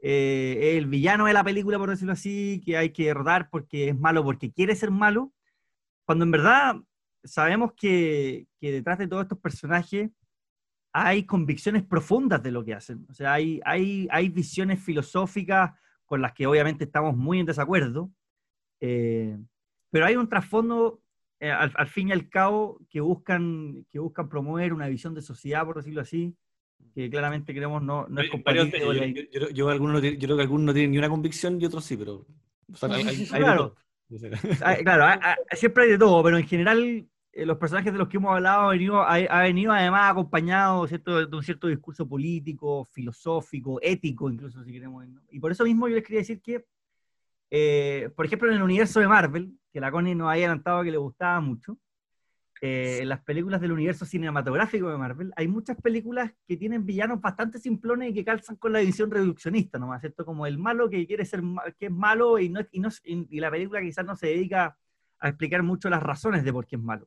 eh, 0.00 0.74
el 0.76 0.86
villano 0.86 1.26
de 1.26 1.32
la 1.32 1.42
película, 1.42 1.78
por 1.78 1.90
decirlo 1.90 2.12
así, 2.12 2.62
que 2.64 2.76
hay 2.76 2.90
que 2.90 3.12
rodar 3.12 3.48
porque 3.50 3.88
es 3.88 3.98
malo, 3.98 4.22
porque 4.22 4.52
quiere 4.52 4.76
ser 4.76 4.90
malo, 4.90 5.32
cuando 6.04 6.24
en 6.24 6.30
verdad 6.30 6.76
sabemos 7.24 7.72
que, 7.76 8.46
que 8.60 8.70
detrás 8.70 8.98
de 8.98 9.08
todos 9.08 9.22
estos 9.22 9.38
personajes 9.38 10.10
hay 10.92 11.24
convicciones 11.24 11.82
profundas 11.82 12.42
de 12.42 12.52
lo 12.52 12.64
que 12.64 12.74
hacen. 12.74 13.04
O 13.10 13.14
sea, 13.14 13.32
hay, 13.34 13.60
hay, 13.64 14.08
hay 14.10 14.28
visiones 14.28 14.80
filosóficas 14.80 15.72
con 16.06 16.22
las 16.22 16.32
que 16.32 16.46
obviamente 16.46 16.84
estamos 16.84 17.16
muy 17.16 17.40
en 17.40 17.46
desacuerdo, 17.46 18.10
eh, 18.80 19.36
pero 19.90 20.06
hay 20.06 20.16
un 20.16 20.28
trasfondo, 20.28 21.00
eh, 21.40 21.50
al, 21.50 21.72
al, 21.74 21.86
fin 21.88 22.08
y 22.08 22.12
al 22.12 22.28
cabo, 22.28 22.80
que 22.88 23.00
buscan, 23.00 23.84
que 23.90 23.98
buscan 23.98 24.28
promover 24.28 24.72
una 24.72 24.88
visión 24.88 25.14
de 25.14 25.22
sociedad, 25.22 25.64
por 25.64 25.76
decirlo 25.76 26.00
así, 26.00 26.34
que 26.94 27.10
claramente 27.10 27.52
creemos 27.52 27.82
no, 27.82 28.06
no 28.08 28.20
es 28.20 28.30
compatible. 28.30 28.80
Yo, 28.80 29.40
yo, 29.40 29.50
yo, 29.50 29.68
algunos 29.68 30.02
yo, 30.02 30.18
creo 30.18 30.36
que 30.36 30.42
algunos 30.42 30.66
no 30.66 30.72
tienen 30.72 30.92
ni 30.92 30.98
una 30.98 31.08
convicción 31.08 31.60
y 31.60 31.66
otros 31.66 31.84
sí, 31.84 31.96
pero... 31.96 32.26
claro, 33.30 33.74
claro 34.82 35.20
siempre 35.52 35.84
hay 35.84 35.90
de 35.90 35.98
todo, 35.98 36.22
pero 36.22 36.38
en 36.38 36.46
general 36.46 37.06
los 37.44 37.58
personajes 37.58 37.92
de 37.92 37.98
los 37.98 38.08
que 38.08 38.16
hemos 38.16 38.34
hablado 38.34 38.70
ha 38.70 39.42
venido, 39.42 39.72
además 39.72 40.10
acompañado 40.10 40.86
¿cierto? 40.86 41.26
de 41.26 41.36
un 41.36 41.42
cierto 41.42 41.66
discurso 41.68 42.08
político, 42.08 42.84
filosófico, 42.86 43.78
ético 43.82 44.30
incluso, 44.30 44.64
si 44.64 44.72
queremos. 44.72 45.04
Y 45.30 45.38
por 45.38 45.52
eso 45.52 45.64
mismo 45.64 45.88
yo 45.88 45.96
les 45.96 46.04
quería 46.04 46.20
decir 46.20 46.40
que, 46.40 46.64
eh, 47.50 48.10
por 48.16 48.24
ejemplo, 48.24 48.48
en 48.48 48.56
el 48.56 48.62
universo 48.62 49.00
de 49.00 49.08
Marvel, 49.08 49.52
que 49.70 49.80
la 49.80 49.90
Connie 49.90 50.14
nos 50.14 50.30
había 50.30 50.46
adelantado 50.46 50.82
que 50.82 50.90
le 50.90 50.96
gustaba 50.96 51.40
mucho, 51.40 51.78
eh, 52.62 53.00
en 53.02 53.10
las 53.10 53.20
películas 53.20 53.60
del 53.60 53.72
universo 53.72 54.06
cinematográfico 54.06 54.88
de 54.88 54.96
Marvel, 54.96 55.32
hay 55.36 55.46
muchas 55.46 55.76
películas 55.76 56.32
que 56.48 56.56
tienen 56.56 56.86
villanos 56.86 57.20
bastante 57.20 57.58
simplones 57.58 58.10
y 58.10 58.14
que 58.14 58.24
calzan 58.24 58.56
con 58.56 58.72
la 58.72 58.80
visión 58.80 59.10
reduccionista, 59.10 59.78
¿no? 59.78 59.98
¿cierto? 60.00 60.24
Como 60.24 60.46
el 60.46 60.56
malo 60.56 60.88
que 60.88 61.06
quiere 61.06 61.26
ser, 61.26 61.42
que 61.78 61.86
es 61.86 61.92
malo 61.92 62.38
y, 62.38 62.48
no, 62.48 62.60
y, 62.72 62.80
no, 62.80 62.88
y 63.04 63.40
la 63.40 63.50
película 63.50 63.82
quizás 63.82 64.06
no 64.06 64.16
se 64.16 64.28
dedica 64.28 64.78
a 65.18 65.28
explicar 65.28 65.62
mucho 65.62 65.90
las 65.90 66.02
razones 66.02 66.44
de 66.44 66.52
por 66.52 66.66
qué 66.66 66.76
es 66.76 66.82
malo. 66.82 67.06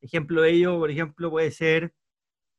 Ejemplo 0.00 0.42
de 0.42 0.50
ello, 0.50 0.78
por 0.78 0.90
ejemplo, 0.90 1.30
puede 1.30 1.50
ser 1.50 1.92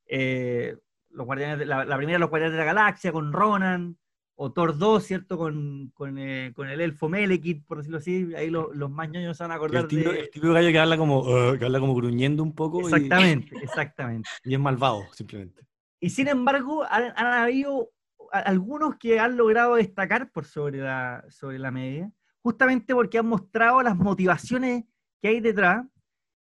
eh, 0.05 0.75
los 1.09 1.25
guardianes 1.25 1.59
de, 1.59 1.65
la, 1.65 1.97
primera 1.97 2.19
Los 2.19 2.29
Guardianes 2.29 2.53
de 2.53 2.59
la 2.59 2.73
Galaxia 2.73 3.11
con 3.11 3.31
Ronan, 3.33 3.97
o 4.43 4.51
Thor 4.51 4.77
2, 4.77 5.03
¿cierto? 5.03 5.37
Con, 5.37 5.91
con, 5.93 6.17
eh, 6.17 6.51
con 6.55 6.67
el 6.67 6.81
elfo 6.81 7.07
Melekit, 7.07 7.63
por 7.65 7.77
decirlo 7.77 7.99
así, 7.99 8.33
ahí 8.35 8.49
los, 8.49 8.75
los 8.75 8.89
más 8.89 9.07
ñoños 9.09 9.37
se 9.37 9.43
van 9.43 9.51
a 9.51 9.55
acordar 9.55 9.83
el 9.83 9.87
tipo, 9.87 10.09
de... 10.09 10.19
El 10.21 10.29
tipo 10.31 10.47
de 10.47 10.53
gallo 10.53 10.71
que 10.71 10.79
habla 10.79 10.97
como, 10.97 11.19
uh, 11.19 11.57
que 11.59 11.65
habla 11.65 11.79
como 11.79 11.93
gruñendo 11.93 12.41
un 12.41 12.55
poco. 12.55 12.81
Exactamente, 12.81 13.55
y, 13.55 13.63
exactamente. 13.63 14.29
Y 14.43 14.55
es 14.55 14.59
malvado, 14.59 15.03
simplemente. 15.13 15.63
Y 15.99 16.09
sin 16.09 16.27
embargo, 16.27 16.83
han, 16.89 17.13
han, 17.15 17.27
habido 17.27 17.91
algunos 18.31 18.95
que 18.95 19.19
han 19.19 19.37
logrado 19.37 19.75
destacar 19.75 20.31
por 20.31 20.45
sobre 20.45 20.79
la, 20.79 21.23
sobre 21.29 21.59
la 21.59 21.69
media, 21.69 22.11
justamente 22.41 22.95
porque 22.95 23.19
han 23.19 23.27
mostrado 23.27 23.83
las 23.83 23.95
motivaciones 23.95 24.85
que 25.21 25.27
hay 25.27 25.39
detrás 25.39 25.85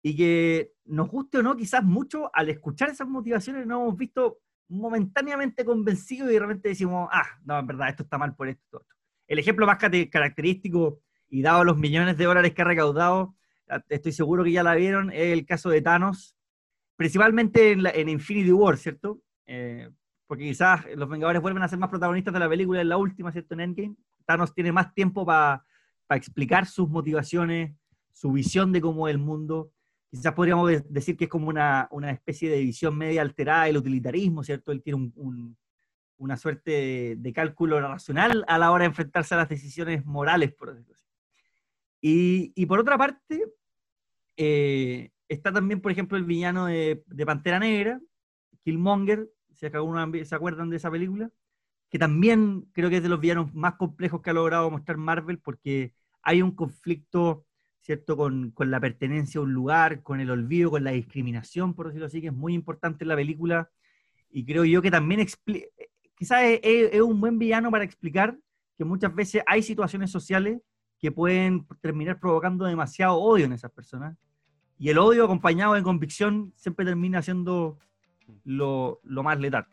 y 0.02 0.16
que 0.16 0.71
nos 0.84 1.08
guste 1.08 1.38
o 1.38 1.42
no, 1.42 1.56
quizás 1.56 1.84
mucho, 1.84 2.30
al 2.34 2.48
escuchar 2.48 2.90
esas 2.90 3.08
motivaciones 3.08 3.66
no 3.66 3.82
hemos 3.82 3.96
visto 3.96 4.38
momentáneamente 4.68 5.64
convencidos 5.64 6.30
y 6.30 6.38
de 6.38 6.54
decimos, 6.62 7.08
ah, 7.12 7.26
no, 7.44 7.58
en 7.58 7.66
verdad, 7.66 7.90
esto 7.90 8.02
está 8.04 8.18
mal 8.18 8.34
por 8.34 8.48
esto. 8.48 8.86
El 9.26 9.38
ejemplo 9.38 9.66
más 9.66 9.78
característico 9.78 11.00
y 11.28 11.42
dado 11.42 11.64
los 11.64 11.76
millones 11.76 12.16
de 12.16 12.24
dólares 12.24 12.52
que 12.52 12.62
ha 12.62 12.64
recaudado, 12.64 13.36
estoy 13.88 14.12
seguro 14.12 14.44
que 14.44 14.52
ya 14.52 14.62
la 14.62 14.74
vieron, 14.74 15.10
es 15.10 15.32
el 15.32 15.46
caso 15.46 15.70
de 15.70 15.82
Thanos, 15.82 16.36
principalmente 16.96 17.72
en 17.72 18.08
Infinity 18.08 18.52
War, 18.52 18.76
¿cierto? 18.76 19.22
Eh, 19.46 19.88
porque 20.26 20.44
quizás 20.44 20.84
los 20.96 21.08
Vengadores 21.08 21.42
vuelven 21.42 21.62
a 21.62 21.68
ser 21.68 21.78
más 21.78 21.90
protagonistas 21.90 22.32
de 22.32 22.40
la 22.40 22.48
película 22.48 22.80
en 22.80 22.88
la 22.88 22.96
última, 22.96 23.32
¿cierto? 23.32 23.54
En 23.54 23.60
Endgame. 23.60 23.96
Thanos 24.24 24.54
tiene 24.54 24.72
más 24.72 24.94
tiempo 24.94 25.26
para 25.26 25.64
pa 26.06 26.16
explicar 26.16 26.66
sus 26.66 26.88
motivaciones, 26.88 27.74
su 28.12 28.32
visión 28.32 28.72
de 28.72 28.80
cómo 28.80 29.08
es 29.08 29.12
el 29.14 29.18
mundo 29.18 29.72
quizás 30.12 30.34
podríamos 30.34 30.70
decir 30.90 31.16
que 31.16 31.24
es 31.24 31.30
como 31.30 31.48
una, 31.48 31.88
una, 31.90 32.10
especie 32.10 32.50
de 32.50 32.60
visión 32.60 32.96
media 32.96 33.22
alterada 33.22 33.64
del 33.64 33.78
utilitarismo, 33.78 34.44
¿cierto? 34.44 34.70
Él 34.70 34.82
tiene 34.82 35.10
un, 35.16 35.56
una 36.18 36.36
suerte 36.36 37.16
de, 37.16 37.32
cálculo 37.32 37.80
racional 37.80 38.44
a 38.46 38.58
la 38.58 38.70
hora 38.70 38.82
de 38.82 38.88
enfrentarse 38.88 39.34
a 39.34 39.38
las 39.38 39.48
decisiones 39.48 40.04
morales, 40.04 40.52
por 40.52 40.74
decirlo 40.74 40.96
así. 40.96 41.10
Y, 42.02 42.52
y 42.54 42.66
por 42.66 42.78
otra 42.78 42.98
parte, 42.98 43.42
eh, 44.36 45.10
está 45.28 45.50
también, 45.50 45.80
por 45.80 45.92
ejemplo, 45.92 46.18
el 46.18 46.24
villano 46.24 46.66
de, 46.66 47.02
de 47.06 47.26
Pantera 47.26 47.58
Negra, 47.58 47.98
Killmonger, 48.64 49.30
si 49.48 49.66
se 49.70 50.34
acuerdan 50.34 50.68
de 50.68 50.76
esa 50.76 50.90
película, 50.90 51.30
que 51.88 51.98
también 51.98 52.68
creo 52.72 52.90
que 52.90 52.98
es 52.98 53.02
de 53.02 53.08
los 53.08 53.20
villanos 53.20 53.54
más 53.54 53.76
complejos 53.76 54.20
que 54.20 54.28
ha 54.28 54.34
logrado 54.34 54.70
mostrar 54.70 54.98
Marvel, 54.98 55.38
porque 55.38 55.94
hay 56.20 56.42
un 56.42 56.50
conflicto 56.50 57.46
¿cierto? 57.82 58.16
Con, 58.16 58.52
con, 58.52 58.70
la 58.70 58.80
pertenencia 58.80 59.40
a 59.40 59.44
un 59.44 59.52
lugar, 59.52 60.02
con 60.02 60.20
el 60.20 60.30
olvido, 60.30 60.70
con 60.70 60.84
la 60.84 60.92
discriminación, 60.92 61.74
por 61.74 61.88
decirlo 61.88 62.06
así, 62.06 62.20
que 62.20 62.28
es 62.28 62.32
muy 62.32 62.54
importante 62.54 63.04
en 63.04 63.08
la 63.08 63.16
película. 63.16 63.68
Y 64.30 64.44
creo 64.44 64.64
yo 64.64 64.80
que 64.80 64.90
también 64.90 65.26
quizás 66.14 66.42
es, 66.42 66.60
es, 66.62 67.00
un 67.00 67.20
buen 67.20 67.38
villano 67.38 67.70
para 67.70 67.84
explicar 67.84 68.38
que 68.78 68.84
muchas 68.84 69.14
veces 69.14 69.42
hay 69.46 69.62
situaciones 69.62 70.10
sociales 70.10 70.60
que 70.98 71.10
pueden 71.10 71.66
terminar 71.80 72.20
provocando 72.20 72.64
demasiado 72.64 73.16
odio 73.16 73.46
en 73.46 73.52
esas 73.52 73.72
personas. 73.72 74.16
Y 74.78 74.88
el 74.88 74.98
odio 74.98 75.24
acompañado 75.24 75.74
de 75.74 75.82
convicción 75.82 76.52
siempre 76.56 76.86
termina 76.86 77.20
siendo 77.20 77.78
lo, 78.44 79.00
lo 79.02 79.22
más 79.24 79.38
letal. 79.40 79.66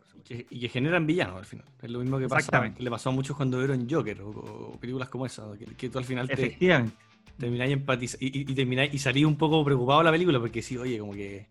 Y 0.49 0.59
que, 0.59 0.69
generan 0.69 1.05
villanos 1.05 1.37
al 1.37 1.45
final. 1.45 1.65
Es 1.81 1.89
lo 1.89 1.99
mismo 1.99 2.17
que, 2.19 2.27
pasa, 2.27 2.73
que 2.73 2.83
le 2.83 2.89
pasó 2.89 3.09
a 3.09 3.13
muchos 3.13 3.37
cuando 3.37 3.59
vieron 3.59 3.87
Joker 3.89 4.21
o, 4.21 4.29
o 4.29 4.79
películas 4.79 5.09
como 5.09 5.25
esa, 5.25 5.47
que, 5.57 5.65
que, 5.65 5.89
tú 5.89 5.97
al 5.97 6.05
final 6.05 6.27
te, 6.27 6.33
Efectivamente 6.33 7.08
termináis 7.37 7.73
empatizando 7.73 8.25
y, 8.25 8.41
y, 8.41 8.55
termináis, 8.55 8.93
y 8.93 8.99
salí 8.99 9.25
un 9.25 9.35
poco 9.35 9.63
preocupado 9.63 9.99
de 9.99 10.05
la 10.05 10.11
película 10.11 10.39
porque 10.39 10.61
sí, 10.61 10.77
oye, 10.77 10.97
como 10.99 11.13
que 11.13 11.47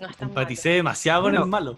no 0.00 0.08
empaticé 0.20 0.70
malo. 0.70 0.76
demasiado 0.76 1.22
con 1.22 1.34
el 1.34 1.46
malo. 1.46 1.76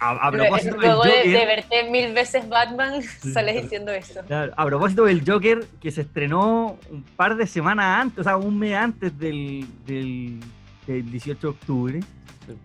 A, 0.00 0.30
propósito 0.30 0.76
del 0.76 0.80
Luego 0.80 1.02
de, 1.04 1.10
Joker, 1.10 1.32
de 1.32 1.46
verte 1.46 1.90
mil 1.90 2.12
veces 2.12 2.48
Batman, 2.48 3.02
sales 3.32 3.62
diciendo 3.62 3.90
eso. 3.92 4.20
claro, 4.26 4.52
a 4.54 4.66
propósito 4.66 5.04
del 5.04 5.22
Joker, 5.26 5.64
que 5.80 5.90
se 5.90 6.02
estrenó 6.02 6.78
un 6.90 7.02
par 7.02 7.36
de 7.36 7.46
semanas 7.46 8.02
antes, 8.02 8.18
o 8.18 8.24
sea, 8.24 8.36
un 8.36 8.58
mes 8.58 8.74
antes 8.74 9.18
del, 9.18 9.66
del, 9.86 10.40
del 10.86 11.10
18 11.10 11.40
de 11.40 11.48
octubre. 11.48 12.00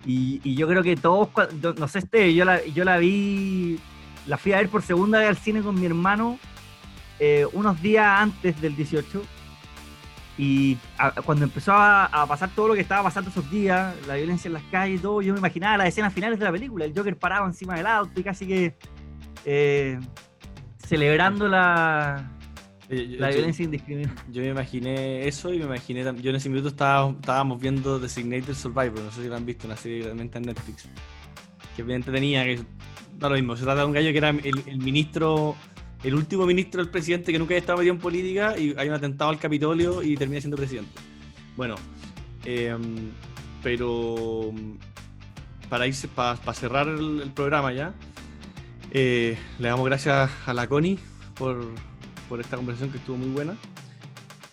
Y, 0.05 0.41
y 0.43 0.55
yo 0.55 0.67
creo 0.67 0.83
que 0.83 0.97
todos, 0.97 1.29
no 1.77 1.87
sé, 1.87 1.99
este, 1.99 2.33
yo 2.33 2.43
la, 2.43 2.65
yo 2.65 2.83
la 2.83 2.97
vi, 2.97 3.79
la 4.27 4.37
fui 4.37 4.51
a 4.51 4.57
ver 4.57 4.67
por 4.67 4.81
segunda 4.81 5.19
vez 5.19 5.29
al 5.29 5.37
cine 5.37 5.61
con 5.61 5.79
mi 5.79 5.85
hermano 5.85 6.37
eh, 7.19 7.45
unos 7.53 7.81
días 7.81 8.05
antes 8.05 8.59
del 8.59 8.75
18. 8.75 9.21
Y 10.41 10.77
a- 10.97 11.11
cuando 11.11 11.43
empezó 11.43 11.73
a, 11.73 12.05
a 12.05 12.25
pasar 12.25 12.49
todo 12.55 12.69
lo 12.69 12.73
que 12.73 12.79
estaba 12.79 13.03
pasando 13.03 13.29
esos 13.29 13.51
días, 13.51 13.93
la 14.07 14.15
violencia 14.15 14.47
en 14.47 14.53
las 14.53 14.63
calles 14.71 14.99
y 14.99 15.01
todo, 15.03 15.21
yo 15.21 15.33
me 15.33 15.39
imaginaba 15.39 15.75
las 15.77 15.89
escenas 15.89 16.13
finales 16.13 16.39
de 16.39 16.45
la 16.45 16.51
película, 16.53 16.85
el 16.85 16.93
Joker 16.95 17.17
parado 17.17 17.45
encima 17.45 17.75
del 17.75 17.85
auto 17.87 18.17
y 18.19 18.23
casi 18.23 18.47
que 18.47 18.73
eh, 19.43 19.99
celebrando 20.77 21.47
la, 21.49 22.31
yo- 22.89 22.95
la 23.19 23.29
violencia 23.29 23.65
indiscriminada. 23.65 24.15
Yo 24.31 24.41
me 24.41 24.47
imaginé 24.49 25.27
eso 25.27 25.53
y 25.53 25.59
me 25.59 25.65
imaginé. 25.65 26.05
tam- 26.05 26.21
Yo 26.21 26.29
en 26.29 26.37
ese 26.37 26.47
minuto 26.49 26.69
estaba, 26.69 27.09
estábamos 27.09 27.59
viendo 27.59 27.99
Designated 27.99 28.53
Survivor, 28.53 29.01
no 29.01 29.11
sé 29.11 29.23
si 29.23 29.27
lo 29.27 29.35
han 29.35 29.45
visto, 29.45 29.67
una 29.67 29.75
serie 29.77 30.03
realmente 30.03 30.37
en 30.37 30.45
Netflix. 30.45 30.87
Que 31.75 31.83
bien 31.83 31.97
entretenida, 31.97 32.43
que 32.45 32.61
da 33.17 33.27
lo 33.29 33.35
mismo. 33.35 33.55
Se 33.57 33.63
trata 33.65 33.81
de 33.81 33.85
un 33.87 33.91
gallo 33.93 34.11
que 34.11 34.17
era 34.17 34.29
el, 34.29 34.63
el 34.65 34.77
ministro, 34.79 35.55
el 36.03 36.15
último 36.15 36.45
ministro 36.45 36.81
del 36.81 36.91
presidente 36.91 37.31
que 37.31 37.39
nunca 37.39 37.49
había 37.53 37.59
estado 37.59 37.77
metido 37.79 37.93
en 37.95 37.99
política 38.01 38.57
y 38.57 38.73
hay 38.77 38.87
un 38.87 38.93
atentado 38.95 39.29
al 39.31 39.39
Capitolio 39.39 40.01
y 40.03 40.15
termina 40.15 40.39
siendo 40.41 40.57
presidente. 40.57 40.91
Bueno, 41.57 41.75
em, 42.45 43.11
pero 43.61 44.53
para 45.69 45.85
irse, 45.87 46.07
para 46.07 46.37
cerrar 46.53 46.87
el, 46.87 47.21
el 47.21 47.31
programa 47.31 47.73
ya, 47.73 47.93
eh, 48.91 49.37
le 49.59 49.67
damos 49.67 49.85
gracias 49.85 50.31
a 50.45 50.53
la 50.53 50.67
Connie 50.67 50.97
por, 51.35 51.65
por 52.27 52.39
esta 52.39 52.55
conversación 52.57 52.91
que 52.91 52.97
estuvo 52.97 53.17
muy 53.17 53.29
buena. 53.29 53.55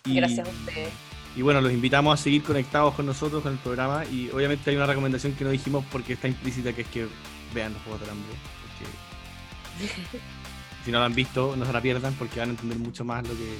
Y- 0.05 0.15
Gracias 0.15 0.47
a 0.47 0.51
ustedes. 0.51 0.89
y 1.35 1.41
bueno, 1.41 1.59
los 1.61 1.71
invitamos 1.71 2.19
a 2.19 2.21
seguir 2.21 2.43
conectados 2.43 2.93
con 2.93 3.05
nosotros, 3.05 3.41
con 3.43 3.53
el 3.53 3.59
programa. 3.59 4.03
Y 4.05 4.29
obviamente 4.31 4.69
hay 4.69 4.75
una 4.75 4.85
recomendación 4.85 5.33
que 5.33 5.43
no 5.43 5.49
dijimos 5.49 5.83
porque 5.91 6.13
está 6.13 6.27
implícita, 6.27 6.73
que 6.73 6.81
es 6.81 6.87
que 6.87 7.07
vean 7.55 7.73
los 7.73 7.81
Juegos 7.83 8.01
del 8.01 8.09
Hambre. 8.11 8.33
Porque 9.79 10.17
si 10.87 10.91
no 10.93 10.99
lo 10.99 11.03
han 11.05 11.13
visto, 11.13 11.53
no 11.57 11.65
se 11.65 11.73
la 11.73 11.81
pierdan 11.81 12.13
porque 12.13 12.39
van 12.39 12.47
a 12.47 12.51
entender 12.51 12.79
mucho 12.79 13.03
más 13.03 13.21
lo 13.27 13.33
que, 13.35 13.57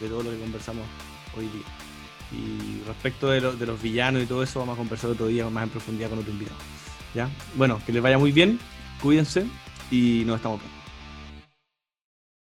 de 0.00 0.08
todo 0.08 0.22
lo 0.22 0.30
que 0.30 0.38
conversamos 0.38 0.84
hoy 1.36 1.46
día. 1.46 1.66
Y 2.30 2.86
respecto 2.86 3.30
de 3.30 3.40
los 3.40 3.82
villanos 3.82 4.22
y 4.22 4.26
todo 4.26 4.44
eso, 4.44 4.60
vamos 4.60 4.74
a 4.74 4.78
conversar 4.78 5.10
otro 5.10 5.26
día 5.26 5.50
más 5.50 5.64
en 5.64 5.70
profundidad 5.70 6.10
con 6.10 6.20
otro 6.20 6.30
invitado. 6.30 6.56
¿Ya? 7.16 7.28
Bueno, 7.56 7.80
que 7.84 7.92
les 7.92 8.00
vaya 8.00 8.16
muy 8.16 8.30
bien, 8.30 8.60
cuídense 9.02 9.44
y 9.90 10.22
nos 10.24 10.36
estamos 10.36 10.60
viendo. 10.60 10.71